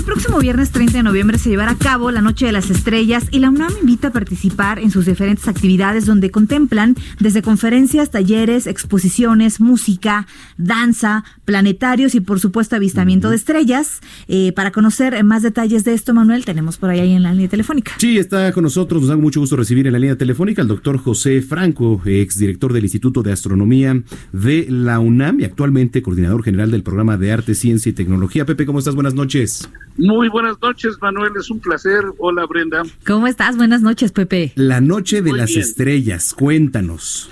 El 0.00 0.06
próximo 0.06 0.38
viernes 0.38 0.70
30 0.70 0.94
de 0.94 1.02
noviembre 1.02 1.36
se 1.36 1.50
llevará 1.50 1.72
a 1.72 1.78
cabo 1.78 2.10
la 2.10 2.22
Noche 2.22 2.46
de 2.46 2.52
las 2.52 2.70
Estrellas 2.70 3.26
y 3.32 3.38
la 3.38 3.50
UNAM 3.50 3.70
invita 3.82 4.08
a 4.08 4.12
participar 4.12 4.78
en 4.78 4.90
sus 4.90 5.04
diferentes 5.04 5.46
actividades 5.46 6.06
donde 6.06 6.30
contemplan 6.30 6.96
desde 7.18 7.42
conferencias, 7.42 8.10
talleres, 8.10 8.66
exposiciones, 8.66 9.60
música, 9.60 10.26
danza, 10.56 11.22
planetarios 11.44 12.14
y 12.14 12.20
por 12.20 12.40
supuesto 12.40 12.76
avistamiento 12.76 13.28
de 13.28 13.36
estrellas. 13.36 14.00
Eh, 14.26 14.52
para 14.52 14.70
conocer 14.72 15.22
más 15.22 15.42
detalles 15.42 15.84
de 15.84 15.92
esto, 15.92 16.14
Manuel, 16.14 16.46
tenemos 16.46 16.78
por 16.78 16.88
ahí 16.88 17.12
en 17.12 17.22
la 17.22 17.32
línea 17.32 17.50
telefónica. 17.50 17.92
Sí, 17.98 18.16
está 18.16 18.52
con 18.52 18.64
nosotros, 18.64 19.02
nos 19.02 19.10
da 19.10 19.16
mucho 19.18 19.40
gusto 19.40 19.56
recibir 19.56 19.86
en 19.86 19.92
la 19.92 19.98
línea 19.98 20.16
telefónica 20.16 20.62
al 20.62 20.68
doctor 20.68 20.96
José 20.96 21.42
Franco, 21.42 22.00
exdirector 22.06 22.72
del 22.72 22.84
Instituto 22.84 23.22
de 23.22 23.32
Astronomía 23.32 24.02
de 24.32 24.66
la 24.70 24.98
UNAM 24.98 25.40
y 25.40 25.44
actualmente 25.44 26.00
coordinador 26.00 26.42
general 26.42 26.70
del 26.70 26.82
programa 26.82 27.18
de 27.18 27.32
Arte, 27.32 27.54
Ciencia 27.54 27.90
y 27.90 27.92
Tecnología. 27.92 28.46
Pepe, 28.46 28.64
¿cómo 28.64 28.78
estás? 28.78 28.94
Buenas 28.94 29.12
noches. 29.12 29.68
Muy 30.00 30.30
buenas 30.30 30.56
noches, 30.62 30.96
Manuel, 31.02 31.32
es 31.38 31.50
un 31.50 31.60
placer. 31.60 32.02
Hola, 32.16 32.46
Brenda. 32.46 32.84
¿Cómo 33.06 33.26
estás? 33.26 33.58
Buenas 33.58 33.82
noches, 33.82 34.12
Pepe. 34.12 34.52
La 34.54 34.80
Noche 34.80 35.20
de 35.20 35.32
las 35.32 35.50
Estrellas, 35.50 36.32
cuéntanos. 36.32 37.28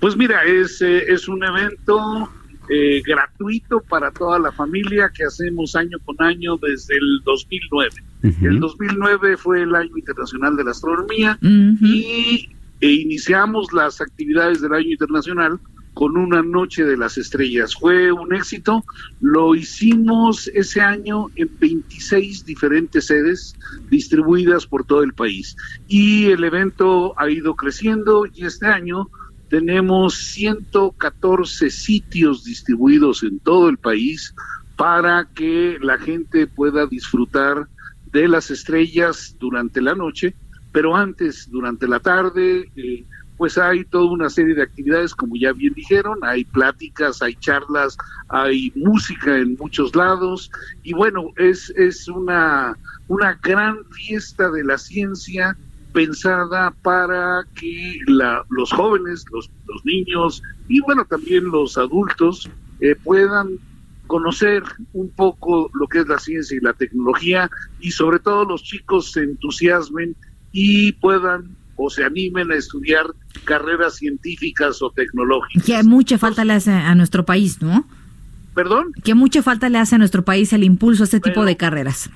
Pues 0.00 0.16
mira, 0.16 0.42
es, 0.44 0.82
eh, 0.82 1.04
es 1.06 1.28
un 1.28 1.44
evento 1.44 2.28
eh, 2.68 3.00
gratuito 3.06 3.80
para 3.80 4.10
toda 4.10 4.40
la 4.40 4.50
familia 4.50 5.12
que 5.14 5.22
hacemos 5.22 5.76
año 5.76 5.98
con 6.04 6.16
año 6.18 6.56
desde 6.56 6.96
el 6.96 7.20
2009. 7.24 7.90
El 8.42 8.58
2009 8.58 9.36
fue 9.36 9.62
el 9.62 9.72
año 9.72 9.96
internacional 9.96 10.56
de 10.56 10.64
la 10.64 10.72
astronomía 10.72 11.38
y 11.40 12.48
e 12.80 12.88
iniciamos 12.88 13.72
las 13.72 14.00
actividades 14.00 14.60
del 14.60 14.74
año 14.74 14.90
internacional 14.90 15.60
con 16.00 16.16
una 16.16 16.42
noche 16.42 16.82
de 16.86 16.96
las 16.96 17.18
estrellas. 17.18 17.74
Fue 17.74 18.10
un 18.10 18.34
éxito, 18.34 18.82
lo 19.20 19.54
hicimos 19.54 20.50
ese 20.54 20.80
año 20.80 21.26
en 21.36 21.50
26 21.60 22.46
diferentes 22.46 23.08
sedes 23.08 23.54
distribuidas 23.90 24.66
por 24.66 24.86
todo 24.86 25.02
el 25.02 25.12
país. 25.12 25.54
Y 25.88 26.30
el 26.30 26.42
evento 26.42 27.12
ha 27.18 27.28
ido 27.28 27.54
creciendo 27.54 28.24
y 28.32 28.46
este 28.46 28.64
año 28.64 29.10
tenemos 29.50 30.14
114 30.14 31.68
sitios 31.68 32.44
distribuidos 32.44 33.22
en 33.22 33.38
todo 33.38 33.68
el 33.68 33.76
país 33.76 34.34
para 34.76 35.28
que 35.34 35.76
la 35.82 35.98
gente 35.98 36.46
pueda 36.46 36.86
disfrutar 36.86 37.68
de 38.10 38.26
las 38.26 38.50
estrellas 38.50 39.36
durante 39.38 39.82
la 39.82 39.94
noche, 39.94 40.34
pero 40.72 40.96
antes, 40.96 41.50
durante 41.50 41.86
la 41.86 42.00
tarde, 42.00 42.70
eh, 42.74 43.04
pues 43.40 43.56
hay 43.56 43.86
toda 43.86 44.04
una 44.12 44.28
serie 44.28 44.54
de 44.54 44.62
actividades, 44.62 45.14
como 45.14 45.34
ya 45.34 45.54
bien 45.54 45.72
dijeron, 45.72 46.18
hay 46.20 46.44
pláticas, 46.44 47.22
hay 47.22 47.34
charlas, 47.36 47.96
hay 48.28 48.70
música 48.76 49.34
en 49.38 49.56
muchos 49.58 49.96
lados, 49.96 50.50
y 50.82 50.92
bueno, 50.92 51.30
es, 51.38 51.70
es 51.70 52.06
una, 52.08 52.76
una 53.08 53.38
gran 53.42 53.82
fiesta 53.92 54.50
de 54.50 54.62
la 54.62 54.76
ciencia 54.76 55.56
pensada 55.94 56.74
para 56.82 57.46
que 57.54 58.00
la, 58.08 58.44
los 58.50 58.72
jóvenes, 58.72 59.24
los, 59.32 59.50
los, 59.66 59.86
niños 59.86 60.42
y 60.68 60.82
bueno, 60.82 61.06
también 61.06 61.46
los 61.46 61.78
adultos 61.78 62.46
eh, 62.80 62.94
puedan 62.94 63.58
conocer 64.06 64.64
un 64.92 65.08
poco 65.08 65.70
lo 65.72 65.88
que 65.88 66.00
es 66.00 66.08
la 66.08 66.18
ciencia 66.18 66.58
y 66.58 66.60
la 66.60 66.74
tecnología 66.74 67.50
y 67.80 67.90
sobre 67.90 68.18
todo 68.18 68.44
los 68.44 68.62
chicos 68.62 69.12
se 69.12 69.22
entusiasmen 69.22 70.14
y 70.52 70.92
puedan 70.92 71.56
o 71.82 71.88
se 71.88 72.04
animen 72.04 72.52
a 72.52 72.56
estudiar 72.56 73.06
carreras 73.44 73.96
científicas 73.96 74.82
o 74.82 74.90
tecnológicas. 74.90 75.64
Que 75.64 75.82
mucha 75.82 76.18
falta 76.18 76.44
le 76.44 76.52
hace 76.52 76.72
a 76.72 76.94
nuestro 76.94 77.24
país, 77.24 77.62
¿no? 77.62 77.86
¿Perdón? 78.54 78.92
Que 79.02 79.14
mucha 79.14 79.42
falta 79.42 79.70
le 79.70 79.78
hace 79.78 79.94
a 79.94 79.98
nuestro 79.98 80.22
país 80.22 80.52
el 80.52 80.62
impulso 80.62 81.02
a 81.02 81.04
este 81.04 81.20
tipo 81.20 81.44
de 81.44 81.56
carreras. 81.56 82.10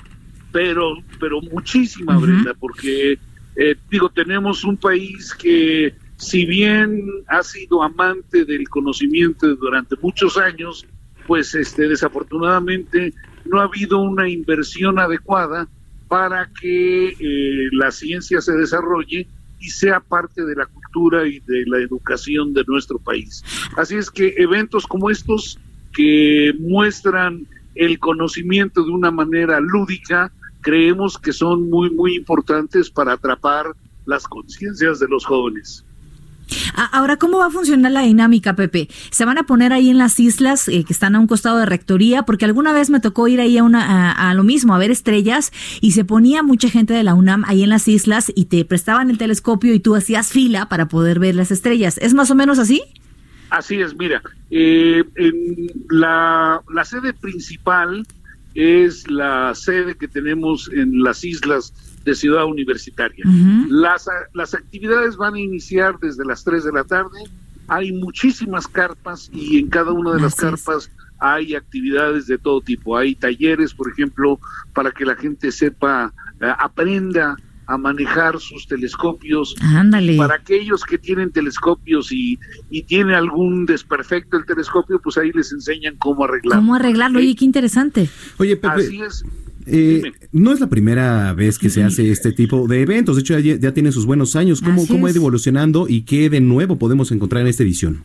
Pero, 0.53 0.97
pero 1.19 1.41
muchísima, 1.41 2.19
Brenda, 2.19 2.53
porque 2.55 3.19
eh, 3.57 3.77
digo, 3.91 4.11
tenemos 4.11 4.65
un 4.65 4.77
país 4.77 5.33
que 5.35 5.95
si 6.17 6.45
bien 6.45 7.03
ha 7.29 7.43
sido 7.43 7.83
amante 7.83 8.45
del 8.45 8.69
conocimiento 8.69 9.55
durante 9.57 9.97
muchos 10.03 10.37
años, 10.37 10.87
pues 11.27 11.55
este 11.55 11.89
desafortunadamente 11.89 13.15
no 13.47 13.61
ha 13.61 13.65
habido 13.65 13.99
una 13.99 14.29
inversión 14.29 14.99
adecuada 14.99 15.69
para 16.09 16.51
que 16.61 17.09
eh, 17.09 17.69
la 17.73 17.91
ciencia 17.91 18.41
se 18.41 18.53
desarrolle 18.53 19.27
y 19.65 19.71
sea 19.71 19.99
parte 20.01 20.45
de 20.45 20.55
la 20.55 20.67
cultura 20.67 21.27
y 21.27 21.41
de 21.41 21.65
la 21.67 21.79
educación 21.79 22.53
de 22.53 22.65
nuestro 22.67 22.99
país. 22.99 23.43
Así 23.77 23.97
es 23.97 24.11
que 24.11 24.35
eventos 24.37 24.87
como 24.87 25.11
estos 25.11 25.59
que 25.95 26.53
muestran 26.61 27.47
el 27.75 27.99
conocimiento 27.99 28.85
de 28.85 28.91
una 28.91 29.11
manera 29.11 29.59
lúdica, 29.61 30.31
creemos 30.61 31.19
que 31.19 31.33
son 31.33 31.71
muy, 31.71 31.91
muy 31.91 32.15
importantes 32.15 32.91
para 32.91 33.13
atrapar 33.13 33.67
las 34.05 34.29
conciencias 34.29 34.99
de 34.99 35.09
los 35.09 35.25
jóvenes. 35.25 35.85
Ahora, 36.93 37.17
¿cómo 37.17 37.39
va 37.39 37.47
a 37.47 37.51
funcionar 37.51 37.93
la 37.93 38.03
dinámica, 38.03 38.57
Pepe? 38.57 38.89
¿Se 39.11 39.25
van 39.25 39.39
a 39.39 39.45
poner 39.45 39.73
ahí 39.73 39.91
en 39.91 39.99
las 39.99 40.19
islas 40.19 40.69
eh, 40.69 40.85
que 40.85 40.93
están 40.93 41.15
a 41.15 41.21
un 41.21 41.27
costado 41.27 41.59
de 41.59 41.67
rectoría? 41.67 42.25
Porque 42.25 42.45
alguna 42.45 42.73
vez 42.73 42.91
me 42.91 43.01
tocó 43.01 43.29
ir 43.29 43.41
ahí 43.41 43.59
a, 43.59 43.63
una, 43.63 44.13
a, 44.13 44.35
lo 44.35 44.43
mismo, 44.43 44.75
a 44.75 44.79
ver 44.79 44.91
estrellas, 44.91 45.53
y 45.81 45.93
se 45.93 46.05
ponía 46.05 46.43
mucha 46.43 46.69
gente 46.69 46.95
de 46.95 47.03
la 47.03 47.15
UNAM 47.15 47.45
ahí 47.47 47.63
en 47.63 47.71
las 47.71 47.89
islas 47.89 48.33
y 48.35 48.47
te 48.47 48.65
prestaban 48.65 49.11
el 49.11 49.19
telescopio 49.19 49.75
y 49.75 49.81
tú 49.81 49.95
hacías 49.95 50.33
fila 50.33 50.69
para 50.69 50.89
poder 50.89 51.19
ver 51.19 51.35
las 51.35 51.51
estrellas. 51.51 51.99
¿Es 51.99 52.15
más 52.15 52.31
o 52.31 52.35
menos 52.35 52.59
así? 52.59 52.83
Así 53.51 53.77
es, 53.77 53.97
mira, 53.97 54.21
eh, 54.51 55.05
la, 55.91 56.61
la 56.73 56.85
sede 56.85 57.13
principal 57.13 58.05
es 58.55 59.09
la 59.11 59.55
sede 59.55 59.97
que 59.97 60.09
tenemos 60.09 60.71
en 60.73 61.03
las 61.03 61.25
islas 61.25 61.73
de 62.05 62.15
Ciudad 62.15 62.45
Universitaria. 62.45 63.25
las, 63.69 64.07
las 64.33 64.55
actividades 64.55 65.17
van 65.17 65.35
a 65.35 65.41
iniciar 65.41 65.99
desde 66.01 66.25
las 66.25 66.45
3 66.45 66.65
de 66.65 66.73
la 66.73 66.85
tarde 66.85 67.19
hay 67.69 67.93
muchísimas 67.93 68.67
carpas 68.69 69.31
y 69.33 69.59
en 69.59 69.69
cada 69.69 69.93
una 69.93 70.13
de 70.13 70.21
las 70.21 70.35
carpas 70.35 70.91
hay 71.19 71.55
actividades 71.55 72.27
de 72.27 72.39
todo 72.39 72.61
tipo. 72.61 72.97
Hay 72.97 73.15
talleres, 73.15 73.73
por 73.73 73.91
ejemplo, 73.91 74.39
para 74.75 74.91
que 74.91 75.05
la 75.05 75.15
gente 75.15 75.51
sepa, 75.51 76.13
eh, 76.41 76.53
aprenda 76.59 77.37
a 77.67 77.79
manejar 77.79 78.39
sus 78.41 78.67
telescopios. 78.67 79.55
Ándale. 79.63 80.19
Para 80.19 80.35
aquellos 80.35 80.85
que 80.85 80.99
tienen 80.99 81.31
telescopios 81.31 82.13
y, 82.13 82.39
y 82.69 82.83
tiene 82.83 83.15
algún 83.15 83.65
desperfecto 83.65 84.37
el 84.37 84.45
telescopio, 84.45 85.01
pues 85.01 85.17
ahí 85.17 85.33
les 85.33 85.51
enseñan 85.51 85.97
cómo 85.97 86.25
arreglarlo. 86.25 86.61
¿Cómo 86.61 86.75
arreglarlo? 86.75 87.19
Oye, 87.21 87.35
qué 87.35 87.47
interesante. 87.47 88.11
Oye, 88.37 88.57
Pepe. 88.57 88.83
Así 88.83 89.01
es. 89.01 89.25
Eh, 89.67 90.13
no 90.33 90.53
es 90.53 90.61
la 90.61 90.69
primera 90.69 91.33
vez 91.33 91.59
que 91.59 91.71
se 91.71 91.83
hace 91.83 92.11
este 92.11 92.33
tipo 92.33 92.69
de 92.69 92.83
eventos, 92.83 93.17
de 93.17 93.23
hecho 93.23 93.39
ya, 93.39 93.57
ya 93.57 93.73
tiene 93.73 93.93
sus 93.93 94.07
buenos 94.07 94.37
años. 94.37 94.61
¿Cómo, 94.61 94.87
cómo 94.87 95.07
ha 95.07 95.11
ido 95.11 95.21
evolucionando 95.21 95.87
y 95.89 96.03
qué 96.03 96.29
de 96.29 96.41
nuevo 96.41 96.79
podemos 96.79 97.11
encontrar 97.13 97.43
en 97.43 97.49
esta 97.49 97.63
edición? 97.63 98.05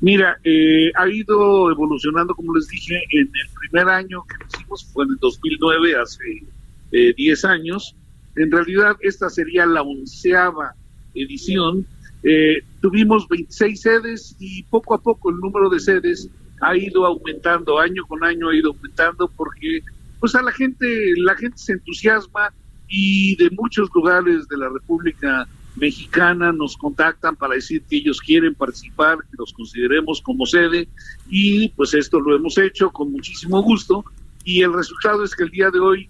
Mira, 0.00 0.38
eh, 0.44 0.90
ha 0.96 1.08
ido 1.08 1.70
evolucionando, 1.70 2.34
como 2.34 2.54
les 2.54 2.68
dije, 2.68 2.94
en 3.12 3.20
el 3.26 3.48
primer 3.58 3.88
año 3.88 4.22
que 4.28 4.36
hicimos 4.46 4.84
fue 4.92 5.04
en 5.04 5.12
el 5.12 5.16
2009, 5.16 5.96
hace 5.96 6.44
eh, 6.92 7.14
10 7.16 7.44
años. 7.44 7.96
En 8.36 8.50
realidad, 8.50 8.96
esta 9.00 9.30
sería 9.30 9.64
la 9.66 9.82
onceava 9.82 10.74
edición. 11.14 11.86
Eh, 12.22 12.62
tuvimos 12.80 13.28
26 13.28 13.80
sedes 13.80 14.36
y 14.38 14.62
poco 14.64 14.94
a 14.94 15.00
poco 15.00 15.30
el 15.30 15.36
número 15.36 15.70
de 15.70 15.80
sedes 15.80 16.28
ha 16.60 16.76
ido 16.76 17.06
aumentando, 17.06 17.78
año 17.78 18.04
con 18.06 18.24
año 18.24 18.48
ha 18.48 18.56
ido 18.56 18.72
aumentando 18.72 19.28
porque 19.28 19.80
pues 20.24 20.34
a 20.36 20.40
la 20.40 20.52
gente, 20.52 21.12
la 21.18 21.36
gente 21.36 21.58
se 21.58 21.74
entusiasma 21.74 22.50
y 22.88 23.36
de 23.36 23.50
muchos 23.50 23.90
lugares 23.94 24.48
de 24.48 24.56
la 24.56 24.70
República 24.70 25.46
Mexicana 25.76 26.50
nos 26.50 26.78
contactan 26.78 27.36
para 27.36 27.56
decir 27.56 27.82
que 27.82 27.96
ellos 27.96 28.22
quieren 28.22 28.54
participar, 28.54 29.18
que 29.18 29.36
los 29.36 29.52
consideremos 29.52 30.22
como 30.22 30.46
sede 30.46 30.88
y 31.28 31.68
pues 31.76 31.92
esto 31.92 32.20
lo 32.20 32.34
hemos 32.34 32.56
hecho 32.56 32.90
con 32.90 33.12
muchísimo 33.12 33.62
gusto 33.62 34.02
y 34.44 34.62
el 34.62 34.72
resultado 34.72 35.24
es 35.24 35.36
que 35.36 35.42
el 35.42 35.50
día 35.50 35.70
de 35.70 35.80
hoy 35.80 36.08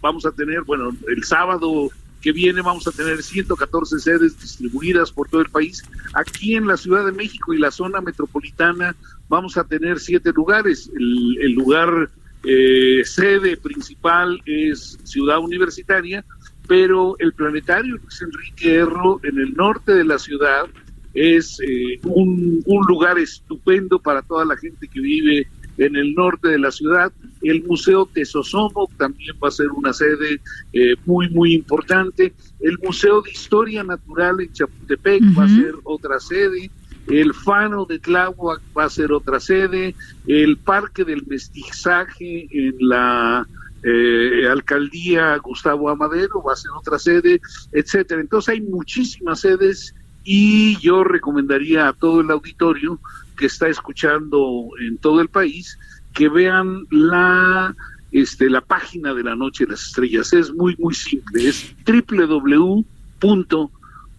vamos 0.00 0.24
a 0.26 0.30
tener, 0.30 0.62
bueno, 0.62 0.96
el 1.08 1.24
sábado 1.24 1.90
que 2.20 2.30
viene 2.30 2.62
vamos 2.62 2.86
a 2.86 2.92
tener 2.92 3.20
114 3.20 3.98
sedes 3.98 4.40
distribuidas 4.40 5.10
por 5.10 5.28
todo 5.28 5.40
el 5.40 5.50
país. 5.50 5.82
Aquí 6.14 6.54
en 6.54 6.68
la 6.68 6.76
Ciudad 6.76 7.04
de 7.04 7.10
México 7.10 7.52
y 7.52 7.58
la 7.58 7.72
zona 7.72 8.00
metropolitana 8.00 8.94
vamos 9.28 9.56
a 9.56 9.64
tener 9.64 9.98
siete 9.98 10.30
lugares. 10.32 10.88
El, 10.94 11.38
el 11.40 11.52
lugar 11.54 12.10
eh, 12.46 13.04
sede 13.04 13.56
principal 13.56 14.40
es 14.46 14.98
Ciudad 15.04 15.40
Universitaria, 15.40 16.24
pero 16.68 17.16
el 17.18 17.32
planetario 17.32 17.96
Luis 17.96 18.22
Enrique 18.22 18.74
Erro 18.76 19.20
en 19.24 19.38
el 19.38 19.52
norte 19.54 19.92
de 19.92 20.04
la 20.04 20.18
ciudad 20.18 20.66
es 21.12 21.58
eh, 21.60 21.98
un, 22.04 22.62
un, 22.64 22.86
lugar 22.86 23.18
estupendo 23.18 23.98
para 23.98 24.22
toda 24.22 24.44
la 24.44 24.56
gente 24.56 24.86
que 24.86 25.00
vive 25.00 25.48
en 25.78 25.96
el 25.96 26.14
norte 26.14 26.48
de 26.48 26.58
la 26.58 26.70
ciudad. 26.70 27.12
El 27.42 27.64
Museo 27.64 28.06
Tesosomo 28.06 28.88
también 28.96 29.34
va 29.42 29.48
a 29.48 29.50
ser 29.50 29.68
una 29.68 29.92
sede 29.92 30.40
eh, 30.72 30.94
muy, 31.04 31.28
muy 31.30 31.54
importante. 31.54 32.32
El 32.60 32.78
Museo 32.78 33.22
de 33.22 33.30
Historia 33.30 33.82
Natural 33.82 34.40
en 34.40 34.52
Chapultepec 34.52 35.22
uh 35.22 35.26
-huh. 35.26 35.38
va 35.38 35.44
a 35.44 35.48
ser 35.48 35.74
otra 35.84 36.20
sede 36.20 36.70
el 37.08 37.34
Fano 37.34 37.84
de 37.84 37.98
Tláhuac 37.98 38.60
va 38.76 38.84
a 38.84 38.90
ser 38.90 39.12
otra 39.12 39.40
sede, 39.40 39.94
el 40.26 40.56
Parque 40.56 41.04
del 41.04 41.24
Mestizaje 41.26 42.48
en 42.50 42.74
la 42.80 43.46
eh, 43.82 44.48
Alcaldía 44.50 45.36
Gustavo 45.36 45.88
Amadero 45.88 46.42
va 46.42 46.54
a 46.54 46.56
ser 46.56 46.72
otra 46.72 46.98
sede, 46.98 47.40
etcétera. 47.72 48.20
Entonces 48.20 48.54
hay 48.54 48.60
muchísimas 48.60 49.40
sedes 49.40 49.94
y 50.24 50.76
yo 50.78 51.04
recomendaría 51.04 51.88
a 51.88 51.92
todo 51.92 52.20
el 52.20 52.30
auditorio 52.30 52.98
que 53.36 53.46
está 53.46 53.68
escuchando 53.68 54.70
en 54.80 54.98
todo 54.98 55.20
el 55.20 55.28
país 55.28 55.78
que 56.12 56.28
vean 56.28 56.86
la 56.90 57.74
este 58.10 58.48
la 58.48 58.62
página 58.62 59.12
de 59.12 59.22
la 59.22 59.36
Noche 59.36 59.64
de 59.64 59.72
las 59.72 59.82
Estrellas. 59.82 60.32
Es 60.32 60.52
muy 60.52 60.74
muy 60.78 60.94
simple, 60.94 61.48
es 61.48 61.74
www 61.86 62.84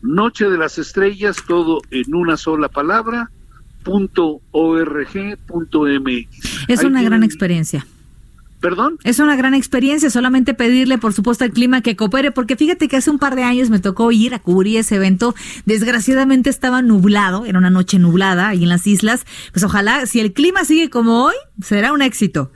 Noche 0.01 0.45
de 0.45 0.57
las 0.57 0.77
Estrellas, 0.77 1.37
todo 1.47 1.81
en 1.91 2.13
una 2.13 2.37
sola 2.37 2.69
palabra, 2.69 3.31
punto 3.83 4.41
org, 4.51 5.37
punto 5.47 5.83
mx. 5.83 6.67
Es 6.67 6.83
una 6.83 7.01
gran 7.03 7.23
experiencia. 7.23 7.85
¿Perdón? 8.59 8.97
Es 9.03 9.19
una 9.19 9.35
gran 9.35 9.53
experiencia, 9.53 10.09
solamente 10.09 10.55
pedirle, 10.55 10.97
por 10.97 11.13
supuesto, 11.13 11.43
al 11.43 11.51
clima 11.51 11.81
que 11.81 11.95
coopere, 11.95 12.31
porque 12.31 12.55
fíjate 12.55 12.87
que 12.87 12.97
hace 12.97 13.11
un 13.11 13.19
par 13.19 13.35
de 13.35 13.43
años 13.43 13.69
me 13.69 13.79
tocó 13.79 14.11
ir 14.11 14.33
a 14.33 14.39
cubrir 14.39 14.79
ese 14.79 14.95
evento. 14.95 15.35
Desgraciadamente 15.65 16.49
estaba 16.49 16.81
nublado, 16.81 17.45
era 17.45 17.59
una 17.59 17.69
noche 17.69 17.99
nublada 17.99 18.47
ahí 18.47 18.63
en 18.63 18.69
las 18.69 18.87
islas. 18.87 19.25
Pues 19.51 19.63
ojalá, 19.63 20.07
si 20.07 20.19
el 20.19 20.33
clima 20.33 20.65
sigue 20.65 20.89
como 20.89 21.25
hoy, 21.25 21.35
será 21.61 21.93
un 21.93 22.01
éxito 22.01 22.51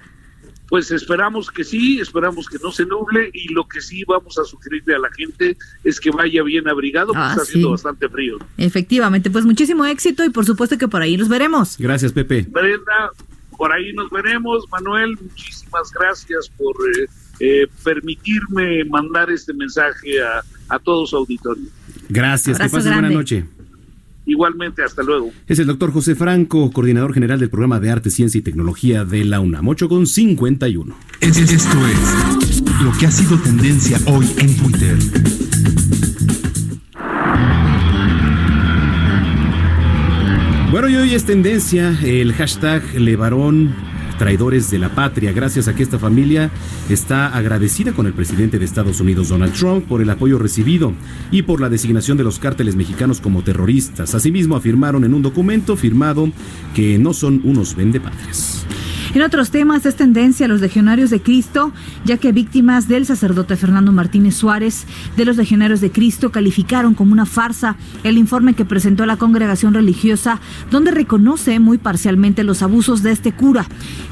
pues 0.71 0.89
esperamos 0.89 1.51
que 1.51 1.65
sí, 1.65 1.99
esperamos 1.99 2.47
que 2.47 2.57
no 2.63 2.71
se 2.71 2.85
nuble 2.85 3.29
y 3.33 3.51
lo 3.53 3.67
que 3.67 3.81
sí 3.81 4.05
vamos 4.07 4.37
a 4.39 4.45
sugerirle 4.45 4.95
a 4.95 4.99
la 4.99 5.11
gente 5.11 5.57
es 5.83 5.99
que 5.99 6.11
vaya 6.11 6.41
bien 6.43 6.65
abrigado, 6.69 7.07
porque 7.07 7.19
ah, 7.19 7.31
está 7.31 7.41
haciendo 7.41 7.67
sí. 7.67 7.71
bastante 7.71 8.07
frío. 8.07 8.37
Efectivamente, 8.57 9.29
pues 9.29 9.43
muchísimo 9.43 9.85
éxito 9.85 10.23
y 10.23 10.29
por 10.29 10.45
supuesto 10.45 10.77
que 10.77 10.87
por 10.87 11.01
ahí 11.01 11.17
nos 11.17 11.27
veremos. 11.27 11.75
Gracias, 11.77 12.13
Pepe. 12.13 12.45
Brenda, 12.49 13.11
por 13.57 13.73
ahí 13.73 13.91
nos 13.91 14.09
veremos. 14.11 14.63
Manuel, 14.71 15.17
muchísimas 15.21 15.91
gracias 15.91 16.49
por 16.57 16.73
eh, 16.97 17.07
eh, 17.41 17.67
permitirme 17.83 18.85
mandar 18.85 19.29
este 19.29 19.53
mensaje 19.53 20.23
a, 20.23 20.41
a 20.73 20.79
todo 20.79 21.05
su 21.05 21.17
auditorio. 21.17 21.65
Gracias, 22.07 22.55
Abrazo 22.55 22.77
que 22.77 22.77
pasen 22.77 22.93
buena 22.93 23.09
noche. 23.09 23.45
Igualmente, 24.25 24.83
hasta 24.83 25.01
luego. 25.03 25.31
Es 25.47 25.59
el 25.59 25.67
doctor 25.67 25.91
José 25.91 26.15
Franco, 26.15 26.71
coordinador 26.71 27.13
general 27.13 27.39
del 27.39 27.49
programa 27.49 27.79
de 27.79 27.89
Arte, 27.89 28.09
Ciencia 28.09 28.39
y 28.39 28.41
Tecnología 28.41 29.03
de 29.03 29.25
la 29.25 29.39
UNAM, 29.39 29.67
8 29.67 29.89
con 29.89 30.05
51. 30.05 30.95
Esto 31.21 31.39
es 31.41 32.63
lo 32.83 32.91
que 32.99 33.07
ha 33.07 33.11
sido 33.11 33.37
tendencia 33.39 33.97
hoy 34.05 34.27
en 34.37 34.55
Twitter. 34.57 34.97
Bueno, 40.71 40.87
y 40.87 40.95
hoy 40.95 41.13
es 41.13 41.25
tendencia 41.25 41.97
el 42.01 42.31
hashtag 42.33 42.81
Levarón 42.95 43.75
traidores 44.21 44.69
de 44.69 44.77
la 44.77 44.89
patria, 44.89 45.31
gracias 45.31 45.67
a 45.67 45.73
que 45.73 45.81
esta 45.81 45.97
familia 45.97 46.51
está 46.91 47.35
agradecida 47.35 47.91
con 47.91 48.05
el 48.05 48.13
presidente 48.13 48.59
de 48.59 48.65
Estados 48.65 48.99
Unidos, 48.99 49.29
Donald 49.29 49.51
Trump, 49.53 49.87
por 49.87 49.99
el 49.99 50.11
apoyo 50.11 50.37
recibido 50.37 50.93
y 51.31 51.41
por 51.41 51.59
la 51.59 51.69
designación 51.69 52.17
de 52.17 52.23
los 52.23 52.37
cárteles 52.37 52.75
mexicanos 52.75 53.19
como 53.19 53.41
terroristas. 53.41 54.13
Asimismo, 54.13 54.55
afirmaron 54.55 55.05
en 55.05 55.15
un 55.15 55.23
documento 55.23 55.75
firmado 55.75 56.31
que 56.75 56.99
no 56.99 57.13
son 57.13 57.41
unos 57.43 57.75
vendepatrias. 57.75 58.67
En 59.13 59.23
otros 59.23 59.51
temas 59.51 59.85
es 59.85 59.97
tendencia 59.97 60.45
a 60.45 60.49
los 60.49 60.61
legionarios 60.61 61.09
de 61.09 61.21
Cristo, 61.21 61.73
ya 62.05 62.15
que 62.15 62.31
víctimas 62.31 62.87
del 62.87 63.05
sacerdote 63.05 63.57
Fernando 63.57 63.91
Martínez 63.91 64.35
Suárez 64.35 64.85
de 65.17 65.25
los 65.25 65.35
legionarios 65.35 65.81
de 65.81 65.91
Cristo 65.91 66.31
calificaron 66.31 66.93
como 66.93 67.11
una 67.11 67.25
farsa 67.25 67.75
el 68.05 68.17
informe 68.17 68.53
que 68.53 68.63
presentó 68.63 69.05
la 69.05 69.17
congregación 69.17 69.73
religiosa, 69.73 70.39
donde 70.71 70.91
reconoce 70.91 71.59
muy 71.59 71.77
parcialmente 71.77 72.45
los 72.45 72.61
abusos 72.61 73.03
de 73.03 73.11
este 73.11 73.33
cura. 73.33 73.65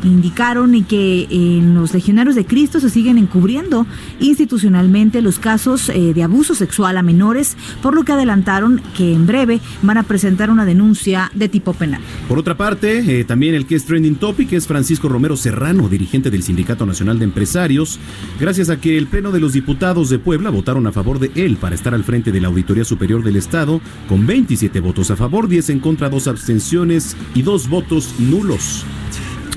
Indicaron 0.03 0.83
que 0.83 1.27
en 1.29 1.75
los 1.75 1.93
legionarios 1.93 2.35
de 2.35 2.45
Cristo 2.45 2.81
se 2.81 2.89
siguen 2.89 3.17
encubriendo 3.17 3.87
institucionalmente 4.19 5.21
los 5.21 5.39
casos 5.39 5.87
eh, 5.87 6.13
de 6.13 6.23
abuso 6.23 6.55
sexual 6.55 6.97
a 6.97 7.03
menores, 7.03 7.55
por 7.81 7.95
lo 7.95 8.03
que 8.03 8.11
adelantaron 8.11 8.81
que 8.97 9.13
en 9.13 9.25
breve 9.25 9.61
van 9.81 9.97
a 9.97 10.03
presentar 10.03 10.49
una 10.49 10.65
denuncia 10.65 11.31
de 11.33 11.47
tipo 11.47 11.71
penal. 11.71 12.01
Por 12.27 12.37
otra 12.37 12.57
parte, 12.57 13.21
eh, 13.21 13.23
también 13.23 13.55
el 13.55 13.65
que 13.65 13.75
es 13.75 13.85
trending 13.85 14.15
topic 14.15 14.51
es 14.51 14.67
Francisco 14.67 14.88
Francisco 14.89 15.07
Romero 15.07 15.37
Serrano, 15.37 15.87
dirigente 15.87 16.31
del 16.31 16.41
Sindicato 16.41 16.83
Nacional 16.83 17.19
de 17.19 17.25
Empresarios, 17.25 17.99
gracias 18.39 18.71
a 18.71 18.81
que 18.81 18.97
el 18.97 19.05
Pleno 19.05 19.29
de 19.29 19.39
los 19.39 19.53
Diputados 19.53 20.09
de 20.09 20.17
Puebla 20.17 20.49
votaron 20.49 20.87
a 20.87 20.91
favor 20.91 21.19
de 21.19 21.29
él 21.35 21.57
para 21.57 21.75
estar 21.75 21.93
al 21.93 22.03
frente 22.03 22.31
de 22.31 22.41
la 22.41 22.47
Auditoría 22.47 22.83
Superior 22.83 23.23
del 23.23 23.35
Estado, 23.35 23.81
con 24.07 24.25
27 24.25 24.79
votos 24.79 25.11
a 25.11 25.15
favor, 25.15 25.47
10 25.47 25.69
en 25.69 25.79
contra, 25.79 26.09
2 26.09 26.27
abstenciones 26.27 27.15
y 27.35 27.43
2 27.43 27.69
votos 27.69 28.15
nulos. 28.17 28.83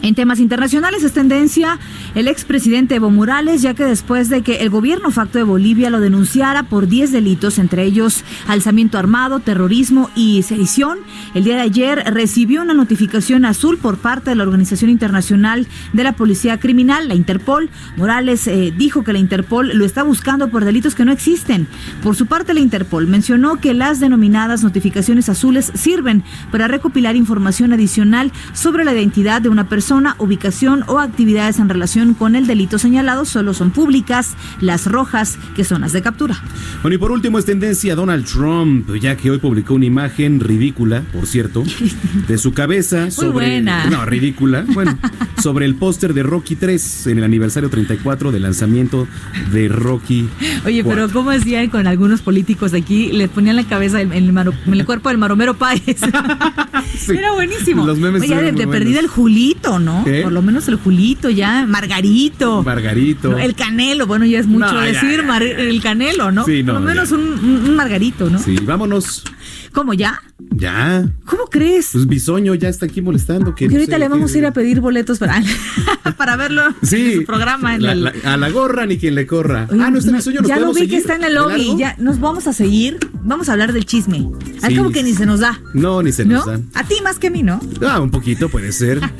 En 0.03 0.16
temas 0.16 0.40
internacionales 0.40 1.05
es 1.05 1.12
tendencia 1.12 1.78
el 2.16 2.26
expresidente 2.26 2.96
Evo 2.96 3.09
Morales, 3.09 3.62
ya 3.62 3.74
que 3.74 3.84
después 3.84 4.28
de 4.28 4.42
que 4.42 4.57
el 4.57 4.68
gobierno 4.68 5.12
facto 5.12 5.38
de 5.38 5.44
Bolivia 5.44 5.90
lo 5.90 6.00
denunciara 6.00 6.64
por 6.64 6.88
10 6.88 7.12
delitos, 7.12 7.61
entre 7.61 7.84
ellos 7.84 8.24
alzamiento 8.48 8.98
armado, 8.98 9.38
terrorismo 9.38 10.11
y 10.16 10.42
sedición, 10.42 10.98
el 11.34 11.44
día 11.44 11.55
de 11.55 11.62
ayer 11.62 12.03
recibió 12.12 12.62
una 12.62 12.74
notificación 12.74 13.44
azul 13.44 13.78
por 13.78 13.98
parte 13.98 14.30
de 14.30 14.36
la 14.36 14.42
Organización 14.42 14.90
Internacional 14.90 15.68
de 15.92 16.03
la 16.03 16.14
Policía 16.14 16.59
Criminal, 16.59 17.07
la 17.07 17.14
Interpol. 17.14 17.70
Morales 17.96 18.48
eh, 18.48 18.74
dijo 18.76 19.05
que 19.05 19.12
la 19.12 19.20
Interpol 19.20 19.70
lo 19.72 19.84
está 19.84 20.03
buscando 20.03 20.50
por 20.50 20.64
delitos 20.64 20.96
que 20.96 21.05
no 21.05 21.12
existen. 21.12 21.68
Por 22.03 22.16
su 22.16 22.26
parte, 22.26 22.55
la 22.55 22.61
Interpol 22.61 23.07
mencionó 23.07 23.61
que 23.61 23.72
las 23.72 24.00
denominadas 24.00 24.64
notificaciones 24.64 25.28
azules 25.28 25.70
sirven 25.74 26.24
para 26.50 26.66
recopilar 26.66 27.14
información 27.14 27.72
adicional 27.72 28.32
sobre 28.53 28.84
la 28.84 28.92
identidad 28.92 29.40
de 29.40 29.48
una 29.48 29.68
persona 29.68 29.91
persona, 29.93 30.16
ubicación 30.18 30.84
o 30.86 31.01
actividades 31.01 31.59
en 31.59 31.68
relación 31.68 32.14
con 32.14 32.34
el 32.34 32.47
delito 32.47 32.78
señalado 32.78 33.26
solo 33.26 33.53
son 33.53 33.72
públicas, 33.72 34.36
las 34.59 34.86
rojas, 34.86 35.36
que 35.55 35.64
son 35.64 35.82
las 35.82 35.93
de 35.93 36.01
captura. 36.01 36.40
Bueno, 36.80 36.95
y 36.95 36.99
por 36.99 37.12
último 37.12 37.38
es 37.38 37.45
tendencia 37.45 37.95
Donald 37.95 38.24
Trump, 38.24 38.90
ya 38.97 39.18
que 39.18 39.30
hoy 39.30 39.36
publicó 39.36 39.74
una 39.74 39.84
imagen 39.84 40.40
ridícula, 40.40 41.03
por 41.12 41.26
cierto, 41.26 41.62
de 42.28 42.38
su 42.38 42.55
cabeza 42.55 43.11
sobre... 43.11 43.32
buena. 43.32 43.84
No, 43.90 44.07
ridícula. 44.07 44.64
Bueno, 44.72 44.97
sobre 45.43 45.66
el 45.66 45.74
póster 45.74 46.14
de 46.14 46.22
Rocky 46.22 46.57
3 46.57 47.09
en 47.09 47.18
el 47.18 47.24
aniversario 47.24 47.68
34 47.68 48.32
del 48.32 48.43
lanzamiento 48.43 49.07
de 49.53 49.68
Rocky. 49.68 50.26
Oye, 50.64 50.84
pero 50.84 51.11
¿cómo 51.11 51.32
hacían 51.32 51.68
con 51.68 51.86
algunos 51.86 52.22
políticos 52.22 52.72
de 52.72 52.78
aquí? 52.78 53.12
Le 53.12 53.28
ponían 53.28 53.57
la 53.57 53.64
cabeza 53.64 54.01
en 54.01 54.12
el, 54.12 54.84
cuerpo 54.86 55.11
del 55.11 55.18
Maromero 55.18 55.53
Páez. 55.55 56.01
Era 57.09 57.32
buenísimo. 57.32 57.84
Los 57.84 57.99
memes 57.99 58.22
Oye, 58.22 58.53
de, 58.53 58.66
perdida 58.66 59.01
el 59.01 59.09
Julito, 59.09 59.78
¿no? 59.83 60.05
Por 60.22 60.33
lo 60.33 60.43
menos 60.43 60.68
el 60.68 60.76
Julito 60.76 61.28
ya. 61.30 61.66
Margarito. 61.66 62.62
Margarito. 62.62 63.37
el 63.37 63.55
Canelo. 63.55 64.07
Bueno, 64.07 64.24
ya 64.24 64.39
es 64.39 64.47
mucho 64.47 64.78
decir 64.80 65.24
el 65.59 65.83
Canelo, 65.83 66.30
¿no? 66.33 66.45
Sí, 66.45 66.62
no. 66.62 66.72
Por 66.74 66.83
lo 66.83 66.89
menos 66.89 67.12
un, 67.12 67.20
un 67.20 67.76
Margarito, 67.76 68.30
¿no? 68.30 68.39
Sí, 68.39 68.57
vámonos. 68.62 69.24
¿Cómo 69.72 69.95
ya? 69.95 70.20
Ya. 70.51 71.09
¿Cómo 71.24 71.45
crees? 71.47 71.91
Pues 71.93 72.07
Bisoño 72.07 72.55
ya 72.55 72.68
está 72.68 72.87
aquí 72.87 73.01
molestando. 73.01 73.55
Que 73.55 73.66
ahorita 73.66 73.99
le 73.99 74.09
vamos 74.09 74.35
a 74.35 74.39
ir 74.39 74.47
a 74.47 74.53
pedir 74.53 74.80
boletos 74.80 75.18
para, 75.18 75.43
para 76.16 76.37
verlo 76.37 76.62
sí, 76.83 77.12
en 77.12 77.20
su 77.20 77.24
programa. 77.24 77.72
a 77.72 78.37
la 78.37 78.51
gorra 78.51 78.85
ni 78.87 78.99
quien 78.99 79.14
le 79.14 79.26
corra. 79.26 79.66
ah, 79.70 79.91
no 79.91 79.99
está 79.99 80.12
Bisoño. 80.12 80.43
ya 80.43 80.59
lo 80.59 80.74
vi 80.74 80.89
que 80.89 80.97
está 80.99 81.16
en 81.16 81.24
el 81.24 81.35
lobby. 81.35 81.76
Ya 81.78 81.97
nos 81.99 82.20
vamos 82.20 82.47
a 82.47 82.53
seguir. 82.53 82.99
Vamos 83.24 83.49
a 83.49 83.53
hablar 83.53 83.72
del 83.72 83.87
chisme. 83.87 84.28
Sí. 84.66 84.76
como 84.76 84.91
que 84.91 85.03
ni 85.03 85.14
se 85.14 85.26
nos 85.26 85.41
da. 85.41 85.59
No, 85.72 86.03
ni 86.03 86.12
se 86.12 86.24
nos 86.24 86.45
da. 86.47 86.61
A 86.74 86.85
ti 86.85 86.97
más 87.03 87.18
que 87.18 87.28
a 87.28 87.30
mí, 87.30 87.43
¿no? 87.43 87.61
Ah, 87.87 88.01
un 88.01 88.11
poquito 88.11 88.49
puede 88.49 88.72
ser. 88.72 89.01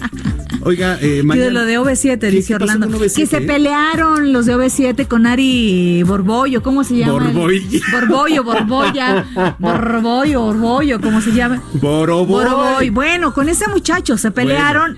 Oiga, 0.65 0.99
eh, 1.01 1.23
mañana... 1.23 1.47
de 1.47 1.51
lo 1.53 1.65
de 1.65 1.79
OV7, 1.81 2.31
dice 2.31 2.55
Orlando. 2.55 2.89
Que 2.99 3.27
se 3.27 3.41
pelearon 3.41 4.33
los 4.33 4.47
de 4.47 4.57
OV7 4.57 5.09
con 5.09 5.27
Ari 5.27 6.03
Borbollo. 6.05 6.63
¿Cómo 6.63 6.85
se 6.85 6.97
llama? 6.97 7.13
Borbollo. 7.13 7.81
Borbollo, 7.93 8.45
Borbolla. 8.45 9.57
Borbollo, 9.59 10.43
Borbollo, 10.43 11.01
¿cómo 11.01 11.21
se 11.21 11.33
llama? 11.33 11.63
Boroboy. 11.75 12.91
Bueno, 12.91 13.35
con 13.35 13.49
ese 13.49 13.67
muchacho 13.69 14.17
se 14.17 14.31
pelearon. 14.31 14.97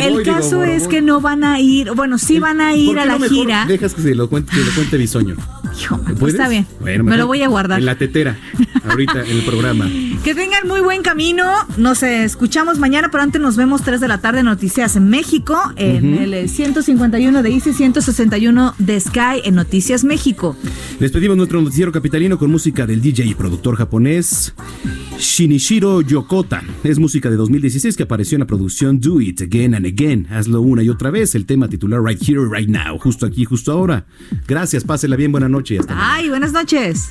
El 0.00 0.22
caso 0.22 0.64
es 0.64 0.88
que 0.88 1.02
no 1.02 1.20
van 1.20 1.44
a 1.44 1.60
ir, 1.60 1.92
bueno, 1.92 2.18
sí 2.18 2.38
van 2.38 2.60
a 2.60 2.74
ir 2.74 2.98
a 2.98 3.06
la 3.06 3.18
gira. 3.18 3.66
Dejas 3.66 3.94
que 3.94 4.02
se 4.02 4.14
lo 4.14 4.28
cuente, 4.28 4.52
que 4.52 4.64
lo 4.64 4.72
cuente 4.72 4.96
Bisoño. 4.96 5.36
Pues 6.18 6.34
está 6.34 6.48
bien. 6.48 6.66
me 6.80 7.16
lo 7.16 7.26
voy 7.26 7.42
a 7.42 7.48
guardar. 7.48 7.78
En 7.78 7.86
la 7.86 7.96
tetera, 7.96 8.36
ahorita 8.88 9.24
en 9.24 9.30
el 9.30 9.42
programa. 9.42 9.88
Que 10.24 10.34
tengan 10.34 10.66
muy 10.66 10.80
buen 10.80 11.02
camino. 11.02 11.44
Nos 11.76 12.02
escuchamos 12.02 12.78
mañana, 12.78 13.08
pero 13.10 13.22
antes 13.22 13.40
nos 13.40 13.56
vemos 13.56 13.82
3 13.82 14.00
de 14.00 14.08
la 14.08 14.18
tarde 14.18 14.42
Noticias 14.42 14.96
en 14.96 15.08
México, 15.08 15.56
en 15.76 16.14
el 16.14 16.48
151 16.48 17.42
de 17.42 17.50
Easy, 17.50 17.72
161 17.72 18.74
de 18.78 19.00
Sky 19.00 19.42
en 19.44 19.54
Noticias 19.54 20.04
México. 20.04 20.56
Les 20.98 21.12
pedimos 21.12 21.36
nuestro 21.36 21.62
noticiero 21.62 21.92
capitalino 21.92 22.36
con 22.36 22.50
música 22.50 22.84
del 22.84 23.00
DJ 23.00 23.26
y 23.26 23.34
productor 23.34 23.76
japonés 23.76 24.54
Shinichiro 25.18 26.00
Yokota. 26.00 26.62
Es 26.84 26.98
música 26.98 27.28
de 27.28 27.36
2016 27.36 27.96
que 27.96 28.04
apareció 28.04 28.36
en 28.36 28.40
la 28.40 28.46
producción 28.46 29.00
Do 29.00 29.20
It 29.20 29.42
Again 29.42 29.74
and 29.74 29.86
Again. 29.86 30.26
Hazlo 30.30 30.60
una 30.60 30.82
y 30.82 30.88
otra 30.88 31.10
vez. 31.10 31.34
El 31.34 31.44
tema 31.44 31.68
titular 31.68 32.02
Right 32.02 32.22
Here, 32.22 32.40
Right 32.50 32.68
Now. 32.68 32.98
Justo 32.98 33.26
aquí, 33.26 33.44
justo 33.44 33.72
ahora. 33.72 34.06
Gracias, 34.46 34.84
pásela 34.84 35.16
bien, 35.16 35.32
buena 35.32 35.48
noche 35.48 35.74
y 35.74 35.78
hasta 35.78 35.94
Ay, 35.96 36.28
buenas 36.28 36.52
noches. 36.52 37.10